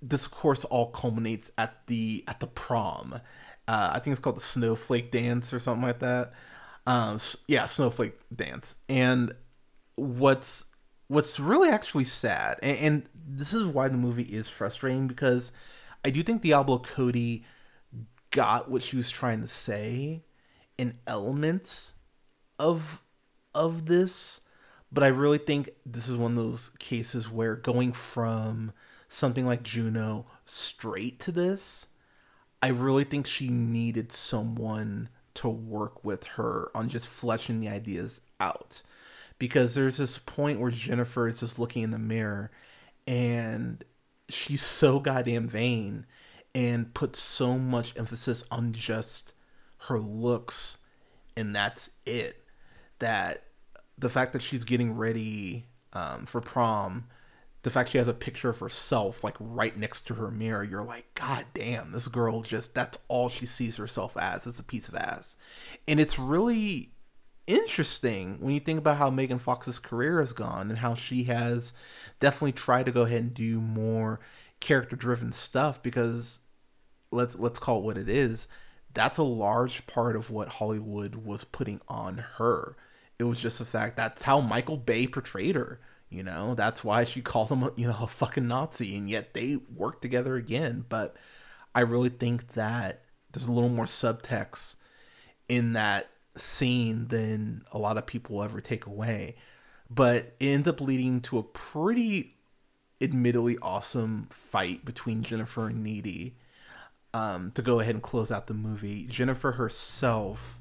This 0.01 0.26
of 0.26 0.32
course 0.32 0.66
all 0.66 0.91
culminates 0.91 1.51
at 1.57 1.88
the 1.88 2.24
at 2.28 2.39
the 2.39 2.47
prom. 2.47 3.20
Uh, 3.68 3.91
I 3.93 3.99
think 3.99 4.14
it's 4.14 4.20
called 4.20 4.38
the 4.38 4.41
snowflake 4.41 5.12
dance 5.12 5.53
or 5.53 5.60
something 5.60 5.84
like 5.84 5.99
that. 5.99 6.34
Um, 6.88 7.20
yeah, 7.47 7.68
snowflake 7.68 8.18
dance. 8.36 8.76
And 8.88 9.34
what's 9.95 10.66
what's 11.07 11.39
really 11.39 11.70
actually 11.70 12.05
sad, 12.05 12.60
and, 12.64 12.78
and 12.78 13.10
this 13.14 13.53
is 13.53 13.66
why 13.66 13.88
the 13.89 13.97
movie 13.97 14.24
is 14.24 14.47
frustrating 14.47 15.07
because 15.07 15.51
I 16.03 16.10
do 16.10 16.24
think 16.24 16.41
Diablo 16.41 16.80
Cody 16.80 17.45
got 18.32 18.69
what 18.69 18.84
she 18.84 18.97
was 18.97 19.09
trying 19.09 19.41
to 19.41 19.47
say 19.47 20.23
in 20.77 20.97
elements 21.07 21.93
of 22.57 23.01
of 23.55 23.88
this, 23.88 24.41
but 24.91 25.03
I 25.03 25.07
really 25.07 25.38
think 25.38 25.71
this 25.86 26.07
is 26.07 26.17
one 26.17 26.32
of 26.32 26.38
those 26.38 26.69
cases 26.80 27.30
where 27.30 27.55
going 27.55 27.93
from 27.93 28.71
something 29.07 29.45
like 29.45 29.63
Juno 29.63 30.27
straight 30.45 31.19
to 31.21 31.32
this, 31.32 31.88
I 32.61 32.69
really 32.69 33.03
think 33.03 33.25
she 33.25 33.49
needed 33.49 34.11
someone 34.11 35.09
to 35.36 35.49
work 35.49 36.03
with 36.03 36.25
her 36.25 36.69
on 36.75 36.89
just 36.89 37.07
fleshing 37.07 37.59
the 37.59 37.69
ideas 37.69 38.21
out. 38.39 38.82
Because 39.39 39.73
there's 39.73 39.97
this 39.97 40.19
point 40.19 40.59
where 40.59 40.71
Jennifer 40.71 41.27
is 41.27 41.39
just 41.39 41.59
looking 41.59 41.84
in 41.84 41.91
the 41.91 41.97
mirror 41.97 42.51
and 43.07 43.84
she's 44.27 44.61
so 44.61 44.99
goddamn 44.99 45.47
vain 45.47 46.05
and 46.55 46.93
put 46.93 47.15
so 47.15 47.57
much 47.57 47.97
emphasis 47.97 48.43
on 48.51 48.73
just 48.73 49.33
her 49.87 49.99
looks 49.99 50.79
and 51.37 51.55
that's 51.55 51.91
it. 52.05 52.43
That 52.99 53.43
the 53.97 54.09
fact 54.09 54.33
that 54.33 54.41
she's 54.41 54.63
getting 54.63 54.95
ready 54.95 55.65
um, 55.93 56.25
for 56.25 56.41
prom 56.41 57.05
the 57.63 57.69
fact 57.69 57.89
she 57.89 57.97
has 57.97 58.07
a 58.07 58.13
picture 58.13 58.49
of 58.49 58.59
herself 58.59 59.23
like 59.23 59.35
right 59.39 59.77
next 59.77 60.07
to 60.07 60.13
her 60.15 60.31
mirror 60.31 60.63
you're 60.63 60.83
like 60.83 61.13
god 61.15 61.45
damn 61.53 61.91
this 61.91 62.07
girl 62.07 62.41
just 62.41 62.73
that's 62.73 62.97
all 63.07 63.29
she 63.29 63.45
sees 63.45 63.77
herself 63.77 64.15
as 64.17 64.47
is 64.47 64.59
a 64.59 64.63
piece 64.63 64.87
of 64.87 64.95
ass. 64.95 65.35
And 65.87 65.99
it's 65.99 66.17
really 66.17 66.91
interesting 67.47 68.37
when 68.39 68.53
you 68.53 68.59
think 68.59 68.77
about 68.79 68.97
how 68.97 69.09
megan 69.09 69.39
fox's 69.39 69.79
career 69.79 70.19
has 70.19 70.33
gone 70.33 70.69
and 70.69 70.79
how 70.79 70.93
she 70.93 71.23
has 71.23 71.73
definitely 72.19 72.51
tried 72.51 72.85
to 72.85 72.91
go 72.91 73.01
ahead 73.01 73.21
and 73.21 73.33
do 73.33 73.59
more 73.59 74.19
character 74.60 74.95
driven 74.95 75.32
stuff 75.32 75.82
because 75.82 76.39
let's 77.12 77.38
let's 77.38 77.60
call 77.60 77.80
it 77.80 77.84
what 77.84 77.97
it 77.97 78.10
is 78.10 78.47
that's 78.93 79.18
a 79.18 79.24
large 79.24 79.86
part 79.88 80.16
of 80.16 80.30
what 80.32 80.47
hollywood 80.49 81.16
was 81.16 81.43
putting 81.43 81.80
on 81.88 82.18
her. 82.38 82.76
It 83.20 83.26
was 83.26 83.41
just 83.41 83.60
the 83.60 83.66
fact 83.66 83.97
that's 83.97 84.24
how 84.24 84.39
michael 84.41 84.78
bay 84.78 85.07
portrayed 85.07 85.55
her 85.55 85.80
you 86.10 86.24
know? 86.24 86.55
That's 86.55 86.84
why 86.84 87.03
she 87.03 87.22
called 87.22 87.49
him 87.49 87.70
you 87.76 87.88
know 87.88 87.97
a 88.01 88.07
fucking 88.07 88.47
nazi 88.47 88.95
and 88.95 89.10
yet 89.10 89.34
they 89.34 89.57
worked 89.76 90.01
together 90.01 90.36
again. 90.36 90.86
But 90.88 91.16
i 91.76 91.82
really 91.82 92.10
think 92.10 92.53
that 92.53 93.03
there's 93.32 93.45
a 93.45 93.51
little 93.51 93.70
more 93.70 93.86
subtext 93.86 94.76
in 95.47 95.74
that 95.74 96.10
scene 96.36 97.07
than 97.10 97.64
a 97.72 97.78
lot 97.78 97.97
of 97.97 98.07
people 98.07 98.41
ever 98.43 98.60
take 98.60 98.86
away. 98.86 99.36
But 99.89 100.34
it 100.39 100.47
ends 100.47 100.68
up 100.68 100.82
leading 100.82 101.22
to 101.22 101.39
a 101.39 101.43
pretty 101.43 102.38
admittedly 103.01 103.57
awesome 103.61 104.27
fight 104.29 104.85
between 104.85 105.23
Jennifer 105.23 105.67
and 105.67 105.83
Needy 105.83 106.35
um, 107.13 107.51
to 107.51 107.61
go 107.61 107.79
ahead 107.79 107.95
and 107.95 108.03
close 108.03 108.31
out 108.31 108.47
the 108.47 108.53
movie. 108.53 109.05
Jennifer 109.07 109.53
herself 109.53 110.59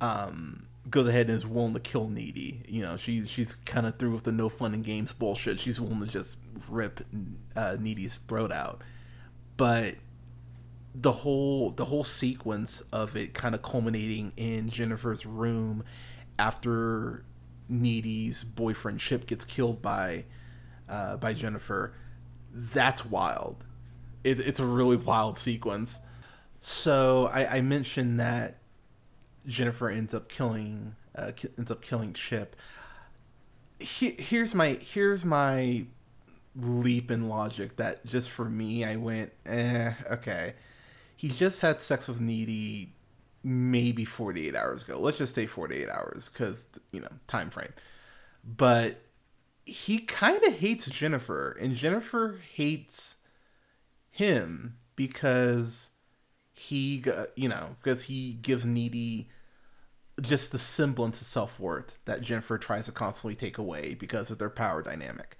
um, 0.00 0.66
goes 0.88 1.06
ahead 1.06 1.28
and 1.28 1.36
is 1.36 1.46
willing 1.46 1.74
to 1.74 1.80
kill 1.80 2.08
Needy. 2.08 2.62
You 2.68 2.82
know, 2.82 2.96
she 2.96 3.26
she's 3.26 3.54
kind 3.54 3.86
of 3.86 3.98
through 3.98 4.12
with 4.12 4.24
the 4.24 4.32
no 4.32 4.48
fun 4.48 4.74
and 4.74 4.84
games 4.84 5.12
bullshit. 5.12 5.58
She's 5.58 5.80
willing 5.80 6.00
to 6.00 6.06
just 6.06 6.38
rip 6.68 7.00
uh, 7.56 7.76
Needy's 7.80 8.18
throat 8.18 8.52
out. 8.52 8.82
But 9.56 9.96
the 10.94 11.12
whole 11.12 11.70
the 11.70 11.84
whole 11.84 12.04
sequence 12.04 12.82
of 12.92 13.16
it 13.16 13.34
kind 13.34 13.54
of 13.54 13.62
culminating 13.62 14.32
in 14.36 14.68
Jennifer's 14.68 15.24
room 15.24 15.84
after 16.38 17.24
Needy's 17.68 18.42
boyfriend 18.44 18.98
Chip 18.98 19.26
gets 19.26 19.44
killed 19.44 19.80
by 19.82 20.24
uh, 20.90 21.16
by 21.16 21.32
Jennifer. 21.32 21.94
That's 22.52 23.06
wild. 23.06 23.64
It, 24.24 24.40
it's 24.40 24.60
a 24.60 24.66
really 24.66 24.96
wild 24.96 25.38
sequence. 25.38 26.00
So 26.58 27.30
I, 27.32 27.56
I 27.56 27.60
mentioned 27.62 28.20
that 28.20 28.58
Jennifer 29.46 29.88
ends 29.88 30.12
up 30.12 30.28
killing 30.28 30.96
uh, 31.16 31.32
ends 31.56 31.70
up 31.70 31.82
killing 31.82 32.12
Chip. 32.12 32.56
He, 33.78 34.10
here's 34.10 34.54
my 34.54 34.78
here's 34.80 35.24
my 35.24 35.86
leap 36.56 37.10
in 37.10 37.28
logic 37.28 37.76
that 37.76 38.04
just 38.04 38.28
for 38.28 38.44
me 38.44 38.84
I 38.84 38.96
went 38.96 39.32
eh 39.46 39.94
okay. 40.10 40.54
He 41.16 41.28
just 41.28 41.60
had 41.60 41.80
sex 41.80 42.08
with 42.08 42.20
Needy 42.20 42.92
maybe 43.42 44.04
48 44.04 44.54
hours 44.54 44.82
ago. 44.82 44.98
Let's 45.00 45.18
just 45.18 45.34
say 45.34 45.46
48 45.46 45.88
hours 45.88 46.28
cuz 46.28 46.66
you 46.92 47.00
know, 47.00 47.12
time 47.26 47.48
frame. 47.48 47.72
But 48.44 49.00
he 49.70 49.98
kind 49.98 50.42
of 50.44 50.54
hates 50.58 50.88
Jennifer, 50.90 51.52
and 51.60 51.74
Jennifer 51.74 52.40
hates 52.54 53.16
him 54.10 54.76
because 54.96 55.90
he, 56.52 57.04
you 57.36 57.48
know, 57.48 57.76
because 57.82 58.04
he 58.04 58.34
gives 58.34 58.64
Needy 58.64 59.28
just 60.20 60.52
the 60.52 60.58
semblance 60.58 61.20
of 61.20 61.26
self 61.26 61.58
worth 61.58 61.98
that 62.04 62.20
Jennifer 62.20 62.58
tries 62.58 62.86
to 62.86 62.92
constantly 62.92 63.34
take 63.34 63.58
away 63.58 63.94
because 63.94 64.30
of 64.30 64.38
their 64.38 64.50
power 64.50 64.82
dynamic. 64.82 65.36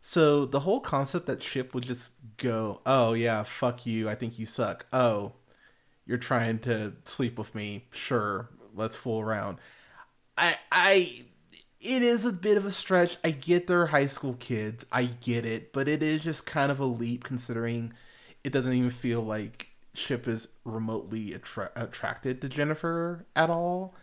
So 0.00 0.46
the 0.46 0.60
whole 0.60 0.80
concept 0.80 1.26
that 1.26 1.40
Chip 1.40 1.74
would 1.74 1.84
just 1.84 2.12
go, 2.36 2.80
"Oh 2.86 3.12
yeah, 3.12 3.42
fuck 3.42 3.84
you. 3.86 4.08
I 4.08 4.14
think 4.14 4.38
you 4.38 4.46
suck. 4.46 4.86
Oh, 4.92 5.32
you're 6.06 6.18
trying 6.18 6.60
to 6.60 6.94
sleep 7.04 7.38
with 7.38 7.54
me. 7.54 7.86
Sure, 7.92 8.48
let's 8.74 8.96
fool 8.96 9.20
around." 9.20 9.58
I 10.38 10.56
I 10.70 11.25
it 11.86 12.02
is 12.02 12.24
a 12.24 12.32
bit 12.32 12.56
of 12.56 12.64
a 12.64 12.70
stretch. 12.70 13.16
I 13.24 13.30
get 13.30 13.66
they're 13.66 13.86
high 13.86 14.06
school 14.06 14.34
kids. 14.34 14.84
I 14.90 15.04
get 15.04 15.44
it, 15.44 15.72
but 15.72 15.88
it 15.88 16.02
is 16.02 16.22
just 16.24 16.46
kind 16.46 16.72
of 16.72 16.80
a 16.80 16.84
leap 16.84 17.24
considering 17.24 17.92
it 18.44 18.52
doesn't 18.52 18.72
even 18.72 18.90
feel 18.90 19.22
like 19.22 19.68
Chip 19.94 20.28
is 20.28 20.48
remotely 20.64 21.32
attra- 21.34 21.72
attracted 21.76 22.40
to 22.40 22.48
Jennifer 22.48 23.26
at 23.34 23.50
all. 23.50 23.94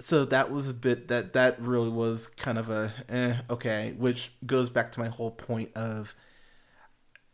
So 0.00 0.24
that 0.26 0.50
was 0.50 0.68
a 0.68 0.74
bit 0.74 1.08
that 1.08 1.34
that 1.34 1.60
really 1.60 1.90
was 1.90 2.26
kind 2.26 2.58
of 2.58 2.70
a 2.70 2.92
eh, 3.08 3.36
okay, 3.50 3.94
which 3.98 4.32
goes 4.46 4.70
back 4.70 4.92
to 4.92 5.00
my 5.00 5.08
whole 5.08 5.30
point 5.30 5.70
of 5.76 6.14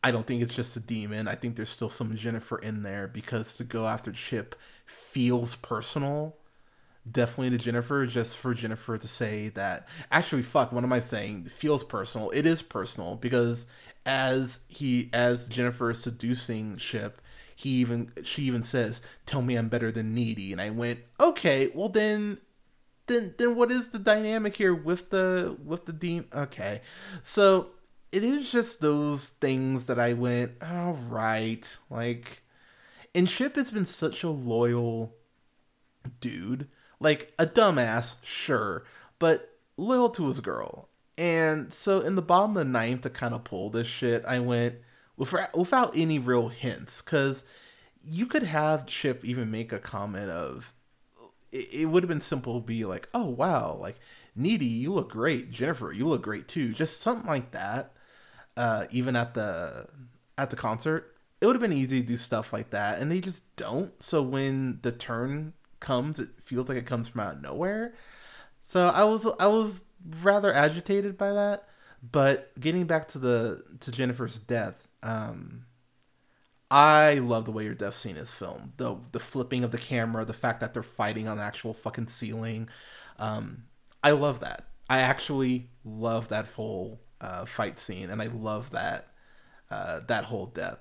I 0.02 0.10
don't 0.10 0.26
think 0.26 0.42
it's 0.42 0.54
just 0.54 0.76
a 0.76 0.80
demon. 0.80 1.28
I 1.28 1.34
think 1.34 1.56
there's 1.56 1.68
still 1.68 1.90
some 1.90 2.16
Jennifer 2.16 2.58
in 2.58 2.82
there 2.82 3.08
because 3.08 3.56
to 3.56 3.64
go 3.64 3.86
after 3.86 4.12
Chip 4.12 4.56
feels 4.84 5.56
personal 5.56 6.36
definitely 7.10 7.56
to 7.56 7.64
Jennifer, 7.64 8.06
just 8.06 8.36
for 8.36 8.54
Jennifer 8.54 8.98
to 8.98 9.08
say 9.08 9.48
that. 9.50 9.88
Actually, 10.10 10.42
fuck, 10.42 10.72
what 10.72 10.84
am 10.84 10.92
I 10.92 11.00
saying? 11.00 11.44
It 11.46 11.52
feels 11.52 11.84
personal. 11.84 12.30
It 12.30 12.46
is 12.46 12.62
personal 12.62 13.16
because 13.16 13.66
as 14.04 14.60
he, 14.68 15.10
as 15.12 15.48
Jennifer 15.48 15.90
is 15.90 16.02
seducing 16.02 16.76
Chip 16.76 17.20
he 17.56 17.70
even, 17.70 18.12
she 18.22 18.42
even 18.42 18.62
says, 18.62 19.00
"Tell 19.24 19.40
me 19.40 19.56
I'm 19.56 19.70
better 19.70 19.90
than 19.90 20.14
needy," 20.14 20.52
and 20.52 20.60
I 20.60 20.70
went, 20.70 21.00
"Okay, 21.18 21.72
well 21.74 21.88
then." 21.88 22.38
Then, 23.08 23.36
then 23.38 23.54
what 23.54 23.70
is 23.70 23.90
the 23.90 24.00
dynamic 24.00 24.56
here 24.56 24.74
with 24.74 25.10
the 25.10 25.56
with 25.64 25.86
the 25.86 25.92
dean? 25.92 26.26
Okay, 26.34 26.80
so 27.22 27.70
it 28.10 28.24
is 28.24 28.50
just 28.50 28.80
those 28.80 29.28
things 29.28 29.84
that 29.84 29.96
I 30.00 30.12
went, 30.12 30.54
all 30.60 30.94
right, 30.94 31.76
like, 31.88 32.42
and 33.14 33.28
Chip 33.28 33.54
has 33.54 33.70
been 33.70 33.86
such 33.86 34.24
a 34.24 34.28
loyal 34.28 35.14
dude 36.20 36.68
like 37.00 37.32
a 37.38 37.46
dumbass, 37.46 38.16
sure, 38.24 38.84
but 39.18 39.58
loyal 39.76 40.10
to 40.10 40.28
his 40.28 40.40
girl. 40.40 40.88
And 41.18 41.72
so 41.72 42.00
in 42.00 42.14
the 42.14 42.22
bottom 42.22 42.50
of 42.50 42.56
the 42.56 42.64
ninth 42.64 43.02
to 43.02 43.10
kind 43.10 43.34
of 43.34 43.44
pull 43.44 43.70
this 43.70 43.86
shit, 43.86 44.24
I 44.26 44.38
went 44.40 44.76
without, 45.16 45.56
without 45.56 45.96
any 45.96 46.18
real 46.18 46.48
hints 46.48 47.00
because 47.00 47.44
you 48.02 48.26
could 48.26 48.42
have 48.42 48.86
Chip 48.86 49.24
even 49.24 49.50
make 49.50 49.72
a 49.72 49.78
comment 49.78 50.30
of 50.30 50.72
it, 51.52 51.68
it 51.72 51.86
would 51.86 52.02
have 52.02 52.08
been 52.08 52.20
simple 52.20 52.60
to 52.60 52.66
be 52.66 52.84
like, 52.84 53.08
oh 53.14 53.26
wow, 53.26 53.76
like 53.80 53.96
Needy, 54.34 54.66
you 54.66 54.92
look 54.92 55.10
great. 55.10 55.50
Jennifer, 55.50 55.92
you 55.92 56.06
look 56.06 56.22
great 56.22 56.46
too. 56.46 56.72
Just 56.72 57.00
something 57.00 57.26
like 57.26 57.52
that. 57.52 57.92
Uh, 58.56 58.86
even 58.90 59.16
at 59.16 59.34
the 59.34 59.86
at 60.36 60.50
the 60.50 60.56
concert, 60.56 61.16
it 61.40 61.46
would 61.46 61.56
have 61.56 61.62
been 61.62 61.72
easy 61.72 62.00
to 62.00 62.06
do 62.06 62.16
stuff 62.16 62.52
like 62.52 62.70
that, 62.70 63.00
and 63.00 63.10
they 63.10 63.20
just 63.20 63.56
don't. 63.56 63.92
So 64.02 64.22
when 64.22 64.80
the 64.82 64.92
turn 64.92 65.54
comes, 65.80 66.18
it 66.18 66.30
feels 66.40 66.68
like 66.68 66.78
it 66.78 66.86
comes 66.86 67.08
from 67.08 67.20
out 67.20 67.36
of 67.36 67.42
nowhere. 67.42 67.94
So 68.62 68.88
I 68.88 69.04
was 69.04 69.26
I 69.38 69.46
was 69.46 69.84
rather 70.22 70.52
agitated 70.52 71.16
by 71.16 71.32
that. 71.32 71.68
But 72.02 72.58
getting 72.60 72.84
back 72.86 73.08
to 73.08 73.18
the 73.18 73.62
to 73.80 73.90
Jennifer's 73.90 74.38
death, 74.38 74.88
um, 75.02 75.66
I 76.70 77.14
love 77.14 77.44
the 77.44 77.52
way 77.52 77.64
your 77.64 77.74
death 77.74 77.94
scene 77.94 78.16
is 78.16 78.32
filmed. 78.32 78.72
The 78.76 78.96
the 79.12 79.20
flipping 79.20 79.64
of 79.64 79.70
the 79.70 79.78
camera, 79.78 80.24
the 80.24 80.32
fact 80.32 80.60
that 80.60 80.74
they're 80.74 80.82
fighting 80.82 81.28
on 81.28 81.38
the 81.38 81.42
actual 81.42 81.74
fucking 81.74 82.08
ceiling. 82.08 82.68
Um, 83.18 83.64
I 84.02 84.12
love 84.12 84.40
that. 84.40 84.66
I 84.88 85.00
actually 85.00 85.68
love 85.84 86.28
that 86.28 86.46
full 86.46 87.00
uh, 87.20 87.44
fight 87.44 87.78
scene, 87.78 88.10
and 88.10 88.20
I 88.20 88.26
love 88.26 88.70
that 88.70 89.08
uh, 89.70 90.00
that 90.08 90.24
whole 90.24 90.46
death. 90.46 90.78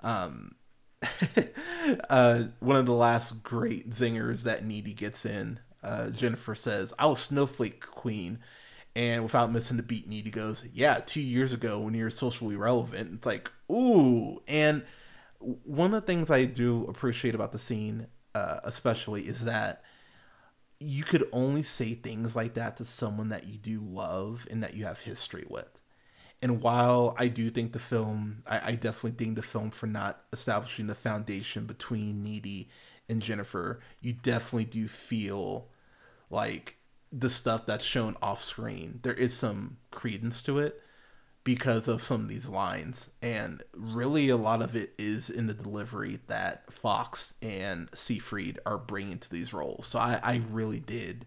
Um, 0.00 0.54
uh, 2.10 2.44
one 2.60 2.76
of 2.76 2.86
the 2.86 2.92
last 2.92 3.42
great 3.42 3.90
zingers 3.90 4.42
that 4.42 4.64
Needy 4.64 4.94
gets 4.94 5.24
in, 5.24 5.60
uh, 5.82 6.10
Jennifer 6.10 6.54
says, 6.54 6.92
"I 6.98 7.06
was 7.06 7.20
Snowflake 7.20 7.80
Queen," 7.80 8.40
and 8.96 9.22
without 9.22 9.52
missing 9.52 9.78
a 9.78 9.82
beat, 9.82 10.08
Needy 10.08 10.30
goes, 10.30 10.66
"Yeah, 10.72 11.00
two 11.04 11.20
years 11.20 11.52
ago 11.52 11.78
when 11.78 11.94
you're 11.94 12.10
socially 12.10 12.56
relevant." 12.56 13.12
It's 13.14 13.26
like, 13.26 13.50
ooh, 13.70 14.42
and 14.48 14.82
one 15.38 15.94
of 15.94 16.02
the 16.02 16.06
things 16.06 16.30
I 16.30 16.44
do 16.44 16.84
appreciate 16.86 17.34
about 17.34 17.52
the 17.52 17.58
scene, 17.58 18.08
uh, 18.34 18.60
especially, 18.64 19.22
is 19.28 19.44
that 19.44 19.82
you 20.80 21.02
could 21.04 21.28
only 21.32 21.62
say 21.62 21.94
things 21.94 22.36
like 22.36 22.54
that 22.54 22.76
to 22.76 22.84
someone 22.84 23.28
that 23.30 23.46
you 23.46 23.58
do 23.58 23.80
love 23.80 24.46
and 24.50 24.62
that 24.62 24.74
you 24.74 24.84
have 24.84 25.00
history 25.00 25.44
with. 25.48 25.77
And 26.40 26.62
while 26.62 27.14
I 27.18 27.28
do 27.28 27.50
think 27.50 27.72
the 27.72 27.78
film, 27.78 28.42
I, 28.46 28.70
I 28.70 28.72
definitely 28.72 29.24
think 29.24 29.36
the 29.36 29.42
film 29.42 29.70
for 29.70 29.86
not 29.86 30.20
establishing 30.32 30.86
the 30.86 30.94
foundation 30.94 31.66
between 31.66 32.22
Needy 32.22 32.68
and 33.08 33.20
Jennifer, 33.20 33.80
you 34.00 34.12
definitely 34.12 34.66
do 34.66 34.86
feel 34.86 35.68
like 36.30 36.76
the 37.10 37.30
stuff 37.30 37.66
that's 37.66 37.84
shown 37.84 38.16
off 38.22 38.42
screen, 38.42 39.00
there 39.02 39.14
is 39.14 39.34
some 39.34 39.78
credence 39.90 40.42
to 40.44 40.58
it 40.58 40.80
because 41.42 41.88
of 41.88 42.02
some 42.02 42.20
of 42.20 42.28
these 42.28 42.48
lines. 42.48 43.10
And 43.22 43.62
really, 43.74 44.28
a 44.28 44.36
lot 44.36 44.60
of 44.60 44.76
it 44.76 44.94
is 44.98 45.30
in 45.30 45.46
the 45.46 45.54
delivery 45.54 46.20
that 46.26 46.70
Fox 46.70 47.34
and 47.40 47.88
Seyfried 47.94 48.60
are 48.66 48.78
bringing 48.78 49.18
to 49.18 49.30
these 49.30 49.54
roles. 49.54 49.86
So 49.86 49.98
I, 49.98 50.20
I 50.22 50.42
really 50.50 50.80
did, 50.80 51.24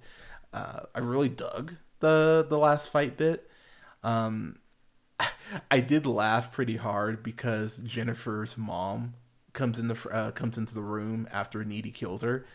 uh, 0.54 0.82
I 0.94 1.00
really 1.00 1.30
dug 1.30 1.76
the 2.00 2.46
the 2.48 2.58
last 2.58 2.92
fight 2.92 3.18
bit. 3.18 3.50
Um, 4.04 4.58
I 5.72 5.80
did 5.80 6.06
laugh 6.06 6.52
pretty 6.52 6.78
hard 6.78 7.24
because 7.24 7.78
Jennifer's 7.78 8.58
mom 8.58 9.14
comes 9.54 9.80
in 9.80 9.88
the 9.88 10.10
uh, 10.12 10.32
comes 10.32 10.58
into 10.58 10.74
the 10.74 10.82
room 10.82 11.28
after 11.32 11.64
Needy 11.64 11.92
kills 11.92 12.22
her, 12.22 12.46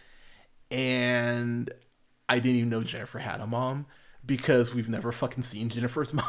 and 0.70 1.70
I 2.28 2.38
didn't 2.38 2.56
even 2.56 2.70
know 2.70 2.82
Jennifer 2.82 3.18
had 3.18 3.40
a 3.40 3.46
mom 3.46 3.86
because 4.24 4.74
we've 4.74 4.88
never 4.88 5.12
fucking 5.12 5.42
seen 5.42 5.68
Jennifer's 5.68 6.12
mom 6.14 6.26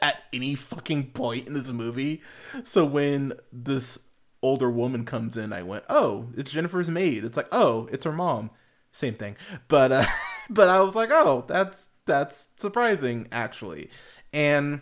at 0.00 0.22
any 0.32 0.54
fucking 0.54 1.10
point 1.10 1.46
in 1.46 1.54
this 1.54 1.70
movie. 1.70 2.22
So 2.62 2.84
when 2.84 3.34
this 3.52 3.98
older 4.42 4.70
woman 4.70 5.04
comes 5.04 5.36
in, 5.36 5.52
I 5.52 5.62
went, 5.62 5.84
"Oh, 5.88 6.28
it's 6.36 6.52
Jennifer's 6.52 6.90
maid." 6.90 7.24
It's 7.24 7.36
like, 7.36 7.48
"Oh, 7.52 7.88
it's 7.92 8.04
her 8.04 8.12
mom." 8.12 8.50
Same 8.92 9.14
thing. 9.14 9.36
But 9.68 9.92
uh 9.92 10.04
but 10.50 10.68
I 10.68 10.80
was 10.80 10.94
like, 10.94 11.10
"Oh, 11.12 11.44
that's 11.48 11.88
that's 12.06 12.48
surprising 12.56 13.28
actually." 13.32 13.90
And 14.32 14.80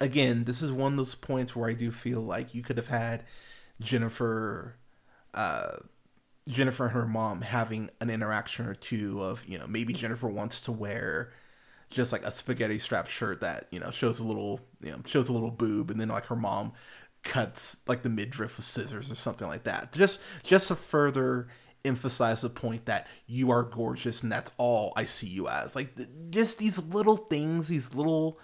again, 0.00 0.44
this 0.44 0.62
is 0.62 0.72
one 0.72 0.92
of 0.92 0.96
those 0.98 1.14
points 1.14 1.54
where 1.54 1.68
I 1.68 1.74
do 1.74 1.90
feel 1.90 2.20
like 2.20 2.54
you 2.54 2.62
could 2.62 2.76
have 2.76 2.88
had 2.88 3.24
Jennifer 3.80 4.76
uh 5.34 5.76
Jennifer 6.48 6.84
and 6.84 6.92
her 6.94 7.06
mom 7.06 7.42
having 7.42 7.90
an 8.00 8.08
interaction 8.08 8.66
or 8.66 8.74
two 8.74 9.22
of, 9.22 9.46
you 9.46 9.58
know, 9.58 9.66
maybe 9.66 9.92
Jennifer 9.92 10.28
wants 10.28 10.62
to 10.62 10.72
wear 10.72 11.30
just 11.90 12.12
like 12.12 12.22
a 12.22 12.30
spaghetti 12.30 12.78
strap 12.78 13.08
shirt 13.08 13.40
that 13.40 13.66
you 13.70 13.80
know 13.80 13.90
shows 13.90 14.20
a 14.20 14.24
little 14.24 14.60
you 14.82 14.90
know 14.90 14.98
shows 15.06 15.28
a 15.28 15.32
little 15.32 15.50
boob 15.50 15.90
and 15.90 16.00
then 16.00 16.08
like 16.08 16.26
her 16.26 16.36
mom 16.36 16.72
cuts 17.22 17.78
like 17.86 18.02
the 18.02 18.08
midriff 18.08 18.56
with 18.56 18.64
scissors 18.64 19.10
or 19.10 19.14
something 19.14 19.48
like 19.48 19.64
that. 19.64 19.92
Just 19.92 20.20
just 20.42 20.68
to 20.68 20.74
further 20.74 21.48
emphasize 21.84 22.40
the 22.40 22.50
point 22.50 22.86
that 22.86 23.06
you 23.26 23.50
are 23.50 23.62
gorgeous 23.62 24.24
and 24.24 24.32
that's 24.32 24.50
all 24.58 24.92
i 24.96 25.04
see 25.04 25.28
you 25.28 25.48
as. 25.48 25.76
Like 25.76 25.94
just 26.30 26.58
these 26.58 26.78
little 26.78 27.16
things 27.16 27.68
these 27.68 27.94
little 27.94 28.38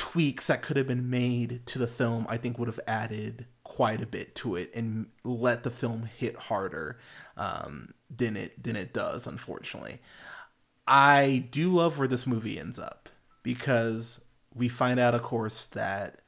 tweaks 0.00 0.46
that 0.46 0.62
could 0.62 0.76
have 0.76 0.86
been 0.88 1.10
made 1.10 1.64
to 1.66 1.78
the 1.78 1.86
film 1.86 2.26
i 2.28 2.36
think 2.36 2.58
would 2.58 2.68
have 2.68 2.80
added 2.86 3.46
quite 3.64 4.02
a 4.02 4.06
bit 4.06 4.34
to 4.34 4.56
it 4.56 4.70
and 4.74 5.06
let 5.24 5.62
the 5.62 5.70
film 5.70 6.08
hit 6.16 6.34
harder 6.36 6.98
um, 7.36 7.92
than 8.14 8.36
it 8.36 8.60
than 8.62 8.76
it 8.76 8.92
does 8.92 9.26
unfortunately 9.26 10.00
I 10.92 11.46
do 11.52 11.68
love 11.68 12.00
where 12.00 12.08
this 12.08 12.26
movie 12.26 12.58
ends 12.58 12.76
up 12.76 13.08
because 13.44 14.24
we 14.52 14.68
find 14.68 14.98
out, 14.98 15.14
of 15.14 15.22
course, 15.22 15.66
that 15.66 16.20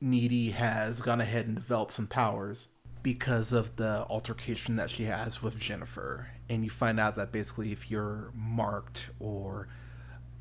Needy 0.00 0.50
has 0.50 1.00
gone 1.00 1.20
ahead 1.20 1.46
and 1.46 1.54
developed 1.54 1.92
some 1.92 2.08
powers 2.08 2.66
because 3.04 3.52
of 3.52 3.76
the 3.76 4.04
altercation 4.10 4.74
that 4.74 4.90
she 4.90 5.04
has 5.04 5.40
with 5.40 5.56
Jennifer. 5.56 6.30
And 6.50 6.64
you 6.64 6.70
find 6.70 6.98
out 6.98 7.14
that 7.14 7.30
basically, 7.30 7.70
if 7.70 7.92
you're 7.92 8.32
marked 8.34 9.08
or 9.20 9.68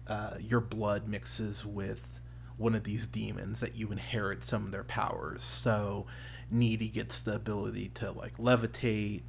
uh, 0.08 0.36
your 0.40 0.62
blood 0.62 1.08
mixes 1.08 1.66
with 1.66 2.20
one 2.58 2.76
of 2.76 2.84
these 2.84 3.08
demons, 3.08 3.60
that 3.60 3.76
you 3.76 3.92
inherit 3.92 4.44
some 4.44 4.66
of 4.66 4.72
their 4.72 4.84
powers. 4.84 5.44
So, 5.44 6.06
Needy 6.52 6.90
gets 6.90 7.22
the 7.22 7.36
ability 7.36 7.90
to 7.96 8.12
like 8.12 8.38
levitate 8.38 9.24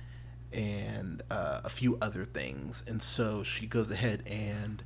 and 0.52 1.22
uh, 1.30 1.60
a 1.64 1.68
few 1.68 1.96
other 2.02 2.24
things. 2.24 2.84
And 2.86 3.02
so 3.02 3.42
she 3.42 3.66
goes 3.66 3.90
ahead 3.90 4.22
and 4.26 4.82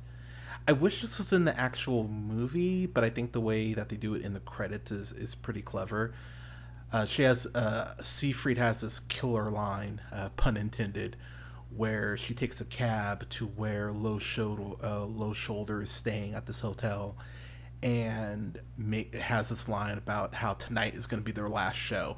I 0.67 0.73
wish 0.73 1.01
this 1.01 1.17
was 1.17 1.31
in 1.31 1.45
the 1.45 1.57
actual 1.57 2.07
movie, 2.07 2.85
but 2.87 3.03
I 3.03 3.09
think 3.09 3.31
the 3.31 3.41
way 3.41 3.73
that 3.73 3.89
they 3.89 3.95
do 3.95 4.15
it 4.15 4.23
in 4.23 4.33
the 4.33 4.39
credits 4.41 4.91
is 4.91 5.11
is 5.13 5.33
pretty 5.33 5.61
clever. 5.61 6.13
Uh, 6.91 7.05
she 7.05 7.23
has 7.23 7.47
uh, 7.47 7.93
Seyfried 8.01 8.57
has 8.57 8.81
this 8.81 8.99
killer 8.99 9.49
line, 9.49 10.01
uh, 10.11 10.29
pun 10.35 10.57
intended, 10.57 11.15
where 11.75 12.17
she 12.17 12.33
takes 12.33 12.61
a 12.61 12.65
cab 12.65 13.27
to 13.29 13.45
where 13.45 13.91
Low 13.91 14.19
Shoulder 14.19 14.75
uh, 14.83 15.05
Low 15.05 15.33
Shoulder 15.33 15.81
is 15.81 15.89
staying 15.89 16.33
at 16.33 16.45
this 16.45 16.61
hotel, 16.61 17.17
and 17.83 18.59
make, 18.77 19.13
has 19.15 19.49
this 19.49 19.67
line 19.69 19.97
about 19.97 20.33
how 20.33 20.53
tonight 20.53 20.95
is 20.95 21.05
going 21.05 21.21
to 21.21 21.25
be 21.25 21.31
their 21.31 21.49
last 21.49 21.75
show. 21.75 22.17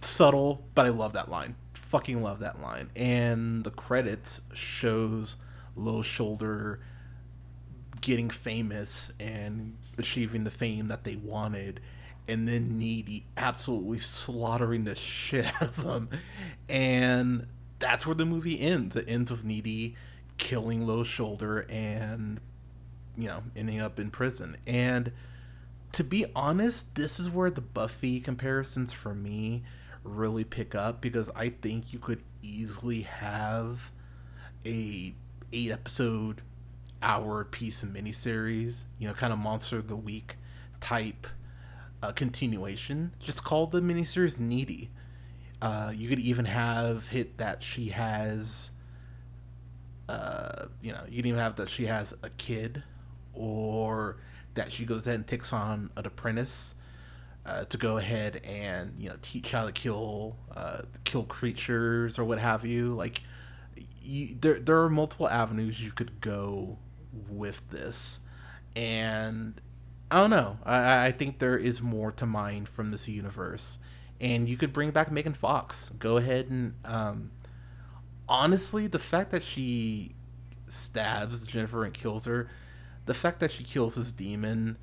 Subtle, 0.00 0.64
but 0.74 0.86
I 0.86 0.90
love 0.90 1.12
that 1.14 1.30
line 1.30 1.56
fucking 1.88 2.22
love 2.22 2.40
that 2.40 2.60
line. 2.60 2.90
And 2.94 3.64
the 3.64 3.70
credits 3.70 4.42
shows 4.52 5.36
Low 5.74 6.02
Shoulder 6.02 6.80
getting 8.00 8.28
famous 8.28 9.12
and 9.18 9.76
achieving 9.96 10.44
the 10.44 10.50
fame 10.50 10.88
that 10.88 11.04
they 11.04 11.16
wanted 11.16 11.80
and 12.28 12.46
then 12.46 12.76
Needy 12.78 13.24
absolutely 13.38 14.00
slaughtering 14.00 14.84
the 14.84 14.94
shit 14.96 15.46
out 15.46 15.62
of 15.62 15.82
them. 15.82 16.10
And 16.68 17.46
that's 17.78 18.06
where 18.06 18.14
the 18.14 18.26
movie 18.26 18.60
ends. 18.60 18.96
It 18.96 19.04
ends 19.08 19.30
with 19.30 19.44
Needy 19.44 19.96
killing 20.36 20.86
Low 20.86 21.02
Shoulder 21.02 21.66
and, 21.68 22.40
you 23.16 23.28
know, 23.28 23.42
ending 23.56 23.80
up 23.80 23.98
in 23.98 24.10
prison. 24.10 24.56
And 24.66 25.12
to 25.92 26.04
be 26.04 26.26
honest, 26.34 26.94
this 26.94 27.18
is 27.18 27.30
where 27.30 27.50
the 27.50 27.60
Buffy 27.60 28.20
comparisons 28.20 28.92
for 28.92 29.14
me 29.14 29.62
really 30.04 30.44
pick 30.44 30.74
up 30.74 31.00
because 31.00 31.30
I 31.34 31.50
think 31.50 31.92
you 31.92 31.98
could 31.98 32.22
easily 32.42 33.02
have 33.02 33.90
a 34.64 35.14
eight 35.52 35.70
episode 35.70 36.42
hour 37.02 37.44
piece 37.44 37.82
of 37.82 37.90
miniseries, 37.90 38.84
you 38.98 39.08
know, 39.08 39.14
kind 39.14 39.32
of 39.32 39.38
monster 39.38 39.78
of 39.78 39.88
the 39.88 39.96
week 39.96 40.36
type 40.80 41.26
uh, 42.02 42.12
continuation. 42.12 43.12
Just 43.18 43.44
call 43.44 43.66
the 43.66 43.80
miniseries 43.80 44.38
Needy. 44.38 44.90
Uh, 45.60 45.92
you 45.94 46.08
could 46.08 46.20
even 46.20 46.44
have 46.44 47.08
hit 47.08 47.38
that 47.38 47.62
she 47.62 47.88
has, 47.88 48.70
uh, 50.08 50.66
you 50.80 50.92
know, 50.92 51.02
you 51.08 51.22
can 51.22 51.26
even 51.26 51.40
have 51.40 51.56
that 51.56 51.68
she 51.68 51.86
has 51.86 52.14
a 52.22 52.30
kid, 52.30 52.82
or 53.34 54.18
that 54.54 54.72
she 54.72 54.84
goes 54.84 55.06
ahead 55.06 55.20
and 55.20 55.26
takes 55.26 55.52
on 55.52 55.90
an 55.96 56.06
apprentice 56.06 56.74
uh, 57.48 57.64
to 57.64 57.78
go 57.78 57.96
ahead 57.96 58.40
and 58.44 58.92
you 58.98 59.08
know 59.08 59.16
teach 59.22 59.52
how 59.52 59.64
to 59.64 59.72
kill 59.72 60.36
uh, 60.54 60.82
kill 61.04 61.24
creatures 61.24 62.18
or 62.18 62.24
what 62.24 62.38
have 62.38 62.64
you. 62.64 62.94
Like 62.94 63.22
you, 64.02 64.36
there 64.40 64.60
there 64.60 64.82
are 64.82 64.90
multiple 64.90 65.28
avenues 65.28 65.82
you 65.82 65.90
could 65.92 66.20
go 66.20 66.76
with 67.30 67.62
this, 67.70 68.20
and 68.76 69.60
I 70.10 70.16
don't 70.16 70.30
know. 70.30 70.58
I, 70.64 71.06
I 71.06 71.12
think 71.12 71.38
there 71.38 71.56
is 71.56 71.80
more 71.80 72.12
to 72.12 72.26
mine 72.26 72.66
from 72.66 72.90
this 72.90 73.08
universe, 73.08 73.78
and 74.20 74.48
you 74.48 74.56
could 74.56 74.72
bring 74.72 74.90
back 74.90 75.10
Megan 75.10 75.34
Fox. 75.34 75.90
Go 75.98 76.16
ahead 76.16 76.48
and 76.50 76.74
um, 76.84 77.30
honestly, 78.28 78.86
the 78.86 78.98
fact 78.98 79.30
that 79.30 79.42
she 79.42 80.14
stabs 80.66 81.46
Jennifer 81.46 81.84
and 81.84 81.94
kills 81.94 82.24
her, 82.26 82.48
the 83.06 83.14
fact 83.14 83.40
that 83.40 83.50
she 83.50 83.64
kills 83.64 83.94
this 83.94 84.12
demon 84.12 84.76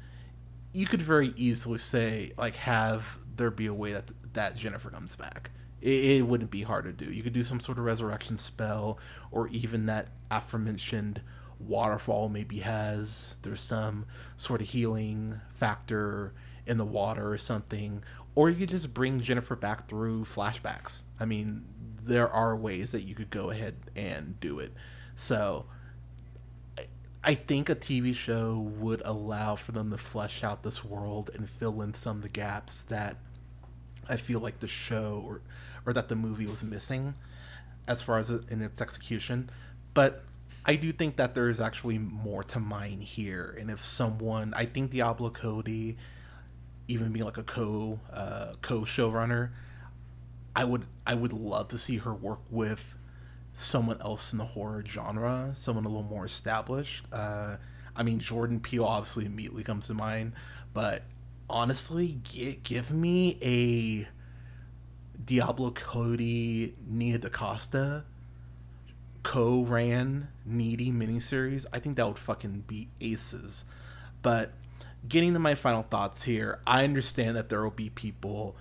you 0.76 0.86
could 0.86 1.02
very 1.02 1.32
easily 1.38 1.78
say 1.78 2.34
like 2.38 2.56
have 2.56 3.18
there 3.38 3.50
be 3.50 3.66
a 3.66 3.74
way 3.74 3.94
that 3.94 4.12
that 4.34 4.58
Jennifer 4.58 4.90
comes 4.90 5.16
back. 5.16 5.52
It, 5.82 6.04
it 6.04 6.28
wouldn't 6.28 6.52
be 6.52 6.64
hard 6.64 6.84
to 6.84 6.92
do. 6.92 7.12
You 7.12 7.24
could 7.24 7.32
do 7.32 7.44
some 7.44 7.62
sort 7.62 7.78
of 7.78 7.86
resurrection 7.86 8.38
spell, 8.38 9.00
or 9.32 9.48
even 9.48 9.86
that 9.86 10.10
aforementioned 10.30 11.22
waterfall 11.60 12.28
maybe 12.28 12.60
has. 12.60 13.38
There's 13.42 13.62
some 13.62 14.06
sort 14.36 14.60
of 14.60 14.68
healing 14.68 15.40
factor 15.50 16.34
in 16.66 16.78
the 16.78 16.86
water 16.86 17.32
or 17.32 17.38
something. 17.38 18.04
Or 18.36 18.50
you 18.50 18.56
could 18.58 18.70
just 18.70 18.94
bring 18.94 19.20
Jennifer 19.22 19.56
back 19.56 19.88
through 19.88 20.26
flashbacks. 20.26 21.02
I 21.20 21.26
mean, 21.26 21.66
there 22.04 22.30
are 22.30 22.56
ways 22.56 22.92
that 22.92 23.02
you 23.02 23.16
could 23.16 23.30
go 23.30 23.50
ahead 23.50 23.76
and 23.96 24.40
do 24.40 24.60
it. 24.60 24.74
So 25.16 25.66
I 27.24 27.34
think 27.34 27.70
a 27.70 27.76
TV 27.76 28.14
show 28.14 28.60
would 28.60 29.02
allow 29.06 29.56
for 29.56 29.72
them 29.72 29.90
to 29.92 29.98
flesh 29.98 30.44
out 30.44 30.64
this 30.64 30.84
world 30.84 31.32
and 31.34 31.50
fill 31.50 31.82
in 31.82 31.94
some 31.94 32.18
of 32.18 32.24
the 32.24 32.30
gaps 32.30 32.84
that 32.84 33.18
I 34.08 34.18
feel 34.18 34.40
like 34.40 34.60
the 34.60 34.68
show 34.68 35.24
or 35.26 35.42
or 35.86 35.94
that 35.94 36.10
the 36.10 36.16
movie 36.16 36.46
was 36.46 36.64
missing 36.64 37.14
as 37.88 38.02
far 38.02 38.20
as 38.20 38.30
in 38.30 38.62
its 38.62 38.82
execution. 38.82 39.50
But 39.94 40.24
I 40.66 40.76
do 40.76 40.92
think 40.92 41.18
that 41.18 41.36
there 41.36 41.50
is 41.50 41.62
actually 41.62 42.00
more 42.00 42.44
to 42.46 42.60
mine 42.60 43.02
here, 43.02 43.56
and 43.60 43.70
if 43.70 43.84
someone, 43.84 44.54
I 44.56 44.66
think 44.66 44.92
Diablo 44.92 45.30
Cody, 45.30 45.98
even 46.88 47.12
being 47.12 47.26
like 47.26 47.38
a 47.38 47.44
co 47.44 48.00
uh, 48.12 48.54
co 48.62 48.82
showrunner, 48.82 49.50
I 50.56 50.64
would 50.64 50.86
I 51.06 51.16
would 51.16 51.34
love 51.34 51.70
to 51.70 51.78
see 51.78 51.98
her 51.98 52.14
work 52.14 52.40
with 52.50 52.98
someone 53.54 54.02
else 54.02 54.32
in 54.32 54.38
the 54.38 54.46
horror 54.46 54.84
genre, 54.86 55.52
someone 55.54 55.86
a 55.86 55.88
little 55.88 56.04
more 56.04 56.26
established. 56.26 57.06
Uh, 57.12 57.58
I 57.96 58.04
mean, 58.04 58.20
Jordan 58.20 58.60
Peele 58.60 58.86
obviously 58.86 59.26
immediately 59.26 59.64
comes 59.64 59.88
to 59.88 59.94
mind, 59.94 60.34
but 60.74 61.04
honestly, 61.50 62.20
give, 62.24 62.64
give 62.64 62.92
me 62.92 63.38
a 63.42 64.08
Diablo 65.24 65.72
Cody 65.72 66.76
Nia 66.86 67.18
DaCosta 67.18 68.04
co-ran 69.24 70.28
Needy 70.46 70.92
miniseries. 70.92 71.66
I 71.74 71.80
think 71.80 71.98
that 71.98 72.08
would 72.08 72.20
fucking 72.20 72.66
be 72.68 72.90
aces. 73.02 73.66
But 74.22 74.52
getting 75.08 75.34
to 75.34 75.40
my 75.40 75.56
final 75.56 75.84
thoughts 75.84 76.24
here, 76.24 76.60
I 76.66 76.84
understand 76.84 77.36
that 77.36 77.50
there 77.50 77.64
will 77.64 77.72
be 77.72 77.90
people 77.90 78.56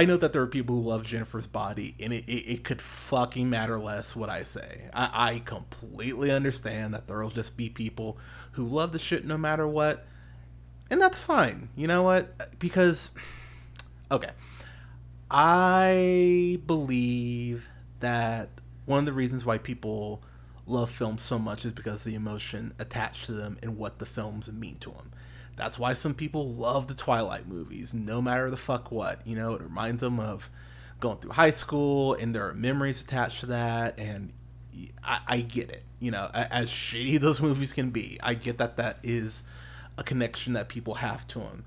I 0.00 0.06
know 0.06 0.16
that 0.16 0.32
there 0.32 0.40
are 0.40 0.46
people 0.46 0.76
who 0.76 0.88
love 0.88 1.04
Jennifer's 1.04 1.46
body, 1.46 1.94
and 2.00 2.12
it, 2.12 2.24
it, 2.26 2.50
it 2.50 2.64
could 2.64 2.80
fucking 2.80 3.50
matter 3.50 3.78
less 3.78 4.16
what 4.16 4.30
I 4.30 4.44
say. 4.44 4.88
I, 4.94 5.10
I 5.12 5.38
completely 5.40 6.30
understand 6.30 6.94
that 6.94 7.06
there 7.06 7.20
will 7.20 7.28
just 7.28 7.54
be 7.54 7.68
people 7.68 8.16
who 8.52 8.66
love 8.66 8.92
the 8.92 8.98
shit 8.98 9.26
no 9.26 9.36
matter 9.36 9.68
what, 9.68 10.06
and 10.90 11.02
that's 11.02 11.20
fine. 11.20 11.68
You 11.76 11.86
know 11.86 12.02
what? 12.02 12.58
Because, 12.58 13.10
okay, 14.10 14.30
I 15.30 16.60
believe 16.66 17.68
that 17.98 18.48
one 18.86 19.00
of 19.00 19.06
the 19.06 19.12
reasons 19.12 19.44
why 19.44 19.58
people 19.58 20.22
love 20.66 20.88
films 20.88 21.22
so 21.22 21.38
much 21.38 21.66
is 21.66 21.72
because 21.72 22.04
the 22.04 22.14
emotion 22.14 22.72
attached 22.78 23.26
to 23.26 23.32
them 23.32 23.58
and 23.62 23.76
what 23.76 23.98
the 23.98 24.06
films 24.06 24.50
mean 24.50 24.78
to 24.78 24.90
them. 24.90 25.12
That's 25.60 25.78
why 25.78 25.92
some 25.92 26.14
people 26.14 26.54
love 26.54 26.88
the 26.88 26.94
Twilight 26.94 27.46
movies, 27.46 27.92
no 27.92 28.22
matter 28.22 28.48
the 28.48 28.56
fuck 28.56 28.90
what. 28.90 29.26
You 29.26 29.36
know, 29.36 29.52
it 29.52 29.60
reminds 29.60 30.00
them 30.00 30.18
of 30.18 30.48
going 31.00 31.18
through 31.18 31.32
high 31.32 31.50
school, 31.50 32.14
and 32.14 32.34
there 32.34 32.48
are 32.48 32.54
memories 32.54 33.02
attached 33.02 33.40
to 33.40 33.46
that. 33.46 34.00
And 34.00 34.32
I, 35.04 35.18
I 35.28 35.40
get 35.42 35.68
it. 35.68 35.82
You 35.98 36.12
know, 36.12 36.30
as 36.32 36.70
shitty 36.70 37.20
those 37.20 37.42
movies 37.42 37.74
can 37.74 37.90
be, 37.90 38.18
I 38.22 38.32
get 38.32 38.56
that 38.56 38.78
that 38.78 39.00
is 39.02 39.42
a 39.98 40.02
connection 40.02 40.54
that 40.54 40.70
people 40.70 40.94
have 40.94 41.26
to 41.28 41.40
them. 41.40 41.66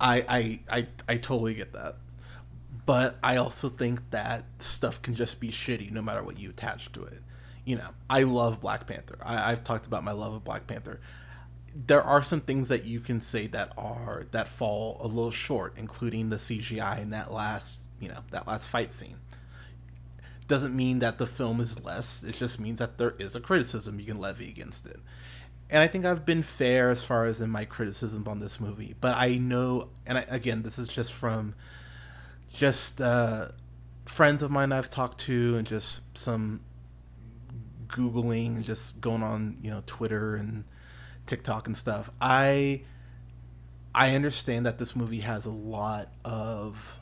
I, 0.00 0.24
I, 0.28 0.60
I, 0.70 0.86
I 1.08 1.16
totally 1.16 1.54
get 1.54 1.72
that. 1.72 1.96
But 2.86 3.18
I 3.24 3.38
also 3.38 3.68
think 3.68 4.08
that 4.10 4.44
stuff 4.60 5.02
can 5.02 5.16
just 5.16 5.40
be 5.40 5.48
shitty 5.48 5.90
no 5.90 6.00
matter 6.00 6.22
what 6.22 6.38
you 6.38 6.50
attach 6.50 6.92
to 6.92 7.02
it. 7.02 7.22
You 7.64 7.74
know, 7.74 7.88
I 8.08 8.22
love 8.22 8.60
Black 8.60 8.86
Panther. 8.86 9.18
I, 9.20 9.50
I've 9.50 9.64
talked 9.64 9.88
about 9.88 10.04
my 10.04 10.12
love 10.12 10.32
of 10.32 10.44
Black 10.44 10.68
Panther 10.68 11.00
there 11.74 12.02
are 12.02 12.22
some 12.22 12.40
things 12.40 12.68
that 12.68 12.84
you 12.84 13.00
can 13.00 13.20
say 13.20 13.46
that 13.48 13.72
are 13.76 14.24
that 14.30 14.48
fall 14.48 14.96
a 15.00 15.06
little 15.06 15.30
short, 15.30 15.74
including 15.76 16.30
the 16.30 16.36
CGI 16.36 17.00
in 17.00 17.10
that 17.10 17.32
last 17.32 17.86
you 18.00 18.08
know 18.08 18.20
that 18.30 18.46
last 18.46 18.68
fight 18.68 18.92
scene. 18.92 19.16
Doesn't 20.46 20.76
mean 20.76 20.98
that 21.00 21.18
the 21.18 21.26
film 21.26 21.60
is 21.60 21.82
less. 21.82 22.22
It 22.22 22.34
just 22.34 22.60
means 22.60 22.78
that 22.78 22.98
there 22.98 23.14
is 23.18 23.34
a 23.34 23.40
criticism 23.40 23.98
you 23.98 24.04
can 24.06 24.20
levy 24.20 24.48
against 24.48 24.86
it. 24.86 25.00
And 25.70 25.82
I 25.82 25.86
think 25.86 26.04
I've 26.04 26.26
been 26.26 26.42
fair 26.42 26.90
as 26.90 27.02
far 27.02 27.24
as 27.24 27.40
in 27.40 27.48
my 27.48 27.64
criticism 27.64 28.28
on 28.28 28.40
this 28.40 28.60
movie. 28.60 28.94
But 29.00 29.16
I 29.16 29.38
know, 29.38 29.88
and 30.06 30.18
I, 30.18 30.26
again, 30.28 30.62
this 30.62 30.78
is 30.78 30.86
just 30.86 31.14
from 31.14 31.54
just 32.52 33.00
uh, 33.00 33.48
friends 34.04 34.42
of 34.42 34.50
mine 34.50 34.70
I've 34.70 34.90
talked 34.90 35.20
to, 35.20 35.56
and 35.56 35.66
just 35.66 36.16
some 36.16 36.60
googling, 37.88 38.56
and 38.56 38.64
just 38.64 39.00
going 39.00 39.22
on 39.22 39.56
you 39.62 39.70
know 39.70 39.82
Twitter 39.86 40.36
and 40.36 40.64
TikTok 41.26 41.66
and 41.66 41.76
stuff. 41.76 42.10
I 42.20 42.82
I 43.94 44.14
understand 44.14 44.66
that 44.66 44.78
this 44.78 44.96
movie 44.96 45.20
has 45.20 45.46
a 45.46 45.50
lot 45.50 46.08
of 46.24 46.98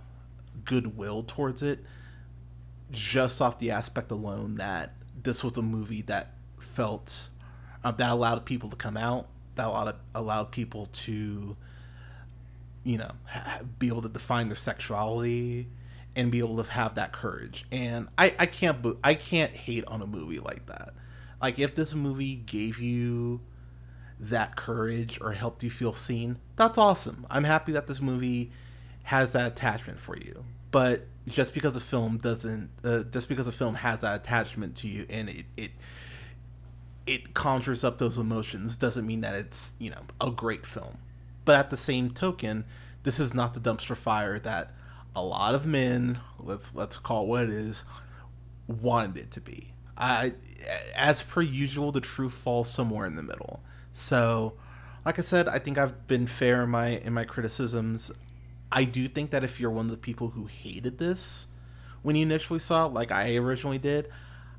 goodwill 0.65 1.23
towards 1.23 1.63
it, 1.63 1.81
just 2.91 3.41
off 3.41 3.59
the 3.59 3.71
aspect 3.71 4.11
alone 4.11 4.57
that 4.57 4.93
this 5.23 5.43
was 5.43 5.57
a 5.57 5.63
movie 5.63 6.03
that 6.03 6.35
felt 6.59 7.29
uh, 7.85 7.91
that 7.93 8.11
allowed 8.11 8.45
people 8.45 8.69
to 8.71 8.77
come 8.77 8.97
out, 8.97 9.29
that 9.55 9.67
allowed 9.67 9.97
allowed 10.15 10.53
people 10.53 10.87
to, 10.93 11.57
you 12.85 12.99
know, 12.99 13.11
ha- 13.25 13.61
be 13.79 13.89
able 13.89 14.03
to 14.03 14.09
define 14.09 14.49
their 14.49 14.57
sexuality 14.57 15.69
and 16.15 16.31
be 16.31 16.41
able 16.41 16.63
to 16.63 16.71
have 16.71 16.97
that 16.97 17.13
courage. 17.13 17.65
And 17.73 18.09
I 18.19 18.35
I 18.39 18.47
can't 18.47 18.85
I 19.03 19.15
can't 19.15 19.53
hate 19.53 19.85
on 19.87 20.03
a 20.03 20.07
movie 20.07 20.41
like 20.41 20.67
that. 20.67 20.95
Like 21.41 21.59
if 21.59 21.75
this 21.75 21.95
movie 21.95 22.37
gave 22.37 22.79
you 22.79 23.41
that 24.23 24.55
courage 24.55 25.21
or 25.21 25.33
helped 25.33 25.63
you 25.63 25.71
feel 25.71 25.93
seen, 25.93 26.39
that's 26.57 26.79
awesome. 26.79 27.27
I'm 27.29 27.45
happy 27.45 27.73
that 27.73 27.89
this 27.89 28.01
movie 28.01 28.53
has 29.03 29.33
that 29.33 29.53
attachment 29.53 29.99
for 29.99 30.17
you. 30.17 30.45
But 30.71 31.07
just 31.27 31.55
because 31.55 31.75
a 31.75 31.81
film 31.81 32.19
doesn't, 32.19 32.71
uh, 32.85 33.03
just 33.03 33.29
because 33.29 33.49
a 33.49 33.53
film 33.53 33.75
has 33.75 34.01
that 34.01 34.21
attachment 34.21 34.77
to 34.77 34.89
you 34.89 35.07
and 35.11 35.29
it, 35.29 35.47
it 35.57 35.71
it 37.05 37.35
conjures 37.35 37.83
up 37.83 37.99
those 37.99 38.17
emotions 38.17 38.77
doesn't 38.77 39.05
mean 39.05 39.23
that 39.23 39.35
it's 39.35 39.73
you 39.79 39.91
know 39.91 40.03
a 40.21 40.31
great 40.31 40.65
film. 40.65 40.99
But 41.45 41.57
at 41.57 41.71
the 41.71 41.77
same 41.77 42.11
token, 42.11 42.65
this 43.03 43.19
is 43.19 43.35
not 43.35 43.55
the 43.55 43.61
dumpster 43.61 43.97
fire 43.97 44.39
that 44.39 44.73
a 45.17 45.23
lot 45.23 45.57
of 45.57 45.67
men, 45.67 46.21
let's 46.39 46.75
let's 46.75 46.97
call 46.97 47.25
it 47.25 47.29
what 47.29 47.45
it 47.45 47.51
is, 47.51 47.85
wanted 48.69 49.19
it 49.19 49.31
to 49.33 49.41
be. 49.41 49.75
I, 49.97 50.35
as 50.95 51.23
per 51.23 51.43
usual, 51.43 51.93
the 51.93 52.01
truth 52.01 52.33
falls 52.33 52.71
somewhere 52.71 53.05
in 53.07 53.17
the 53.17 53.23
middle. 53.23 53.63
So, 53.93 54.55
like 55.05 55.19
I 55.19 55.23
said, 55.23 55.49
I 55.49 55.59
think 55.59 55.79
I've 55.79 56.07
been 56.07 56.27
fair 56.27 56.65
in 56.65 56.71
my 56.71 56.89
in 56.89 57.13
my 57.13 57.25
criticisms. 57.25 58.11
I 58.71 58.85
do 58.85 59.07
think 59.09 59.31
that 59.31 59.45
if 59.45 59.61
you're 59.61 59.71
one 59.71 59.87
of 59.87 59.91
the 59.91 59.99
people 59.99 60.29
who 60.29 60.47
hated 60.47 60.99
this 60.99 61.49
when 62.03 62.17
you 62.17 62.23
initially 62.23 62.59
saw 62.59 62.87
it, 62.87 62.93
like 62.93 63.11
I 63.11 63.37
originally 63.37 63.79
did, 63.79 64.11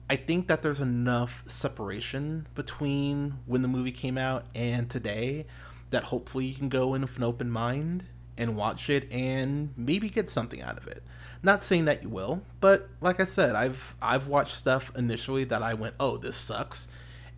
I 0.09 0.15
think 0.15 0.47
that 0.47 0.61
there's 0.61 0.79
enough 0.79 1.43
separation 1.45 2.47
between 2.55 3.39
when 3.45 3.61
the 3.61 3.67
movie 3.67 3.91
came 3.91 4.17
out 4.17 4.45
and 4.55 4.89
today 4.89 5.45
that 5.89 6.05
hopefully 6.05 6.45
you 6.45 6.55
can 6.55 6.69
go 6.69 6.93
in 6.93 7.01
with 7.01 7.17
an 7.17 7.23
open 7.23 7.49
mind 7.49 8.05
and 8.37 8.55
watch 8.55 8.89
it 8.89 9.11
and 9.11 9.73
maybe 9.77 10.09
get 10.09 10.29
something 10.29 10.61
out 10.61 10.77
of 10.77 10.87
it. 10.87 11.03
Not 11.43 11.61
saying 11.61 11.85
that 11.85 12.03
you 12.03 12.09
will, 12.09 12.41
but 12.61 12.89
like 13.01 13.19
I 13.19 13.25
said, 13.25 13.55
I've 13.55 13.95
I've 14.01 14.27
watched 14.27 14.55
stuff 14.55 14.91
initially 14.95 15.43
that 15.45 15.61
I 15.61 15.73
went, 15.73 15.95
"Oh, 15.99 16.17
this 16.17 16.37
sucks." 16.37 16.87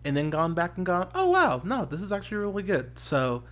And 0.06 0.16
then 0.16 0.30
gone 0.30 0.54
back 0.54 0.76
and 0.76 0.86
gone, 0.86 1.08
oh 1.14 1.30
wow, 1.30 1.60
no, 1.64 1.84
this 1.84 2.00
is 2.00 2.12
actually 2.12 2.38
really 2.38 2.62
good. 2.62 2.98
So 2.98 3.42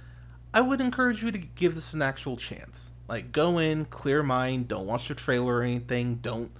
I 0.54 0.60
would 0.60 0.80
encourage 0.80 1.22
you 1.22 1.32
to 1.32 1.38
give 1.38 1.74
this 1.74 1.94
an 1.94 2.02
actual 2.02 2.36
chance. 2.36 2.92
Like 3.08 3.32
go 3.32 3.58
in, 3.58 3.86
clear 3.86 4.22
mind, 4.22 4.68
don't 4.68 4.86
watch 4.86 5.08
the 5.08 5.14
trailer 5.14 5.56
or 5.56 5.62
anything. 5.62 6.16
Don't 6.16 6.52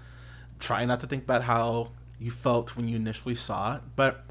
try 0.59 0.84
not 0.84 1.01
to 1.01 1.07
think 1.07 1.22
about 1.22 1.42
how 1.42 1.92
you 2.18 2.30
felt 2.30 2.76
when 2.76 2.88
you 2.88 2.97
initially 2.97 3.36
saw 3.36 3.76
it, 3.76 3.82
but 3.95 4.24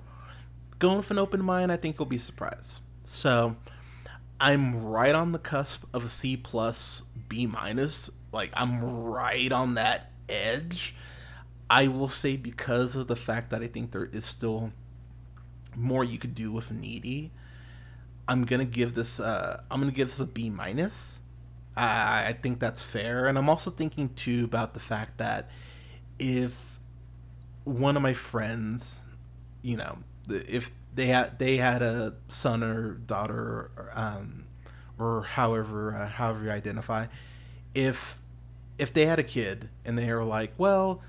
go 0.80 0.98
with 0.98 1.12
an 1.12 1.18
open 1.18 1.44
mind, 1.44 1.72
I 1.72 1.78
think 1.78 1.98
you'll 1.98 2.06
be 2.06 2.18
surprised. 2.18 2.82
So 3.06 3.56
I'm 4.40 4.86
right 4.86 5.16
on 5.16 5.32
the 5.32 5.40
cusp 5.40 5.86
of 5.94 6.04
a 6.04 6.10
C 6.10 6.36
plus 6.36 7.04
B 7.30 7.48
minus. 7.48 8.10
Like 8.34 8.52
I'm 8.54 8.84
right 8.84 9.52
on 9.52 9.76
that 9.76 10.12
edge. 10.28 10.94
I 11.70 11.88
will 11.88 12.10
say 12.10 12.36
because 12.36 12.96
of 12.96 13.08
the 13.08 13.16
fact 13.16 13.50
that 13.52 13.62
I 13.62 13.68
think 13.68 13.92
there 13.92 14.06
is 14.06 14.26
still 14.26 14.74
more 15.76 16.04
you 16.04 16.18
could 16.18 16.36
do 16.36 16.52
with 16.52 16.72
needy. 16.72 17.32
I'm 18.28 18.46
gonna 18.46 18.66
give 18.66 18.94
this. 18.94 19.20
Uh, 19.20 19.62
I'm 19.70 19.80
gonna 19.80 19.92
give 19.92 20.08
this 20.08 20.20
a 20.20 20.26
B 20.26 20.50
minus. 20.50 21.20
I, 21.76 22.28
I 22.28 22.34
think 22.34 22.60
that's 22.60 22.82
fair, 22.82 23.26
and 23.26 23.38
I'm 23.38 23.50
also 23.50 23.72
thinking 23.72 24.10
too 24.10 24.46
about 24.46 24.74
the 24.74 24.80
fact 24.80 25.18
that 25.18 25.50
if 26.20 26.80
one 27.64 27.96
of 27.98 28.04
my 28.04 28.14
friends, 28.14 29.02
you 29.62 29.78
know, 29.78 30.00
if 30.30 30.72
they 30.94 31.08
had 31.08 31.40
they 31.40 31.58
had 31.58 31.82
a 31.82 32.16
son 32.28 32.64
or 32.64 32.94
daughter, 32.94 33.72
or, 33.76 33.90
um, 33.94 34.46
or 35.00 35.24
however 35.24 35.96
uh, 35.96 36.08
however 36.08 36.46
you 36.46 36.52
identify, 36.52 37.08
if 37.74 38.20
if 38.78 38.94
they 38.94 39.06
had 39.06 39.20
a 39.20 39.24
kid 39.24 39.70
and 39.86 39.98
they 39.98 40.12
were 40.14 40.24
like, 40.24 40.54
well, 40.58 41.02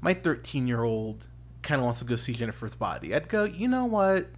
my 0.00 0.14
13 0.14 0.66
year 0.66 0.82
old 0.82 1.28
kind 1.62 1.80
of 1.80 1.84
wants 1.84 2.00
to 2.00 2.04
go 2.04 2.16
see 2.16 2.32
Jennifer's 2.32 2.74
Body, 2.74 3.14
I'd 3.14 3.28
go, 3.28 3.44
you 3.44 3.68
know 3.68 3.84
what? 3.84 4.28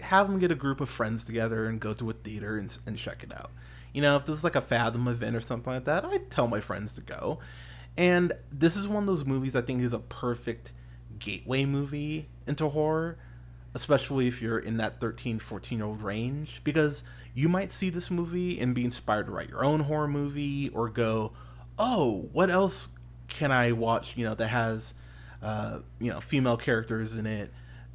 Have 0.00 0.28
them 0.28 0.38
get 0.38 0.52
a 0.52 0.54
group 0.54 0.80
of 0.80 0.88
friends 0.88 1.24
together 1.24 1.66
and 1.66 1.80
go 1.80 1.92
to 1.94 2.10
a 2.10 2.12
theater 2.12 2.56
and, 2.56 2.76
and 2.86 2.96
check 2.96 3.22
it 3.22 3.32
out. 3.32 3.50
You 3.92 4.02
know, 4.02 4.16
if 4.16 4.26
this 4.26 4.36
is 4.36 4.44
like 4.44 4.54
a 4.54 4.60
Fathom 4.60 5.08
event 5.08 5.34
or 5.34 5.40
something 5.40 5.72
like 5.72 5.84
that, 5.86 6.04
I'd 6.04 6.30
tell 6.30 6.46
my 6.46 6.60
friends 6.60 6.94
to 6.96 7.00
go. 7.00 7.40
And 7.96 8.32
this 8.52 8.76
is 8.76 8.86
one 8.86 9.02
of 9.02 9.06
those 9.08 9.24
movies 9.24 9.56
I 9.56 9.60
think 9.60 9.82
is 9.82 9.92
a 9.92 9.98
perfect 9.98 10.72
gateway 11.18 11.64
movie 11.64 12.28
into 12.46 12.68
horror, 12.68 13.18
especially 13.74 14.28
if 14.28 14.40
you're 14.40 14.58
in 14.58 14.76
that 14.76 15.00
13, 15.00 15.40
14 15.40 15.78
year 15.78 15.86
old 15.86 16.00
range, 16.00 16.60
because 16.62 17.02
you 17.34 17.48
might 17.48 17.70
see 17.70 17.90
this 17.90 18.10
movie 18.10 18.60
and 18.60 18.74
be 18.74 18.84
inspired 18.84 19.26
to 19.26 19.32
write 19.32 19.48
your 19.48 19.64
own 19.64 19.80
horror 19.80 20.08
movie 20.08 20.68
or 20.70 20.88
go, 20.88 21.32
oh, 21.78 22.28
what 22.32 22.50
else 22.50 22.90
can 23.28 23.52
I 23.52 23.72
watch, 23.72 24.16
you 24.16 24.24
know, 24.24 24.34
that 24.34 24.48
has, 24.48 24.94
uh, 25.42 25.80
you 26.00 26.10
know, 26.10 26.20
female 26.20 26.56
characters 26.56 27.16
in 27.16 27.26
it 27.26 27.50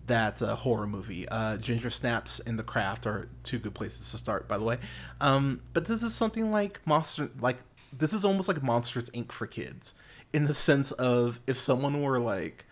that's 0.06 0.42
a 0.42 0.56
horror 0.56 0.88
movie. 0.88 1.28
Uh, 1.30 1.58
Ginger 1.58 1.90
Snaps 1.90 2.40
and 2.42 2.58
The 2.60 2.64
Craft 2.64 3.06
are 3.06 3.30
two 3.44 3.60
good 3.60 3.74
places 3.74 4.12
to 4.12 4.18
start, 4.18 4.48
by 4.48 4.58
the 4.58 4.64
way. 4.64 4.78
Um, 5.22 5.62
but 5.74 5.86
this 5.86 6.04
is 6.04 6.14
something 6.14 6.52
like 6.52 6.86
Monster, 6.86 7.30
like 7.40 7.58
this 7.98 8.14
is 8.14 8.26
almost 8.26 8.48
like 8.48 8.62
Monsters 8.62 9.10
Inc. 9.12 9.32
for 9.32 9.48
kids, 9.48 9.94
in 10.34 10.46
the 10.46 10.54
sense 10.54 10.92
of 10.94 11.40
if 11.48 11.58
someone 11.58 12.02
were 12.02 12.20
like, 12.20 12.66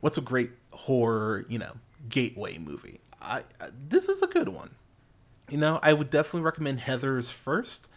"What's 0.00 0.18
a 0.18 0.22
great 0.22 0.50
horror, 0.72 1.46
you 1.48 1.58
know, 1.58 1.72
gateway 2.08 2.58
movie?" 2.58 3.00
I, 3.22 3.42
I 3.60 3.68
this 3.88 4.08
is 4.08 4.22
a 4.22 4.26
good 4.26 4.48
one. 4.48 4.70
You 5.48 5.58
know, 5.58 5.78
I 5.82 5.92
would 5.92 6.10
definitely 6.10 6.42
recommend 6.42 6.80
Heathers 6.80 7.32
first, 7.32 7.88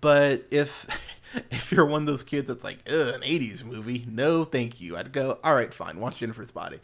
but 0.00 0.44
if 0.50 0.86
if 1.50 1.72
you're 1.72 1.86
one 1.86 2.02
of 2.02 2.06
those 2.06 2.22
kids 2.22 2.48
that's 2.48 2.64
like, 2.64 2.78
an 2.86 3.20
80s 3.20 3.64
movie, 3.64 4.06
no 4.08 4.44
thank 4.44 4.80
you. 4.80 4.96
I'd 4.96 5.12
go, 5.12 5.38
all 5.42 5.54
right, 5.54 5.72
fine, 5.72 6.00
watch 6.00 6.18
Jennifer's 6.18 6.52
Body. 6.52 6.80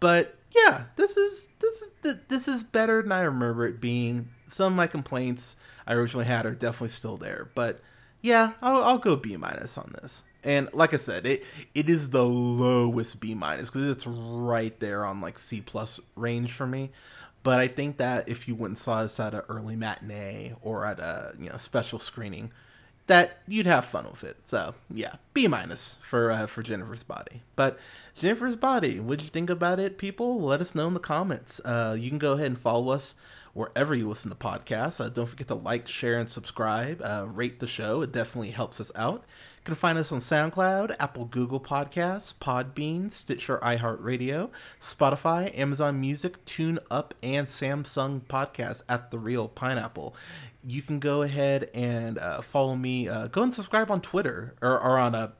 But 0.00 0.36
yeah, 0.54 0.84
this 0.96 1.16
is 1.16 1.48
this 1.58 1.82
is 2.04 2.16
this 2.28 2.48
is 2.48 2.62
better 2.62 3.02
than 3.02 3.12
I 3.12 3.22
remember 3.22 3.66
it 3.66 3.80
being. 3.80 4.28
Some 4.46 4.72
of 4.72 4.76
my 4.76 4.86
complaints 4.86 5.56
I 5.86 5.94
originally 5.94 6.26
had 6.26 6.46
are 6.46 6.54
definitely 6.54 6.88
still 6.88 7.16
there, 7.16 7.50
but 7.54 7.80
yeah, 8.22 8.52
I'll, 8.62 8.82
I'll 8.84 8.98
go 8.98 9.16
B 9.16 9.36
minus 9.36 9.76
on 9.76 9.94
this. 10.00 10.24
And 10.44 10.68
like 10.72 10.94
I 10.94 10.98
said, 10.98 11.26
it 11.26 11.44
it 11.74 11.90
is 11.90 12.10
the 12.10 12.24
lowest 12.24 13.20
B 13.20 13.34
minus 13.34 13.70
because 13.70 13.90
it's 13.90 14.06
right 14.06 14.78
there 14.80 15.04
on 15.04 15.20
like 15.20 15.38
C 15.38 15.60
plus 15.60 16.00
range 16.16 16.52
for 16.52 16.66
me. 16.66 16.90
But 17.42 17.58
I 17.58 17.68
think 17.68 17.98
that 17.98 18.28
if 18.28 18.48
you 18.48 18.54
went 18.54 18.72
and 18.72 18.78
saw 18.78 19.02
this 19.02 19.18
at 19.20 19.34
an 19.34 19.42
early 19.48 19.76
matinee 19.76 20.54
or 20.62 20.86
at 20.86 20.98
a 21.00 21.34
you 21.38 21.50
know 21.50 21.56
special 21.56 21.98
screening, 21.98 22.52
that 23.08 23.38
you'd 23.48 23.66
have 23.66 23.84
fun 23.84 24.04
with 24.04 24.22
it. 24.22 24.36
So 24.44 24.74
yeah, 24.90 25.16
B 25.34 25.48
minus 25.48 25.96
for 26.00 26.30
uh, 26.30 26.46
for 26.46 26.62
Jennifer's 26.62 27.02
Body. 27.02 27.42
But 27.56 27.78
Jennifer's 28.14 28.56
Body, 28.56 29.00
what'd 29.00 29.22
you 29.22 29.30
think 29.30 29.50
about 29.50 29.80
it, 29.80 29.98
people? 29.98 30.40
Let 30.40 30.60
us 30.60 30.74
know 30.74 30.86
in 30.86 30.94
the 30.94 31.00
comments. 31.00 31.60
Uh, 31.64 31.96
you 31.98 32.08
can 32.08 32.18
go 32.18 32.34
ahead 32.34 32.46
and 32.46 32.58
follow 32.58 32.92
us 32.92 33.16
wherever 33.54 33.94
you 33.94 34.08
listen 34.08 34.30
to 34.30 34.36
podcasts. 34.36 35.04
Uh, 35.04 35.08
don't 35.08 35.26
forget 35.26 35.48
to 35.48 35.54
like, 35.54 35.88
share, 35.88 36.18
and 36.18 36.28
subscribe. 36.28 37.00
Uh, 37.02 37.26
rate 37.28 37.60
the 37.60 37.66
show; 37.66 38.02
it 38.02 38.12
definitely 38.12 38.50
helps 38.50 38.80
us 38.80 38.92
out. 38.94 39.24
You 39.68 39.72
can 39.74 39.80
find 39.80 39.98
us 39.98 40.12
on 40.12 40.20
SoundCloud, 40.20 40.96
Apple, 40.98 41.26
Google 41.26 41.60
Podcasts, 41.60 42.32
Podbean, 42.32 43.12
Stitcher, 43.12 43.58
iHeartRadio, 43.58 44.48
Spotify, 44.80 45.54
Amazon 45.58 46.00
Music, 46.00 46.42
Tune 46.46 46.78
Up, 46.90 47.12
and 47.22 47.46
Samsung 47.46 48.22
Podcasts 48.22 48.82
at 48.88 49.10
the 49.10 49.18
Reel 49.18 49.46
Pineapple 49.46 50.16
you 50.64 50.82
can 50.82 50.98
go 50.98 51.22
ahead 51.22 51.70
and 51.72 52.18
uh, 52.18 52.42
follow 52.42 52.74
me. 52.76 53.08
Uh, 53.08 53.28
go 53.28 53.42
and 53.42 53.54
subscribe 53.54 53.90
on 53.90 54.00
Twitter 54.00 54.54
or, 54.60 54.72
or 54.72 54.98
on 54.98 55.14
uh, 55.14 55.30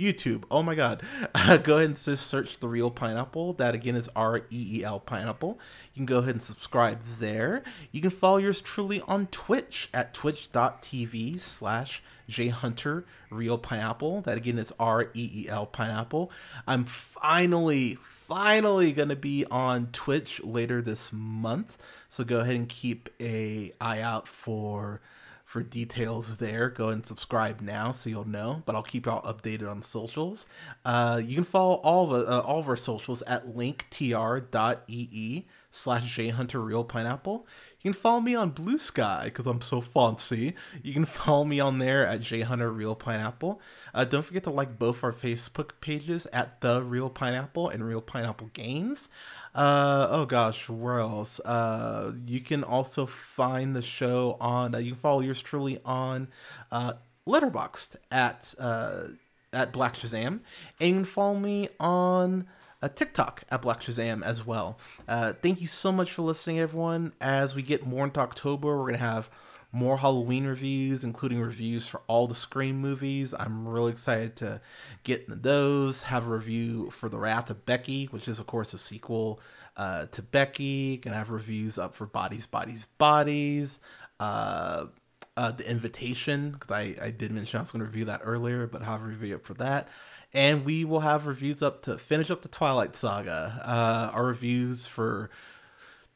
YouTube. 0.00 0.44
Oh 0.50 0.62
my 0.62 0.74
God. 0.74 1.02
Uh, 1.34 1.56
go 1.58 1.76
ahead 1.76 1.86
and 1.86 1.96
just 1.96 2.26
search 2.26 2.58
The 2.58 2.68
Reel 2.68 2.90
Pineapple. 2.90 3.54
That 3.54 3.74
again 3.74 3.96
is 3.96 4.08
R 4.16 4.38
E 4.38 4.78
E 4.78 4.84
L 4.84 5.00
Pineapple. 5.00 5.58
You 5.92 5.98
can 5.98 6.06
go 6.06 6.18
ahead 6.18 6.34
and 6.34 6.42
subscribe 6.42 7.02
there. 7.18 7.62
You 7.92 8.00
can 8.00 8.10
follow 8.10 8.38
yours 8.38 8.60
truly 8.60 9.00
on 9.02 9.26
Twitch 9.28 9.88
at 9.92 10.14
twitch.tv 10.14 11.40
slash 11.40 12.02
jhunter 12.30 13.04
reel 13.30 13.58
pineapple. 13.58 14.22
That 14.22 14.38
again 14.38 14.58
is 14.58 14.72
R 14.78 15.10
E 15.14 15.30
E 15.44 15.48
L 15.48 15.66
Pineapple. 15.66 16.30
I'm 16.66 16.84
finally, 16.84 17.96
finally 18.02 18.92
going 18.92 19.08
to 19.08 19.16
be 19.16 19.44
on 19.50 19.88
Twitch 19.88 20.42
later 20.42 20.80
this 20.80 21.12
month. 21.12 21.78
So 22.08 22.24
go 22.24 22.40
ahead 22.40 22.56
and 22.56 22.68
keep 22.68 23.08
a 23.20 23.72
eye 23.80 24.00
out 24.00 24.26
for 24.26 25.00
for 25.50 25.64
details 25.64 26.38
there. 26.38 26.70
Go 26.70 26.90
and 26.90 27.04
subscribe 27.04 27.60
now 27.60 27.90
so 27.90 28.08
you'll 28.08 28.28
know. 28.28 28.62
But 28.66 28.76
I'll 28.76 28.84
keep 28.84 29.06
y'all 29.06 29.20
updated 29.22 29.68
on 29.68 29.82
socials. 29.82 30.46
Uh, 30.84 31.20
you 31.24 31.34
can 31.34 31.42
follow 31.42 31.74
all 31.82 32.14
of 32.14 32.28
uh, 32.28 32.40
all 32.42 32.60
of 32.60 32.68
our 32.68 32.76
socials 32.76 33.22
at 33.22 33.46
linktr.ee 33.46 35.46
slash 35.72 36.16
jhunterreelpineapple. 36.16 37.44
You 37.80 37.92
can 37.92 38.00
follow 38.00 38.20
me 38.20 38.34
on 38.34 38.50
Blue 38.50 38.78
Sky 38.78 39.22
because 39.24 39.46
I'm 39.46 39.60
so 39.60 39.80
fancy. 39.80 40.54
You 40.84 40.92
can 40.92 41.04
follow 41.04 41.44
me 41.44 41.58
on 41.58 41.78
there 41.78 42.06
at 42.06 42.20
jhunter 42.20 42.74
reel 42.74 42.94
pineapple. 42.94 43.60
Uh, 43.92 44.04
don't 44.04 44.24
forget 44.24 44.44
to 44.44 44.50
like 44.50 44.78
both 44.78 45.02
our 45.02 45.12
Facebook 45.12 45.72
pages 45.80 46.26
at 46.32 46.60
the 46.60 46.82
Reel 46.82 47.10
Pineapple 47.10 47.70
and 47.70 47.84
Reel 47.84 48.02
Pineapple 48.02 48.50
Games. 48.52 49.08
Uh, 49.54 50.06
oh 50.10 50.26
gosh, 50.26 50.68
where 50.68 50.98
else? 50.98 51.40
Uh, 51.40 52.12
you 52.26 52.40
can 52.40 52.62
also 52.62 53.06
find 53.06 53.74
the 53.74 53.82
show 53.82 54.36
on. 54.40 54.74
Uh, 54.74 54.78
you 54.78 54.92
can 54.92 55.00
follow 55.00 55.20
yours 55.20 55.42
truly 55.42 55.80
on 55.84 56.28
uh, 56.70 56.92
Letterboxd 57.26 57.96
at 58.10 58.54
uh, 58.58 59.08
at 59.52 59.72
Black 59.72 59.94
Shazam, 59.94 60.40
and 60.80 61.06
follow 61.06 61.38
me 61.38 61.68
on 61.80 62.46
a 62.82 62.86
uh, 62.86 62.88
TikTok 62.88 63.42
at 63.50 63.62
Black 63.62 63.80
Shazam 63.80 64.22
as 64.22 64.46
well. 64.46 64.78
Uh, 65.08 65.32
thank 65.32 65.60
you 65.60 65.66
so 65.66 65.90
much 65.90 66.12
for 66.12 66.22
listening, 66.22 66.60
everyone. 66.60 67.12
As 67.20 67.54
we 67.54 67.62
get 67.62 67.86
more 67.86 68.04
into 68.04 68.20
October, 68.20 68.78
we're 68.78 68.86
gonna 68.86 68.98
have 68.98 69.28
more 69.72 69.98
Halloween 69.98 70.46
reviews, 70.46 71.04
including 71.04 71.40
reviews 71.40 71.86
for 71.86 72.02
all 72.06 72.26
the 72.26 72.34
Scream 72.34 72.78
movies. 72.78 73.34
I'm 73.38 73.68
really 73.68 73.92
excited 73.92 74.36
to 74.36 74.60
get 75.04 75.22
into 75.22 75.36
those. 75.36 76.02
Have 76.02 76.26
a 76.26 76.30
review 76.30 76.90
for 76.90 77.08
The 77.08 77.18
Wrath 77.18 77.50
of 77.50 77.64
Becky, 77.66 78.06
which 78.06 78.28
is, 78.28 78.40
of 78.40 78.46
course, 78.46 78.74
a 78.74 78.78
sequel 78.78 79.40
uh, 79.76 80.06
to 80.06 80.22
Becky. 80.22 80.96
Gonna 80.96 81.16
have 81.16 81.30
reviews 81.30 81.78
up 81.78 81.94
for 81.94 82.06
Bodies, 82.06 82.46
Bodies, 82.46 82.86
Bodies. 82.98 83.80
Uh, 84.18 84.86
uh, 85.36 85.52
the 85.52 85.70
Invitation, 85.70 86.50
because 86.50 86.70
I, 86.70 86.94
I 87.00 87.10
did 87.10 87.32
mention 87.32 87.58
I 87.58 87.62
was 87.62 87.72
going 87.72 87.80
to 87.80 87.86
review 87.86 88.04
that 88.06 88.20
earlier, 88.22 88.66
but 88.66 88.82
I'll 88.82 88.92
have 88.92 89.02
a 89.02 89.06
review 89.06 89.36
up 89.36 89.44
for 89.46 89.54
that. 89.54 89.88
And 90.34 90.66
we 90.66 90.84
will 90.84 91.00
have 91.00 91.26
reviews 91.26 91.62
up 91.62 91.82
to 91.82 91.96
finish 91.96 92.30
up 92.30 92.42
the 92.42 92.48
Twilight 92.48 92.94
Saga. 92.94 93.60
Uh, 93.64 94.10
our 94.14 94.26
reviews 94.26 94.86
for 94.86 95.30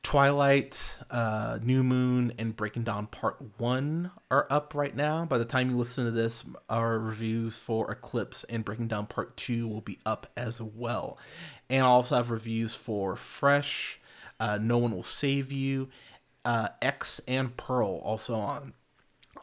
Twilight, 0.04 0.98
uh, 1.10 1.58
New 1.62 1.82
Moon, 1.82 2.32
and 2.38 2.54
Breaking 2.54 2.84
Dawn 2.84 3.06
Part 3.06 3.42
1 3.56 4.10
are 4.30 4.46
up 4.50 4.74
right 4.74 4.94
now. 4.94 5.24
By 5.24 5.38
the 5.38 5.46
time 5.46 5.70
you 5.70 5.76
listen 5.76 6.04
to 6.04 6.10
this, 6.10 6.44
our 6.68 6.98
reviews 6.98 7.56
for 7.56 7.90
Eclipse 7.90 8.44
and 8.44 8.64
Breaking 8.64 8.86
Dawn 8.86 9.06
Part 9.06 9.34
2 9.38 9.66
will 9.66 9.80
be 9.80 9.98
up 10.04 10.30
as 10.36 10.60
well. 10.60 11.18
And 11.70 11.84
I 11.84 11.88
also 11.88 12.16
have 12.16 12.30
reviews 12.30 12.74
for 12.74 13.16
Fresh, 13.16 13.98
uh, 14.38 14.58
No 14.60 14.76
One 14.76 14.92
Will 14.94 15.02
Save 15.02 15.50
You, 15.50 15.88
uh, 16.44 16.68
X, 16.82 17.22
and 17.26 17.56
Pearl 17.56 18.00
also 18.04 18.34
on 18.34 18.74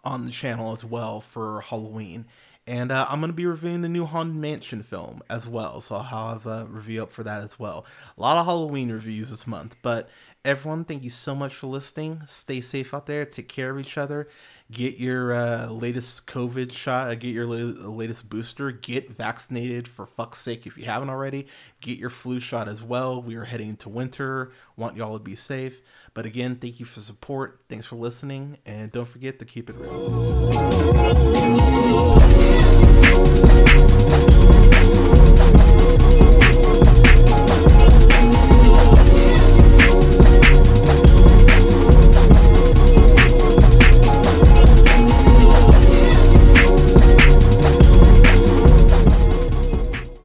on 0.03 0.25
the 0.25 0.31
channel 0.31 0.71
as 0.71 0.85
well 0.85 1.21
for 1.21 1.61
Halloween. 1.61 2.25
And 2.67 2.91
uh, 2.91 3.07
I'm 3.09 3.19
going 3.19 3.31
to 3.31 3.35
be 3.35 3.45
reviewing 3.45 3.81
the 3.81 3.89
new 3.89 4.05
Haunted 4.05 4.35
Mansion 4.35 4.83
film 4.83 5.21
as 5.29 5.47
well. 5.49 5.81
So 5.81 5.95
I'll 5.95 6.03
have 6.03 6.45
a 6.45 6.67
review 6.69 7.03
up 7.03 7.11
for 7.11 7.23
that 7.23 7.41
as 7.41 7.57
well. 7.57 7.85
A 8.17 8.21
lot 8.21 8.37
of 8.37 8.45
Halloween 8.45 8.91
reviews 8.91 9.31
this 9.31 9.47
month. 9.47 9.75
But 9.81 10.09
everyone, 10.43 10.83
thank 10.85 11.03
you 11.03 11.09
so 11.09 11.35
much 11.35 11.53
for 11.53 11.67
listening. 11.67 12.21
Stay 12.27 12.61
safe 12.61 12.93
out 12.93 13.05
there. 13.05 13.25
Take 13.25 13.47
care 13.47 13.69
of 13.71 13.79
each 13.79 13.97
other. 13.97 14.27
Get 14.71 14.97
your 14.99 15.33
uh, 15.33 15.67
latest 15.67 16.27
COVID 16.27 16.71
shot. 16.71 17.09
Uh, 17.09 17.15
get 17.15 17.33
your 17.33 17.45
la- 17.45 17.89
latest 17.89 18.29
booster. 18.29 18.71
Get 18.71 19.09
vaccinated 19.09 19.87
for 19.87 20.05
fuck's 20.05 20.39
sake 20.39 20.65
if 20.65 20.77
you 20.77 20.85
haven't 20.85 21.09
already. 21.09 21.47
Get 21.81 21.97
your 21.99 22.09
flu 22.09 22.39
shot 22.39 22.67
as 22.67 22.81
well. 22.83 23.21
We 23.21 23.35
are 23.35 23.43
heading 23.43 23.69
into 23.69 23.89
winter. 23.89 24.51
Want 24.77 24.97
y'all 24.97 25.17
to 25.17 25.23
be 25.23 25.35
safe. 25.35 25.81
But 26.13 26.25
again, 26.25 26.55
thank 26.55 26.79
you 26.79 26.85
for 26.85 27.01
support. 27.01 27.61
Thanks 27.69 27.85
for 27.85 27.97
listening. 27.97 28.57
And 28.65 28.91
don't 28.91 29.07
forget 29.07 29.39
to 29.39 29.45
keep 29.45 29.69
it 29.69 29.75
real. 29.77 31.01